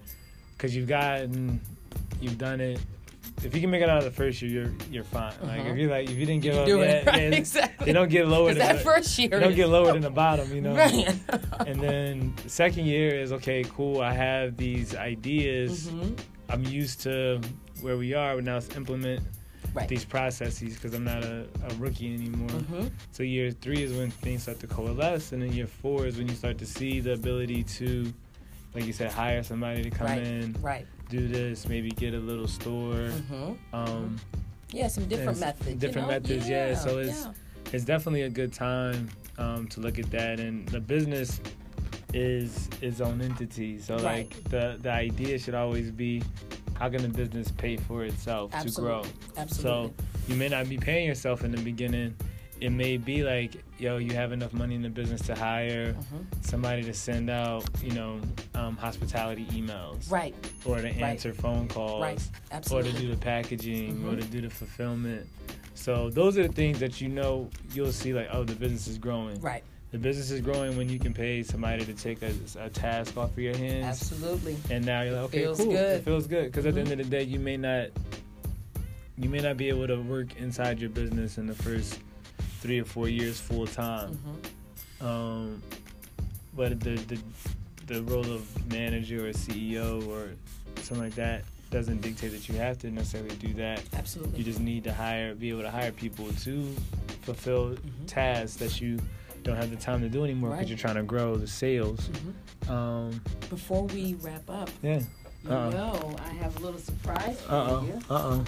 because 0.56 0.74
you've 0.76 0.88
gotten, 0.88 1.60
you've 2.20 2.38
done 2.38 2.60
it. 2.60 2.78
If 3.44 3.54
you 3.54 3.60
can 3.60 3.70
make 3.70 3.82
it 3.82 3.88
out 3.88 3.98
of 3.98 4.04
the 4.04 4.10
first 4.12 4.40
year, 4.42 4.50
you're 4.62 4.72
you're 4.90 5.04
fine. 5.04 5.32
Like 5.42 5.60
Uh-huh. 5.60 5.70
if 5.70 5.78
you 5.78 5.88
like, 5.88 6.08
if 6.08 6.16
you 6.16 6.24
didn't 6.26 6.42
give 6.42 6.54
you 6.54 6.60
up, 6.60 6.68
yeah, 6.68 6.74
it 6.84 7.06
right 7.08 7.16
yeah, 7.22 7.28
exactly 7.38 7.86
they 7.86 7.92
don't 7.92 8.08
get 8.10 8.28
lower 8.28 8.54
that 8.54 8.78
the, 8.78 8.84
first 8.84 9.18
year 9.18 9.28
they 9.30 9.40
don't 9.40 9.54
get 9.56 9.68
lower 9.68 9.92
than 9.92 10.02
the 10.02 10.10
bottom, 10.24 10.54
you 10.54 10.60
know. 10.60 10.74
right 10.76 11.12
And 11.66 11.80
then 11.80 12.34
second 12.46 12.86
year 12.86 13.18
is 13.18 13.32
okay, 13.32 13.64
cool. 13.64 14.00
I 14.00 14.12
have 14.12 14.56
these 14.56 14.94
ideas. 14.94 15.88
Mm-hmm. 15.88 16.14
I'm 16.50 16.64
used 16.64 17.00
to 17.02 17.40
where 17.80 17.96
we 17.96 18.14
are, 18.14 18.36
but 18.36 18.44
now 18.44 18.54
let's 18.54 18.74
implement 18.76 19.20
Right. 19.74 19.88
these 19.88 20.04
processes 20.04 20.74
because 20.74 20.92
I'm 20.94 21.04
not 21.04 21.24
a, 21.24 21.46
a 21.68 21.74
rookie 21.78 22.12
anymore. 22.14 22.48
Mhm. 22.50 22.90
So 23.12 23.22
year 23.22 23.50
three 23.52 23.82
is 23.82 23.92
when 23.92 24.10
things 24.10 24.42
start 24.42 24.60
to 24.60 24.66
coalesce, 24.66 25.32
and 25.32 25.40
then 25.42 25.52
year 25.52 25.66
four 25.66 26.06
is 26.06 26.18
when 26.18 26.28
you 26.28 26.34
start 26.34 26.58
to 26.58 26.66
see 26.66 27.00
the 27.00 27.14
ability 27.14 27.62
to, 27.64 28.12
like 28.74 28.84
you 28.84 28.92
said, 28.92 29.10
hire 29.12 29.42
somebody 29.42 29.82
to 29.82 29.90
come 29.90 30.06
Right. 30.08 30.22
in, 30.22 30.56
right 30.60 30.86
do 31.08 31.28
this, 31.28 31.68
maybe 31.68 31.90
get 31.90 32.14
a 32.14 32.18
little 32.18 32.48
store. 32.48 33.08
hmm 33.28 33.52
Um, 33.74 34.18
yeah 34.72 34.88
some 34.88 35.06
different 35.08 35.38
methods 35.40 35.68
you 35.68 35.74
different 35.76 36.08
know? 36.08 36.14
methods, 36.14 36.48
yeah, 36.48 36.74
so 36.74 36.98
it's- 36.98 37.26
yeah. 37.26 37.72
it's 37.72 37.84
definitely 37.84 38.22
a 38.22 38.30
good 38.30 38.52
time 38.52 39.08
um, 39.38 39.66
to 39.68 39.80
look 39.80 39.98
at 39.98 40.10
that, 40.10 40.38
and 40.40 40.66
the 40.68 40.80
business 40.80 41.40
is 42.14 42.68
its 42.82 43.00
own 43.00 43.20
entity. 43.22 43.78
So 43.78 43.94
Right. 43.96 44.04
like 44.30 44.44
the 44.50 44.78
the 44.82 44.90
idea 44.92 45.38
should 45.38 45.54
always 45.54 45.90
be, 45.90 46.22
how 46.78 46.88
can 46.88 47.02
the 47.02 47.08
business 47.08 47.50
pay 47.50 47.76
for 47.76 48.04
itself 48.04 48.52
Absolutely. 48.54 49.02
to 49.02 49.08
grow? 49.08 49.42
absolutely 49.42 49.94
So 49.94 49.94
you 50.28 50.36
may 50.36 50.48
not 50.48 50.68
be 50.68 50.76
paying 50.76 51.06
yourself 51.06 51.44
in 51.44 51.50
the 51.52 51.60
beginning. 51.62 52.14
It 52.60 52.70
may 52.70 52.96
be 52.96 53.24
like, 53.24 53.56
yo, 53.78 53.96
you 53.96 54.14
have 54.14 54.30
enough 54.30 54.52
money 54.52 54.76
in 54.76 54.82
the 54.82 54.88
business 54.88 55.20
to 55.22 55.34
hire 55.34 55.94
Mhm. 55.94 56.44
somebody 56.44 56.82
to 56.84 56.94
send 56.94 57.28
out, 57.28 57.64
you 57.82 57.90
know, 57.90 58.20
um, 58.54 58.76
hospitality 58.76 59.46
emails, 59.46 60.10
right 60.10 60.32
or 60.64 60.80
to 60.80 60.88
answer 60.88 61.32
phone 61.34 61.66
calls, 61.66 62.02
right 62.02 62.22
Absolutely. 62.52 62.90
or 62.90 62.92
to 62.94 63.00
do 63.00 63.08
the 63.10 63.16
packaging, 63.16 64.04
or 64.06 64.12
Mhm. 64.12 64.20
to 64.20 64.26
do 64.28 64.40
the 64.42 64.50
fulfillment. 64.50 65.26
So 65.74 66.08
those 66.10 66.38
are 66.38 66.46
the 66.46 66.52
things 66.52 66.78
that 66.78 67.00
you 67.00 67.08
know 67.08 67.50
you'll 67.74 67.90
see 67.92 68.12
like, 68.14 68.28
oh, 68.30 68.44
the 68.44 68.54
business 68.54 68.86
is 68.86 68.98
growing. 68.98 69.40
right 69.40 69.64
The 69.92 69.98
business 69.98 70.30
is 70.30 70.40
growing 70.40 70.76
when 70.78 70.88
you 70.88 70.98
can 70.98 71.12
pay 71.12 71.42
somebody 71.42 71.84
to 71.84 71.92
take 71.92 72.22
a, 72.22 72.32
a 72.58 72.70
task 72.70 73.16
off 73.18 73.30
of 73.32 73.38
your 73.38 73.56
hands. 73.56 73.84
absolutely 73.84 74.56
And 74.70 74.86
now 74.86 75.02
you're 75.02 75.12
like, 75.12 75.24
okay, 75.24 75.42
Feels 75.42 75.58
cool. 75.58 75.72
good. 75.72 76.00
It 76.00 76.04
feels 76.04 76.26
good 76.26 76.46
because 76.46 76.64
at 76.64 76.74
the 76.74 76.80
end 76.80 76.92
of 76.92 76.98
the 76.98 77.04
day, 77.04 77.22
you 77.22 77.38
may 77.38 77.58
not, 77.58 77.88
you 79.18 79.28
may 79.28 79.40
not 79.40 79.58
be 79.58 79.68
able 79.68 79.86
to 79.86 79.96
work 79.96 80.36
inside 80.38 80.80
your 80.80 80.88
business 80.88 81.36
in 81.36 81.46
the 81.46 81.54
first 81.54 82.00
three 82.60 82.80
or 82.80 82.84
four 82.84 83.08
years 83.08 83.38
full 83.38 83.66
time. 83.66 84.18
Mhm. 85.00 85.06
Um, 85.06 85.62
but 86.56 86.80
the 86.80 86.94
the 86.94 87.18
the 87.86 88.02
role 88.04 88.32
of 88.32 88.72
manager 88.72 89.26
or 89.26 89.32
CEO 89.32 90.06
or 90.08 90.30
something 90.76 91.04
like 91.04 91.14
that, 91.16 91.44
doesn't 91.72 92.02
dictate 92.02 92.30
that 92.32 92.48
you 92.48 92.54
have 92.54 92.78
to 92.78 92.90
necessarily 92.90 93.34
do 93.36 93.52
that. 93.54 93.82
Absolutely. 93.94 94.38
You 94.38 94.44
just 94.44 94.60
need 94.60 94.84
to 94.84 94.92
hire, 94.92 95.34
be 95.34 95.48
able 95.48 95.62
to 95.62 95.70
hire 95.70 95.90
people 95.90 96.28
to 96.42 96.74
fulfill 97.22 97.70
mm-hmm. 97.70 98.06
tasks 98.06 98.56
that 98.56 98.80
you 98.80 99.00
don't 99.42 99.56
have 99.56 99.70
the 99.70 99.76
time 99.76 100.00
to 100.00 100.08
do 100.08 100.24
anymore 100.24 100.50
because 100.50 100.60
right. 100.60 100.68
you're 100.68 100.78
trying 100.78 100.96
to 100.96 101.02
grow 101.02 101.36
the 101.36 101.46
sales. 101.46 102.08
Mm-hmm. 102.08 102.72
Um, 102.72 103.20
Before 103.50 103.84
we 103.84 104.14
wrap 104.14 104.48
up, 104.48 104.70
yeah, 104.82 105.00
uh-uh. 105.48 105.70
you 105.70 105.76
know, 105.76 106.16
I 106.24 106.32
have 106.34 106.56
a 106.56 106.60
little 106.60 106.80
surprise 106.80 107.40
for 107.40 107.52
uh-uh. 107.52 107.82
you. 107.82 108.00
Uh 108.08 108.14
uh 108.14 108.44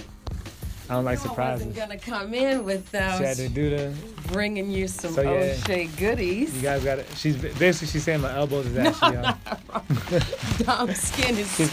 I 0.88 0.94
don't 0.94 1.04
like 1.04 1.18
surprises. 1.18 1.64
I 1.64 1.68
wasn't 1.68 1.76
gonna 1.76 1.98
come 1.98 2.34
in 2.34 2.64
without 2.64 3.18
she 3.18 3.24
had 3.24 3.36
to 3.38 3.48
do 3.48 3.70
the, 3.70 3.94
bringing 4.28 4.70
you 4.70 4.86
some 4.86 5.14
so, 5.14 5.22
yeah, 5.22 5.30
O'Shea 5.30 5.86
goodies. 5.86 6.54
You 6.54 6.62
guys 6.62 6.84
got 6.84 6.98
it. 6.98 7.06
She's 7.16 7.36
basically 7.36 7.88
she's 7.88 8.04
saying 8.04 8.20
my 8.20 8.34
elbows 8.34 8.66
is 8.66 8.76
actually 8.76 9.16
off. 9.26 10.58
Dom's 10.58 11.00
skin 11.00 11.38
is 11.38 11.50
so 11.50 11.64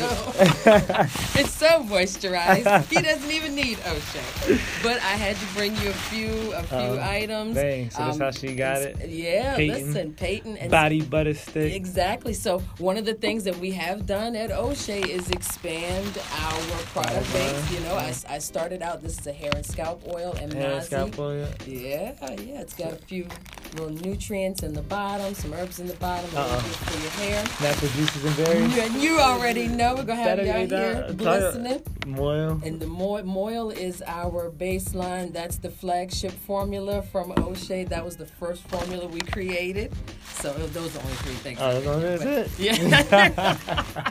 it's 1.39 1.51
so 1.51 1.83
moisturized. 1.83 2.85
He 2.85 3.01
doesn't 3.01 3.29
even 3.29 3.53
need 3.53 3.79
O'Shea. 3.85 4.59
But 4.81 4.97
I 4.97 5.15
had 5.17 5.35
to 5.35 5.45
bring 5.55 5.75
you 5.77 5.89
a 5.89 5.93
few 5.93 6.53
a 6.53 6.63
few 6.63 6.77
um, 6.77 6.99
items. 7.01 7.55
Dang, 7.55 7.89
so 7.89 8.05
that's 8.05 8.15
um, 8.15 8.21
how 8.21 8.31
she 8.31 8.55
got 8.55 8.81
it. 8.81 9.09
Yeah, 9.09 9.57
Peyton, 9.57 9.87
listen, 9.87 10.13
Peyton 10.13 10.57
and 10.57 10.71
body 10.71 11.01
butter 11.01 11.33
stick. 11.33 11.73
Exactly. 11.73 12.33
So 12.33 12.59
one 12.77 12.95
of 12.95 13.03
the 13.03 13.13
things 13.13 13.43
that 13.43 13.57
we 13.57 13.71
have 13.71 14.05
done 14.05 14.37
at 14.37 14.51
O'Shea 14.51 15.01
is 15.01 15.29
expand 15.31 16.17
our 16.33 16.61
product 16.93 17.31
base. 17.33 17.71
You 17.73 17.81
know, 17.81 17.95
I, 17.95 18.13
I 18.29 18.37
started 18.37 18.81
out 18.81 19.00
this 19.01 19.19
is 19.19 19.27
a 19.27 19.33
hair 19.33 19.51
and 19.55 19.65
scalp 19.65 20.01
oil 20.07 20.35
and 20.39 20.53
hair 20.53 20.73
and 20.73 20.83
scalp 20.83 21.17
oil. 21.17 21.47
Yeah, 21.65 22.13
yeah. 22.21 22.61
It's 22.61 22.73
got 22.73 22.93
a 22.93 22.97
few 22.97 23.27
little 23.73 23.89
nutrients 23.89 24.63
in 24.63 24.73
the 24.73 24.81
bottom, 24.81 25.33
some 25.33 25.53
herbs 25.53 25.79
in 25.79 25.87
the 25.87 25.93
bottom, 25.95 26.29
uh-uh. 26.35 26.59
for 26.59 27.01
your 27.01 27.11
hair. 27.11 27.43
Natural 27.61 27.91
juices 27.91 28.25
and 28.25 28.37
berries. 28.37 28.95
You, 28.95 28.99
you 28.99 29.19
already 29.19 29.67
know 29.67 29.95
we're 29.95 30.03
gonna 30.03 30.21
have 30.21 30.45
y'all 30.45 30.67
here 30.67 31.13
glistening. 31.15 31.81
Moil. 32.05 32.59
And 32.63 32.79
the 32.79 32.87
Moil, 32.87 33.23
Moil 33.23 33.69
is 33.71 34.03
our 34.05 34.51
baseline. 34.51 35.33
That's 35.33 35.57
the 35.57 35.69
flagship 35.69 36.31
formula 36.31 37.01
from 37.01 37.31
O'Shea. 37.37 37.85
That 37.85 38.03
was 38.03 38.17
the 38.17 38.25
first 38.25 38.63
formula 38.63 39.07
we 39.07 39.21
created. 39.21 39.93
So 40.33 40.51
those 40.53 40.95
are 40.95 40.99
the 40.99 41.03
only 41.03 41.15
three 41.17 41.33
things. 41.35 41.59
Oh, 41.61 41.99
that's 41.99 42.23
it. 42.23 42.59
Yeah. 42.59 43.57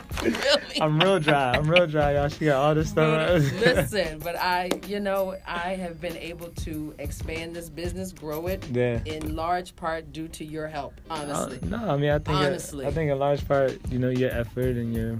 really? 0.23 0.81
I'm 0.81 0.99
real 0.99 1.19
dry. 1.19 1.53
I'm 1.53 1.69
real 1.69 1.87
dry, 1.87 2.13
y'all. 2.13 2.29
She 2.29 2.45
got 2.45 2.61
all 2.63 2.75
this 2.75 2.89
stuff. 2.89 3.41
listen, 3.59 4.19
but 4.19 4.35
I, 4.35 4.69
you 4.87 4.99
know, 4.99 5.35
I 5.45 5.75
have 5.75 5.99
been 6.01 6.17
able 6.17 6.49
to 6.49 6.93
expand 6.99 7.55
this 7.55 7.69
business, 7.69 8.11
grow 8.11 8.47
it 8.47 8.65
yeah. 8.71 8.99
in 9.05 9.35
large 9.35 9.75
part 9.75 10.11
due 10.11 10.27
to 10.29 10.45
your 10.45 10.67
help, 10.67 10.99
honestly. 11.09 11.59
Uh, 11.63 11.77
no, 11.77 11.89
I 11.91 11.97
mean, 11.97 12.09
I 12.09 12.19
think 12.19 12.37
honestly. 12.37 12.85
I 12.85 12.91
think 12.91 13.11
a 13.11 13.15
large 13.15 13.47
part, 13.47 13.77
you 13.91 13.99
know, 13.99 14.09
your 14.09 14.31
effort 14.31 14.75
and 14.77 14.93
your, 14.93 15.19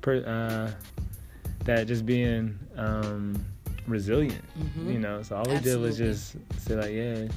per, 0.00 0.24
uh, 0.24 0.70
that 1.64 1.86
just 1.86 2.06
being 2.06 2.58
um, 2.76 3.44
resilient, 3.86 4.44
mm-hmm. 4.58 4.90
you 4.90 4.98
know. 4.98 5.22
So 5.22 5.36
all 5.36 5.44
we 5.46 5.52
Absolutely. 5.52 5.90
did 5.90 6.00
was 6.00 6.16
just 6.18 6.36
say 6.64 6.76
like, 6.76 6.92
yeah, 6.92 7.28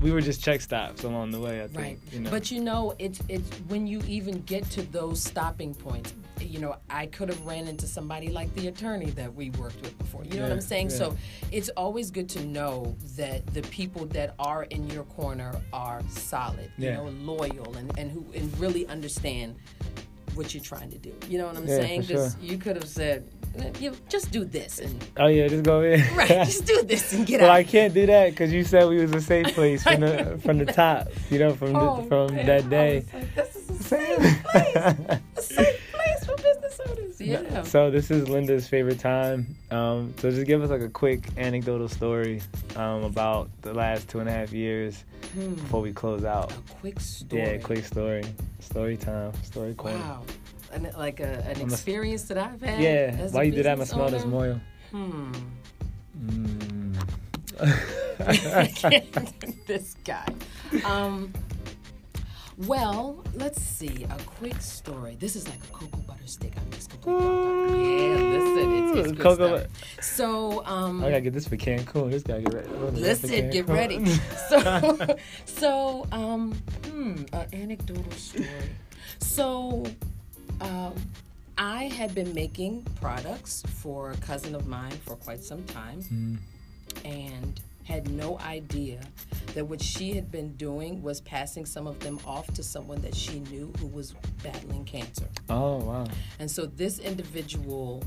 we 0.00 0.12
were 0.12 0.20
just 0.20 0.42
check 0.42 0.60
stops 0.60 1.04
along 1.04 1.30
the 1.30 1.40
way. 1.40 1.62
I 1.62 1.66
think. 1.66 1.78
Right. 1.78 1.98
You 2.12 2.20
know? 2.20 2.30
But 2.30 2.50
you 2.50 2.60
know, 2.60 2.94
it's 2.98 3.20
it's 3.28 3.50
when 3.68 3.86
you 3.86 4.02
even 4.06 4.42
get 4.42 4.68
to 4.70 4.82
those 4.82 5.22
stopping 5.22 5.74
points. 5.74 6.12
You 6.44 6.60
know, 6.60 6.76
I 6.90 7.06
could 7.06 7.28
have 7.28 7.44
ran 7.46 7.68
into 7.68 7.86
somebody 7.86 8.28
like 8.28 8.52
the 8.54 8.68
attorney 8.68 9.10
that 9.10 9.34
we 9.34 9.50
worked 9.50 9.80
with 9.82 9.96
before. 9.98 10.24
You 10.24 10.30
know 10.30 10.36
yeah, 10.36 10.42
what 10.42 10.52
I'm 10.52 10.60
saying? 10.60 10.90
Yeah. 10.90 10.96
So 10.96 11.16
it's 11.50 11.68
always 11.70 12.10
good 12.10 12.28
to 12.30 12.44
know 12.44 12.96
that 13.16 13.46
the 13.54 13.62
people 13.62 14.06
that 14.06 14.34
are 14.38 14.64
in 14.64 14.88
your 14.90 15.04
corner 15.04 15.52
are 15.72 16.02
solid, 16.08 16.70
yeah. 16.78 16.90
you 16.90 16.96
know, 16.96 17.34
loyal, 17.34 17.76
and, 17.76 17.96
and 17.98 18.10
who 18.10 18.24
and 18.34 18.58
really 18.58 18.86
understand 18.86 19.56
what 20.34 20.54
you're 20.54 20.62
trying 20.62 20.90
to 20.90 20.98
do. 20.98 21.14
You 21.28 21.38
know 21.38 21.46
what 21.46 21.56
I'm 21.56 21.66
saying? 21.66 22.02
Because 22.02 22.34
sure. 22.34 22.42
you 22.42 22.58
could 22.58 22.76
have 22.76 22.88
said, 22.88 23.28
you 23.78 23.96
just 24.08 24.30
do 24.32 24.44
this 24.44 24.80
and 24.80 25.06
oh 25.18 25.26
yeah, 25.26 25.46
just 25.48 25.62
go 25.62 25.82
in. 25.82 26.00
right, 26.16 26.28
just 26.28 26.64
do 26.66 26.82
this 26.86 27.12
and 27.12 27.26
get 27.26 27.40
well, 27.40 27.50
out. 27.50 27.52
Well, 27.52 27.60
I 27.60 27.64
can't 27.64 27.94
do 27.94 28.06
that 28.06 28.30
because 28.30 28.52
you 28.52 28.64
said 28.64 28.88
we 28.88 29.00
was 29.00 29.12
a 29.12 29.20
safe 29.20 29.54
place 29.54 29.82
from 29.82 30.00
the 30.00 30.40
from 30.42 30.58
the 30.58 30.66
top. 30.66 31.08
You 31.30 31.38
know, 31.38 31.54
from 31.54 31.76
oh, 31.76 32.02
the, 32.02 32.08
from 32.08 32.34
man. 32.34 32.46
that 32.46 32.68
day. 32.68 33.04
Like, 33.12 33.34
this 33.34 33.56
is 33.56 33.70
a 33.70 33.82
safe 33.82 34.44
place. 34.44 34.76
a 34.76 35.20
safe 35.40 35.83
Yeah. 37.24 37.62
So 37.62 37.90
this 37.90 38.10
is 38.10 38.28
Linda's 38.28 38.68
favorite 38.68 38.98
time. 38.98 39.56
Um, 39.70 40.14
so 40.18 40.30
just 40.30 40.46
give 40.46 40.62
us 40.62 40.70
like 40.70 40.82
a 40.82 40.88
quick 40.88 41.26
anecdotal 41.36 41.88
story 41.88 42.42
um, 42.76 43.04
about 43.04 43.50
the 43.62 43.72
last 43.72 44.08
two 44.08 44.20
and 44.20 44.28
a 44.28 44.32
half 44.32 44.52
years 44.52 45.04
hmm. 45.32 45.54
before 45.54 45.80
we 45.80 45.92
close 45.92 46.24
out. 46.24 46.52
A 46.52 46.74
quick 46.80 47.00
story. 47.00 47.42
Yeah, 47.42 47.58
quick 47.58 47.84
story. 47.84 48.24
Story 48.60 48.96
time. 48.96 49.32
Story 49.42 49.74
corner. 49.74 49.98
Wow 49.98 50.22
an, 50.74 50.90
like 50.96 51.20
a, 51.20 51.44
an 51.46 51.60
experience 51.60 52.24
that 52.24 52.38
I've 52.38 52.60
had. 52.60 52.80
Yeah. 52.80 53.28
Why 53.28 53.44
you 53.44 53.52
did 53.52 53.66
that? 53.66 53.80
I 53.80 53.84
smell 53.84 54.10
this 54.10 54.24
moil. 54.24 54.60
Hmm. 54.90 55.32
Mm. 56.26 56.96
this 59.66 59.96
guy. 60.04 60.26
Um, 60.84 61.32
well, 62.56 63.24
let's 63.34 63.60
see. 63.60 64.04
A 64.04 64.16
quick 64.24 64.60
story. 64.60 65.16
This 65.18 65.36
is 65.36 65.48
like 65.48 65.58
a 65.64 65.72
cocoa 65.72 65.98
butter 65.98 66.26
stick. 66.26 66.52
I'm 66.56 66.70
just 66.70 66.90
completely 66.90 67.20
Yeah, 67.20 68.16
listen, 68.16 68.72
it's, 68.72 68.98
it's 68.98 69.12
good 69.12 69.20
cocoa 69.20 69.58
stuff. 69.58 70.04
So, 70.04 70.64
um, 70.66 71.02
I 71.02 71.10
gotta 71.10 71.20
get 71.20 71.32
this 71.32 71.48
for 71.48 71.56
Cancun. 71.56 72.10
This 72.10 72.22
guy 72.22 72.40
get 72.40 72.54
ready. 72.54 72.68
Listen, 72.92 73.50
get 73.50 73.68
ready. 73.68 74.04
so, 74.48 75.16
so, 75.44 76.06
um, 76.12 76.52
hmm, 76.86 77.22
an 77.32 77.46
anecdotal 77.52 78.12
story. 78.12 78.48
So, 79.18 79.84
um, 80.60 80.94
I 81.58 81.84
had 81.84 82.14
been 82.14 82.34
making 82.34 82.82
products 83.00 83.62
for 83.80 84.10
a 84.10 84.16
cousin 84.16 84.54
of 84.54 84.66
mine 84.66 84.92
for 85.04 85.16
quite 85.16 85.42
some 85.42 85.62
time 85.64 86.02
mm. 86.02 86.36
and 87.04 87.60
had 87.84 88.10
no 88.10 88.38
idea 88.40 89.00
that 89.54 89.64
what 89.66 89.80
she 89.80 90.12
had 90.12 90.30
been 90.30 90.54
doing 90.56 91.02
was 91.02 91.20
passing 91.20 91.64
some 91.64 91.86
of 91.86 92.00
them 92.00 92.18
off 92.26 92.46
to 92.54 92.62
someone 92.62 93.00
that 93.02 93.14
she 93.14 93.40
knew 93.40 93.72
who 93.78 93.86
was 93.86 94.14
battling 94.42 94.84
cancer. 94.84 95.28
Oh, 95.48 95.76
wow. 95.76 96.06
And 96.38 96.50
so 96.50 96.66
this 96.66 96.98
individual 96.98 98.02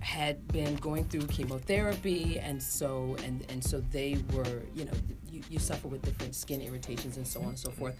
had 0.00 0.46
been 0.48 0.74
going 0.76 1.04
through 1.04 1.26
chemotherapy 1.26 2.38
and 2.40 2.60
so 2.60 3.16
and 3.24 3.44
and 3.50 3.62
so 3.62 3.80
they 3.92 4.18
were 4.32 4.62
you 4.74 4.84
know 4.84 4.92
you, 5.30 5.42
you 5.50 5.58
suffer 5.58 5.88
with 5.88 6.02
different 6.02 6.34
skin 6.34 6.60
irritations 6.60 7.16
and 7.16 7.26
so 7.26 7.40
on 7.40 7.50
and 7.50 7.58
so 7.58 7.70
forth 7.70 7.94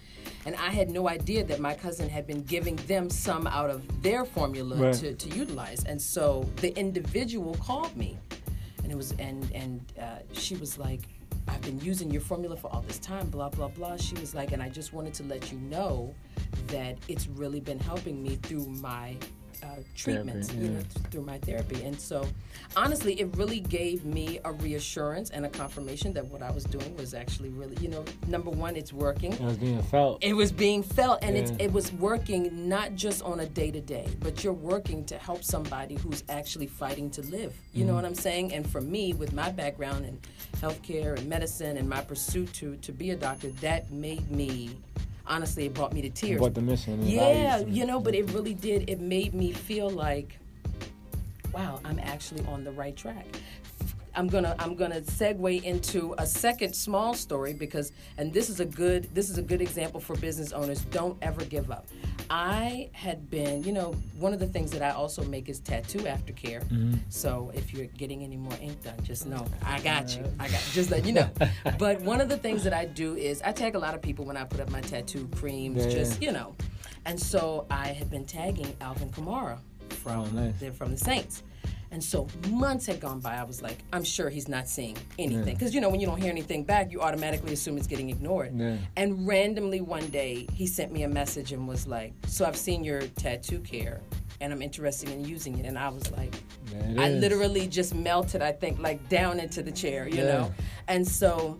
and 0.45 0.55
i 0.55 0.69
had 0.69 0.89
no 0.89 1.07
idea 1.07 1.43
that 1.43 1.59
my 1.59 1.75
cousin 1.75 2.09
had 2.09 2.25
been 2.25 2.41
giving 2.43 2.75
them 2.87 3.07
some 3.09 3.45
out 3.47 3.69
of 3.69 4.01
their 4.01 4.25
formula 4.25 4.75
right. 4.75 4.93
to, 4.95 5.13
to 5.13 5.29
utilize 5.37 5.83
and 5.85 6.01
so 6.01 6.43
the 6.57 6.77
individual 6.77 7.53
called 7.61 7.95
me 7.95 8.17
and 8.83 8.91
it 8.91 8.95
was 8.95 9.11
and 9.19 9.49
and 9.53 9.81
uh, 9.99 10.19
she 10.33 10.55
was 10.55 10.77
like 10.77 11.01
I've 11.47 11.61
been 11.61 11.79
using 11.79 12.11
your 12.11 12.21
formula 12.21 12.55
for 12.55 12.71
all 12.71 12.81
this 12.81 12.99
time, 12.99 13.29
blah, 13.29 13.49
blah, 13.49 13.67
blah. 13.67 13.97
She 13.97 14.15
was 14.15 14.35
like, 14.35 14.51
and 14.51 14.61
I 14.61 14.69
just 14.69 14.93
wanted 14.93 15.13
to 15.15 15.23
let 15.23 15.51
you 15.51 15.57
know 15.59 16.13
that 16.67 16.97
it's 17.07 17.27
really 17.27 17.59
been 17.59 17.79
helping 17.79 18.21
me 18.21 18.35
through 18.35 18.65
my 18.65 19.15
uh, 19.63 19.67
treatments, 19.95 20.47
therapy, 20.47 20.65
yeah. 20.65 20.71
you 20.71 20.77
know, 20.77 20.83
through 21.11 21.21
my 21.23 21.37
therapy. 21.39 21.83
And 21.83 21.99
so, 21.99 22.27
honestly, 22.75 23.19
it 23.19 23.35
really 23.35 23.59
gave 23.59 24.05
me 24.05 24.39
a 24.45 24.51
reassurance 24.51 25.29
and 25.29 25.45
a 25.45 25.49
confirmation 25.49 26.13
that 26.13 26.25
what 26.25 26.41
I 26.41 26.51
was 26.51 26.63
doing 26.63 26.95
was 26.95 27.13
actually 27.13 27.49
really, 27.49 27.77
you 27.81 27.87
know, 27.87 28.03
number 28.27 28.49
one, 28.49 28.75
it's 28.75 28.93
working. 28.93 29.33
It 29.33 29.41
was 29.41 29.57
being 29.57 29.83
felt. 29.83 30.23
It 30.23 30.33
was 30.33 30.51
being 30.51 30.83
felt, 30.83 31.19
and 31.23 31.35
yeah. 31.35 31.55
it 31.59 31.71
was 31.71 31.91
working 31.93 32.69
not 32.69 32.95
just 32.95 33.21
on 33.23 33.39
a 33.39 33.45
day 33.45 33.71
to 33.71 33.81
day, 33.81 34.07
but 34.19 34.43
you're 34.43 34.53
working 34.53 35.05
to 35.05 35.17
help 35.17 35.43
somebody 35.43 35.95
who's 35.95 36.23
actually 36.29 36.67
fighting 36.67 37.09
to 37.11 37.21
live. 37.23 37.55
You 37.73 37.79
mm-hmm. 37.79 37.87
know 37.87 37.95
what 37.95 38.05
I'm 38.05 38.15
saying? 38.15 38.53
And 38.53 38.69
for 38.69 38.81
me, 38.81 39.13
with 39.13 39.33
my 39.33 39.51
background 39.51 40.05
in 40.05 40.19
healthcare 40.59 41.17
and 41.17 41.27
medicine 41.27 41.77
and 41.77 41.87
my 41.89 42.01
pursuit 42.01 42.53
to 42.53 42.75
to 42.77 42.91
be 42.91 43.11
a 43.11 43.15
doctor, 43.15 43.49
that 43.61 43.91
made 43.91 44.29
me 44.31 44.71
honestly, 45.25 45.65
it 45.65 45.73
brought 45.73 45.93
me 45.93 46.01
to 46.01 46.09
tears. 46.09 46.39
What 46.39 46.53
the 46.53 46.61
mission? 46.61 47.05
Yeah, 47.05 47.59
you 47.59 47.85
know, 47.85 47.99
but 47.99 48.15
it 48.15 48.29
really 48.31 48.53
did. 48.53 48.89
It 48.89 48.99
made 48.99 49.33
me 49.33 49.51
feel 49.51 49.89
like, 49.89 50.37
wow, 51.53 51.79
I'm 51.83 51.99
actually 51.99 52.45
on 52.45 52.63
the 52.63 52.71
right 52.71 52.95
track. 52.95 53.25
I'm 54.15 54.27
gonna 54.27 54.55
I'm 54.59 54.75
gonna 54.75 55.01
segue 55.01 55.63
into 55.63 56.13
a 56.17 56.25
second 56.25 56.75
small 56.75 57.13
story 57.13 57.53
because 57.53 57.91
and 58.17 58.33
this 58.33 58.49
is 58.49 58.59
a 58.59 58.65
good 58.65 59.13
this 59.13 59.29
is 59.29 59.37
a 59.37 59.41
good 59.41 59.61
example 59.61 59.99
for 59.99 60.15
business 60.17 60.51
owners. 60.51 60.81
Don't 60.85 61.17
ever 61.21 61.43
give 61.45 61.71
up. 61.71 61.87
I 62.29 62.89
had 62.93 63.29
been, 63.29 63.63
you 63.63 63.71
know, 63.71 63.93
one 64.17 64.33
of 64.33 64.39
the 64.39 64.47
things 64.47 64.71
that 64.71 64.81
I 64.81 64.91
also 64.91 65.23
make 65.23 65.49
is 65.49 65.59
tattoo 65.59 65.99
aftercare. 65.99 66.63
Mm-hmm. 66.65 66.95
So 67.09 67.51
if 67.53 67.73
you're 67.73 67.87
getting 67.87 68.23
any 68.23 68.37
more 68.37 68.53
ink 68.61 68.83
done, 68.83 69.01
just 69.03 69.25
know 69.25 69.45
I 69.65 69.79
got 69.79 70.15
you. 70.15 70.23
I 70.39 70.47
got 70.49 70.61
just 70.71 70.91
let 70.91 71.05
you 71.05 71.13
know. 71.13 71.29
but 71.79 72.01
one 72.01 72.21
of 72.21 72.29
the 72.29 72.37
things 72.37 72.63
that 72.63 72.73
I 72.73 72.85
do 72.85 73.15
is 73.15 73.41
I 73.41 73.51
tag 73.51 73.75
a 73.75 73.79
lot 73.79 73.95
of 73.95 74.01
people 74.01 74.25
when 74.25 74.37
I 74.37 74.43
put 74.43 74.59
up 74.59 74.69
my 74.69 74.81
tattoo 74.81 75.29
creams, 75.35 75.85
yeah. 75.85 75.91
just 75.91 76.21
you 76.21 76.31
know. 76.31 76.55
And 77.05 77.19
so 77.19 77.65
I 77.69 77.87
had 77.87 78.09
been 78.09 78.25
tagging 78.25 78.75
Alvin 78.79 79.09
Kamara 79.09 79.57
from 79.89 80.19
oh, 80.37 80.51
nice. 80.61 80.77
from 80.77 80.91
the 80.91 80.97
Saints. 80.97 81.43
And 81.91 82.01
so 82.01 82.27
months 82.49 82.85
had 82.85 83.01
gone 83.01 83.19
by. 83.19 83.35
I 83.35 83.43
was 83.43 83.61
like, 83.61 83.79
I'm 83.91 84.03
sure 84.03 84.29
he's 84.29 84.47
not 84.47 84.67
seeing 84.67 84.97
anything. 85.19 85.53
Because, 85.53 85.73
yeah. 85.73 85.75
you 85.75 85.81
know, 85.81 85.89
when 85.89 85.99
you 85.99 86.07
don't 86.07 86.21
hear 86.21 86.31
anything 86.31 86.63
back, 86.63 86.89
you 86.89 87.01
automatically 87.01 87.51
assume 87.51 87.77
it's 87.77 87.87
getting 87.87 88.09
ignored. 88.09 88.53
Yeah. 88.55 88.77
And 88.95 89.27
randomly 89.27 89.81
one 89.81 90.07
day, 90.07 90.47
he 90.53 90.67
sent 90.67 90.93
me 90.93 91.03
a 91.03 91.09
message 91.09 91.51
and 91.51 91.67
was 91.67 91.87
like, 91.87 92.13
So 92.27 92.45
I've 92.45 92.55
seen 92.55 92.85
your 92.85 93.01
tattoo 93.01 93.59
care 93.59 94.01
and 94.39 94.51
I'm 94.51 94.61
interested 94.61 95.09
in 95.09 95.23
using 95.23 95.59
it. 95.59 95.65
And 95.65 95.77
I 95.77 95.89
was 95.89 96.09
like, 96.11 96.33
I 96.97 97.09
literally 97.09 97.67
just 97.67 97.93
melted, 97.93 98.41
I 98.41 98.51
think, 98.51 98.79
like 98.79 99.07
down 99.09 99.39
into 99.39 99.61
the 99.61 99.71
chair, 99.71 100.07
you 100.07 100.17
yeah. 100.17 100.23
know? 100.23 100.53
And 100.87 101.07
so 101.07 101.59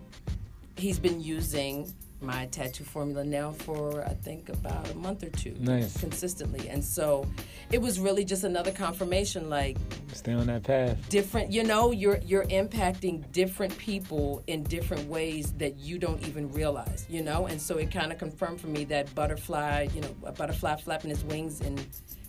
he's 0.76 0.98
been 0.98 1.20
using 1.20 1.92
my 2.22 2.46
tattoo 2.46 2.84
formula 2.84 3.24
now 3.24 3.52
for 3.52 4.04
I 4.04 4.14
think 4.14 4.48
about 4.48 4.90
a 4.90 4.94
month 4.94 5.22
or 5.22 5.30
two. 5.30 5.54
Nice. 5.58 5.98
Consistently. 5.98 6.68
And 6.68 6.82
so 6.82 7.26
it 7.70 7.80
was 7.80 7.98
really 7.98 8.24
just 8.24 8.44
another 8.44 8.72
confirmation 8.72 9.50
like 9.50 9.76
stay 10.12 10.32
on 10.32 10.46
that 10.46 10.62
path. 10.62 10.96
Different 11.08 11.52
you 11.52 11.64
know, 11.64 11.90
you're 11.90 12.18
you're 12.18 12.44
impacting 12.46 13.30
different 13.32 13.76
people 13.78 14.42
in 14.46 14.62
different 14.64 15.08
ways 15.08 15.52
that 15.58 15.76
you 15.76 15.98
don't 15.98 16.26
even 16.26 16.50
realize, 16.52 17.06
you 17.08 17.22
know? 17.22 17.46
And 17.46 17.60
so 17.60 17.78
it 17.78 17.90
kind 17.90 18.12
of 18.12 18.18
confirmed 18.18 18.60
for 18.60 18.68
me 18.68 18.84
that 18.86 19.14
butterfly, 19.14 19.88
you 19.94 20.00
know, 20.00 20.14
a 20.24 20.32
butterfly 20.32 20.76
flapping 20.76 21.10
its 21.10 21.22
wings 21.24 21.60
in 21.60 21.78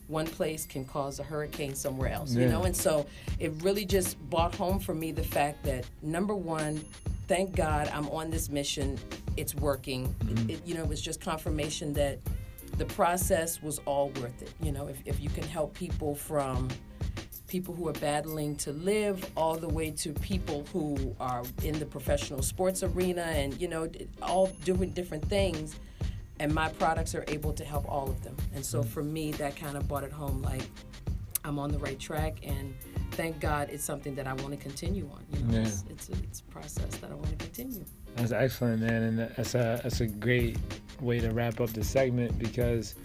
one 0.07 0.27
place 0.27 0.65
can 0.65 0.85
cause 0.85 1.19
a 1.19 1.23
hurricane 1.23 1.75
somewhere 1.75 2.09
else, 2.09 2.33
yeah. 2.33 2.43
you 2.43 2.49
know? 2.49 2.63
And 2.63 2.75
so 2.75 3.05
it 3.39 3.51
really 3.61 3.85
just 3.85 4.19
brought 4.29 4.55
home 4.55 4.79
for 4.79 4.93
me 4.93 5.11
the 5.11 5.23
fact 5.23 5.63
that 5.63 5.85
number 6.01 6.35
one, 6.35 6.83
thank 7.27 7.55
God 7.55 7.89
I'm 7.93 8.07
on 8.09 8.29
this 8.29 8.49
mission. 8.49 8.99
It's 9.37 9.55
working. 9.55 10.13
Mm-hmm. 10.25 10.49
It, 10.49 10.65
you 10.65 10.75
know, 10.75 10.81
it 10.81 10.89
was 10.89 11.01
just 11.01 11.21
confirmation 11.21 11.93
that 11.93 12.19
the 12.77 12.85
process 12.85 13.61
was 13.61 13.79
all 13.85 14.09
worth 14.19 14.41
it. 14.41 14.51
You 14.61 14.71
know, 14.71 14.87
if, 14.87 14.97
if 15.05 15.19
you 15.19 15.29
can 15.29 15.43
help 15.43 15.73
people 15.73 16.15
from 16.15 16.69
people 17.47 17.75
who 17.75 17.87
are 17.87 17.93
battling 17.93 18.55
to 18.55 18.71
live 18.71 19.29
all 19.37 19.55
the 19.55 19.67
way 19.67 19.91
to 19.91 20.11
people 20.13 20.65
who 20.73 21.15
are 21.19 21.43
in 21.63 21.77
the 21.77 21.85
professional 21.85 22.41
sports 22.41 22.81
arena 22.81 23.21
and, 23.21 23.59
you 23.61 23.67
know, 23.67 23.87
all 24.23 24.47
doing 24.65 24.89
different 24.89 25.23
things. 25.25 25.75
And 26.39 26.51
my 26.51 26.69
products 26.69 27.13
are 27.13 27.23
able 27.27 27.53
to 27.53 27.63
help 27.63 27.87
all 27.87 28.09
of 28.09 28.23
them. 28.23 28.35
And 28.55 28.65
so 28.65 28.79
mm-hmm. 28.79 28.89
for 28.89 29.03
me, 29.03 29.31
that 29.33 29.55
kind 29.55 29.77
of 29.77 29.87
brought 29.87 30.03
it 30.03 30.11
home 30.11 30.41
like, 30.41 30.63
I'm 31.45 31.59
on 31.59 31.71
the 31.71 31.77
right 31.77 31.99
track 31.99 32.37
and 32.41 32.73
thank 33.11 33.39
God 33.39 33.69
it's 33.69 33.83
something 33.83 34.15
that 34.15 34.25
I 34.25 34.33
want 34.33 34.51
to 34.51 34.57
continue 34.57 35.07
on. 35.13 35.23
You 35.31 35.45
know, 35.45 35.59
yeah. 35.59 35.67
it's, 35.67 35.83
it's, 35.89 36.09
a, 36.09 36.13
it's 36.23 36.39
a 36.39 36.45
process 36.45 36.95
that 36.97 37.11
I 37.11 37.13
want 37.13 37.29
to 37.29 37.35
continue. 37.35 37.85
That's 38.15 38.31
excellent, 38.31 38.81
man, 38.81 39.03
and 39.03 39.19
that's 39.19 39.55
a 39.55 39.79
that's 39.83 40.01
a 40.01 40.07
great 40.07 40.57
way 41.01 41.19
to 41.19 41.31
wrap 41.31 41.59
up 41.59 41.71
the 41.71 41.83
segment 41.83 42.37
because 42.37 42.95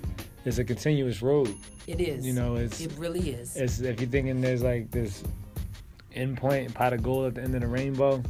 it's 0.45 0.59
a 0.59 0.65
continuous 0.65 1.23
road. 1.23 1.55
It 1.87 2.01
is. 2.01 2.27
You 2.27 2.35
know, 2.35 2.57
it's 2.57 2.81
it 2.81 2.93
really 2.97 3.31
is. 3.31 3.57
It's 3.57 3.81
if 3.81 4.01
you're 4.01 4.11
thinking 4.11 4.41
there's 4.41 4.63
like 4.63 4.91
this 4.91 5.25
endpoint 6.15 6.75
pot 6.75 6.93
of 6.93 7.03
gold 7.03 7.27
at 7.27 7.35
the 7.37 7.43
end 7.43 7.55
of 7.55 7.63
the 7.63 7.67
rainbow. 7.67 8.23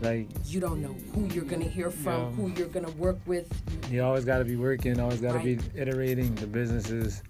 Like 0.00 0.28
you 0.46 0.60
don't 0.60 0.80
know 0.80 0.94
who 1.14 1.26
you're 1.34 1.44
gonna 1.44 1.64
hear 1.64 1.90
from, 1.90 2.12
you 2.12 2.18
know, 2.18 2.30
who 2.30 2.58
you're 2.58 2.68
gonna 2.68 2.90
work 2.92 3.18
with. 3.26 3.50
You 3.90 4.02
always 4.04 4.24
got 4.24 4.38
to 4.38 4.44
be 4.44 4.54
working, 4.54 5.00
always 5.00 5.20
got 5.20 5.32
to 5.32 5.38
right. 5.38 5.58
be 5.74 5.80
iterating. 5.80 6.34
The 6.36 6.46
businesses, 6.46 7.22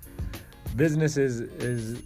business 0.76 1.16
is 1.16 1.40
is 1.40 2.02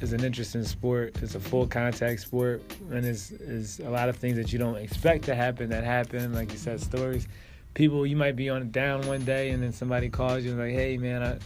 is 0.00 0.12
an 0.12 0.24
interesting 0.24 0.64
sport. 0.64 1.16
It's 1.22 1.34
a 1.34 1.40
full 1.40 1.66
contact 1.66 2.20
sport, 2.20 2.62
and 2.90 3.04
it's, 3.04 3.30
it's 3.30 3.80
a 3.80 3.90
lot 3.90 4.08
of 4.08 4.16
things 4.16 4.36
that 4.36 4.52
you 4.52 4.58
don't 4.58 4.76
expect 4.76 5.24
to 5.24 5.34
happen 5.34 5.70
that 5.70 5.84
happen. 5.84 6.32
Like 6.32 6.52
you 6.52 6.58
said, 6.58 6.80
stories. 6.80 7.28
People, 7.74 8.06
you 8.06 8.16
might 8.16 8.34
be 8.34 8.48
on 8.48 8.70
down 8.70 9.06
one 9.06 9.24
day, 9.24 9.50
and 9.50 9.62
then 9.62 9.72
somebody 9.72 10.08
calls 10.08 10.44
you 10.44 10.50
and 10.50 10.58
like, 10.58 10.72
"Hey, 10.72 10.96
man, 10.96 11.22
I, 11.22 11.38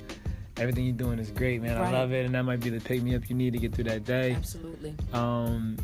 everything 0.61 0.85
you're 0.85 0.95
doing 0.95 1.19
is 1.19 1.31
great, 1.31 1.61
man. 1.61 1.79
Right. 1.79 1.89
I 1.89 1.93
love 1.93 2.13
it," 2.13 2.25
and 2.25 2.35
that 2.35 2.45
might 2.45 2.61
be 2.61 2.71
the 2.71 2.81
pick 2.81 3.03
me 3.03 3.15
up 3.15 3.29
you 3.29 3.37
need 3.37 3.53
to 3.53 3.59
get 3.59 3.75
through 3.75 3.85
that 3.85 4.05
day. 4.05 4.33
Absolutely. 4.33 4.95
Um, 5.13 5.77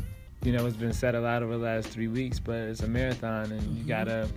you 0.43 0.51
know, 0.51 0.65
it's 0.65 0.75
been 0.75 0.93
said 0.93 1.13
a 1.13 1.21
lot 1.21 1.43
over 1.43 1.57
the 1.57 1.63
last 1.63 1.89
three 1.89 2.07
weeks, 2.07 2.39
but 2.39 2.55
it's 2.55 2.81
a 2.81 2.87
marathon, 2.87 3.51
and 3.51 3.61
mm-hmm. 3.61 3.77
you 3.77 3.83
gotta 3.83 4.27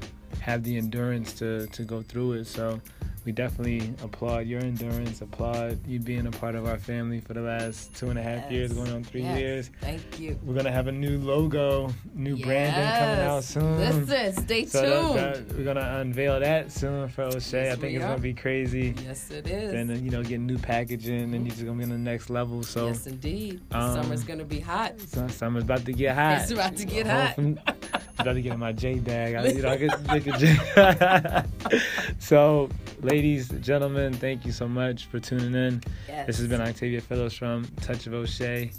have 0.40 0.62
the 0.62 0.76
endurance 0.76 1.32
to 1.34 1.66
to 1.68 1.84
go 1.84 2.02
through 2.02 2.32
it. 2.34 2.46
So 2.46 2.80
we 3.24 3.32
definitely 3.32 3.94
applaud 4.02 4.46
your 4.46 4.60
endurance, 4.60 5.22
applaud 5.22 5.78
you 5.86 5.98
being 5.98 6.26
a 6.26 6.30
part 6.30 6.54
of 6.54 6.66
our 6.66 6.78
family 6.78 7.20
for 7.20 7.32
the 7.32 7.40
last 7.40 7.94
two 7.96 8.10
and 8.10 8.18
a 8.18 8.22
half 8.22 8.42
yes. 8.42 8.52
years, 8.52 8.72
going 8.72 8.92
on 8.92 9.02
three 9.02 9.22
yes. 9.22 9.38
years. 9.38 9.70
Thank 9.80 10.20
you. 10.20 10.38
We're 10.44 10.54
gonna 10.54 10.70
have 10.70 10.88
a 10.88 10.92
new 10.92 11.18
logo, 11.18 11.90
new 12.14 12.34
yes. 12.34 12.46
branding 12.46 12.98
coming 12.98 13.24
out 13.26 13.44
soon. 13.44 13.78
Listen, 13.78 14.44
stay 14.44 14.66
so 14.66 14.82
tuned. 14.82 15.18
That, 15.18 15.48
that, 15.48 15.56
we're 15.56 15.64
gonna 15.64 16.00
unveil 16.00 16.40
that 16.40 16.70
soon 16.70 17.08
for 17.08 17.22
O'Shea. 17.22 17.72
I 17.72 17.76
think 17.76 17.94
it's 17.94 18.04
are. 18.04 18.08
gonna 18.08 18.20
be 18.20 18.34
crazy. 18.34 18.94
Yes, 19.04 19.30
it 19.30 19.46
is. 19.46 19.72
And 19.72 20.04
you 20.04 20.10
know, 20.10 20.22
getting 20.22 20.46
new 20.46 20.58
packaging, 20.58 21.34
and 21.34 21.46
you're 21.46 21.54
just 21.54 21.64
gonna 21.64 21.78
be 21.78 21.84
on 21.84 21.90
the 21.90 21.98
next 21.98 22.28
level. 22.28 22.62
So 22.62 22.88
yes, 22.88 23.06
indeed. 23.06 23.60
Um, 23.70 24.02
summer's 24.02 24.24
gonna 24.24 24.44
be 24.44 24.60
hot. 24.60 25.00
So, 25.00 25.26
summer's 25.28 25.64
about 25.64 25.84
to 25.86 25.92
get 25.92 26.14
hot. 26.14 26.42
It's 26.42 26.50
about 26.50 26.76
to 26.76 26.84
get 26.84 27.06
hot. 27.06 27.34
From, 27.34 27.58
about 28.18 28.34
to 28.34 28.42
get 28.42 28.52
in 28.52 28.60
my 28.60 28.72
J 28.72 28.98
bag. 28.98 29.34
I, 29.34 29.46
you 29.46 29.62
know, 29.62 29.70
I 29.70 29.76
get, 29.76 30.06
get 30.06 30.24
the 30.24 31.44
J. 31.72 32.14
so, 32.18 32.68
ladies, 33.04 33.48
gentlemen, 33.60 34.14
thank 34.14 34.46
you 34.46 34.52
so 34.52 34.66
much 34.66 35.06
for 35.06 35.20
tuning 35.20 35.54
in. 35.54 35.82
Yes. 36.08 36.26
This 36.26 36.38
has 36.38 36.48
been 36.48 36.60
Octavia 36.60 37.00
Phillips 37.00 37.34
from 37.34 37.66
Touch 37.82 38.06
of 38.06 38.14
O'Shea 38.14 38.72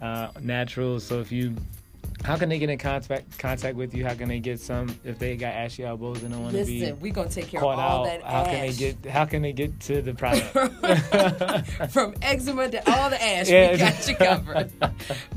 uh, 0.00 0.28
Naturals. 0.40 1.04
So 1.04 1.20
if 1.20 1.30
you 1.30 1.54
how 2.24 2.36
can 2.36 2.48
they 2.48 2.58
get 2.58 2.68
in 2.68 2.78
contact 2.78 3.38
contact 3.38 3.76
with 3.76 3.94
you? 3.94 4.04
How 4.04 4.14
can 4.14 4.28
they 4.28 4.40
get 4.40 4.58
some 4.58 4.98
if 5.04 5.18
they 5.18 5.36
got 5.36 5.54
ashy 5.54 5.84
elbows 5.84 6.22
and 6.22 6.32
don't 6.32 6.42
want 6.42 6.56
to 6.56 6.64
be 6.64 6.80
Listen, 6.80 7.00
we're 7.00 7.12
gonna 7.12 7.28
take 7.28 7.48
care 7.48 7.60
of 7.60 7.66
all 7.66 7.78
out, 7.78 8.04
that 8.06 8.22
How 8.22 8.40
ash. 8.40 8.46
can 8.46 8.60
they 8.66 8.72
get 8.72 9.06
how 9.06 9.24
can 9.24 9.42
they 9.42 9.52
get 9.52 9.78
to 9.80 10.02
the 10.02 10.14
product? 10.14 10.48
From 11.92 12.14
eczema 12.22 12.70
to 12.70 12.90
all 12.90 13.10
the 13.10 13.22
ash, 13.22 13.48
yeah. 13.48 13.72
we 13.72 13.78
got 13.78 14.08
you 14.08 14.16
covered. 14.16 14.72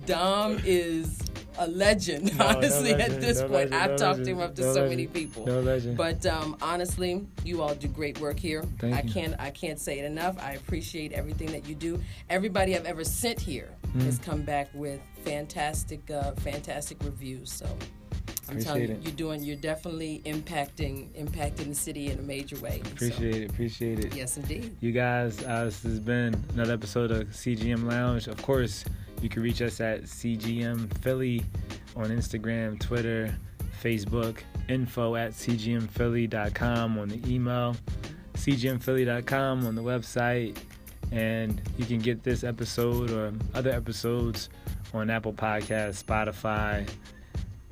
Dom 0.07 0.59
is 0.65 1.19
a 1.59 1.67
legend, 1.67 2.37
no, 2.39 2.47
honestly, 2.47 2.93
no 2.93 2.99
legend, 2.99 3.15
at 3.15 3.21
this 3.21 3.41
no 3.41 3.49
point. 3.49 3.71
Legend, 3.71 3.75
I've 3.75 3.99
talked 3.99 4.19
legend, 4.19 4.25
to 4.27 4.33
him 4.33 4.41
up 4.41 4.55
to 4.57 4.75
so 4.75 4.89
many 4.89 5.07
people. 5.07 5.47
No 5.47 5.61
legend. 5.61 5.97
But 5.97 6.25
um, 6.27 6.57
honestly, 6.63 7.27
you 7.45 7.63
all 7.63 7.75
do 7.75 7.89
great 7.89 8.21
work 8.21 8.39
here. 8.39 8.63
Thank 8.79 8.95
I 8.95 9.01
you. 9.03 9.13
can't 9.13 9.35
I 9.39 9.51
can't 9.51 9.79
say 9.79 9.99
it 9.99 10.05
enough. 10.05 10.39
I 10.39 10.53
appreciate 10.53 11.13
everything 11.13 11.51
that 11.53 11.67
you 11.67 11.75
do. 11.75 12.01
Everybody 12.29 12.77
I've 12.77 12.87
ever 12.87 13.05
sent 13.05 13.41
here 13.41 13.71
mm. 13.95 14.03
has 14.03 14.19
come 14.19 14.43
back 14.43 14.69
with 14.75 15.01
fantastic 15.25 16.11
uh, 16.11 16.33
fantastic 16.33 16.99
reviews. 17.03 17.53
So 17.53 17.67
I'm 17.67 18.57
appreciate 18.57 18.65
telling 18.65 18.89
you, 18.89 18.95
it. 18.95 19.03
you're 19.03 19.13
doing 19.13 19.43
you're 19.43 19.57
definitely 19.57 20.23
impacting 20.25 21.09
impacting 21.11 21.69
the 21.69 21.75
city 21.75 22.11
in 22.11 22.19
a 22.19 22.23
major 22.23 22.59
way. 22.59 22.81
Appreciate 22.85 23.35
so, 23.35 23.41
it, 23.41 23.51
appreciate 23.51 23.99
it. 24.01 24.15
Yes 24.15 24.37
indeed. 24.37 24.77
You 24.81 24.93
guys, 24.93 25.43
uh, 25.45 25.65
this 25.67 25.83
has 25.83 26.01
been 26.01 26.43
another 26.55 26.75
episode 26.75 27.11
of 27.11 27.29
CGM 27.29 27.89
Lounge. 27.89 28.27
Of 28.27 28.43
course 28.43 28.85
you 29.21 29.29
can 29.29 29.43
reach 29.43 29.63
us 29.63 29.81
at 29.81 30.03
CGM 30.03 30.97
Philly 30.99 31.45
on 31.97 32.07
Instagram, 32.07 32.79
Twitter, 32.81 33.37
Facebook, 33.83 34.39
info 34.69 35.17
at 35.17 35.33
cgmphilly.com 35.33 36.99
on 36.99 37.09
the 37.09 37.33
email, 37.33 37.77
cgmphilly.com 38.35 39.67
on 39.67 39.75
the 39.75 39.83
website, 39.83 40.57
and 41.13 41.61
you 41.77 41.85
can 41.85 41.99
get 41.99 42.23
this 42.23 42.45
episode 42.45 43.11
or 43.11 43.33
other 43.55 43.71
episodes 43.71 44.49
on 44.95 45.11
Apple 45.11 45.33
Podcasts, 45.33 46.03
Spotify, 46.05 46.89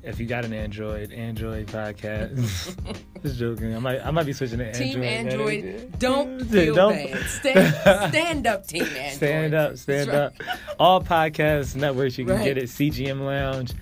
if 0.03 0.19
you 0.19 0.25
got 0.25 0.45
an 0.45 0.53
Android, 0.53 1.11
Android 1.11 1.67
podcast. 1.67 2.75
Just 3.23 3.37
joking. 3.37 3.75
I 3.75 3.79
might 3.79 4.05
I 4.05 4.11
might 4.11 4.25
be 4.25 4.33
switching 4.33 4.59
to 4.59 4.65
Android. 4.65 4.91
Team 4.91 5.03
Android, 5.03 5.99
don't 5.99 6.45
feel 6.45 6.75
don't. 6.75 6.93
bad. 6.93 7.25
Stand, 7.25 8.11
stand 8.13 8.47
up, 8.47 8.67
Team 8.67 8.83
Android. 8.83 9.13
Stand 9.13 9.53
up, 9.53 9.77
stand 9.77 10.09
up. 10.09 10.33
All 10.79 11.01
podcast 11.01 11.75
networks 11.75 12.17
you 12.17 12.25
can 12.25 12.35
right. 12.35 12.45
get 12.45 12.57
it. 12.57 12.65
CGM 12.65 13.19
Lounge. 13.19 13.73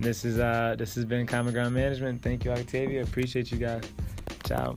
This 0.00 0.24
is 0.24 0.38
uh 0.38 0.74
this 0.78 0.94
has 0.94 1.04
been 1.04 1.26
Common 1.26 1.52
Ground 1.52 1.74
Management. 1.74 2.22
Thank 2.22 2.44
you, 2.44 2.50
Octavia. 2.50 3.02
Appreciate 3.02 3.52
you 3.52 3.58
guys. 3.58 3.82
Ciao. 4.44 4.74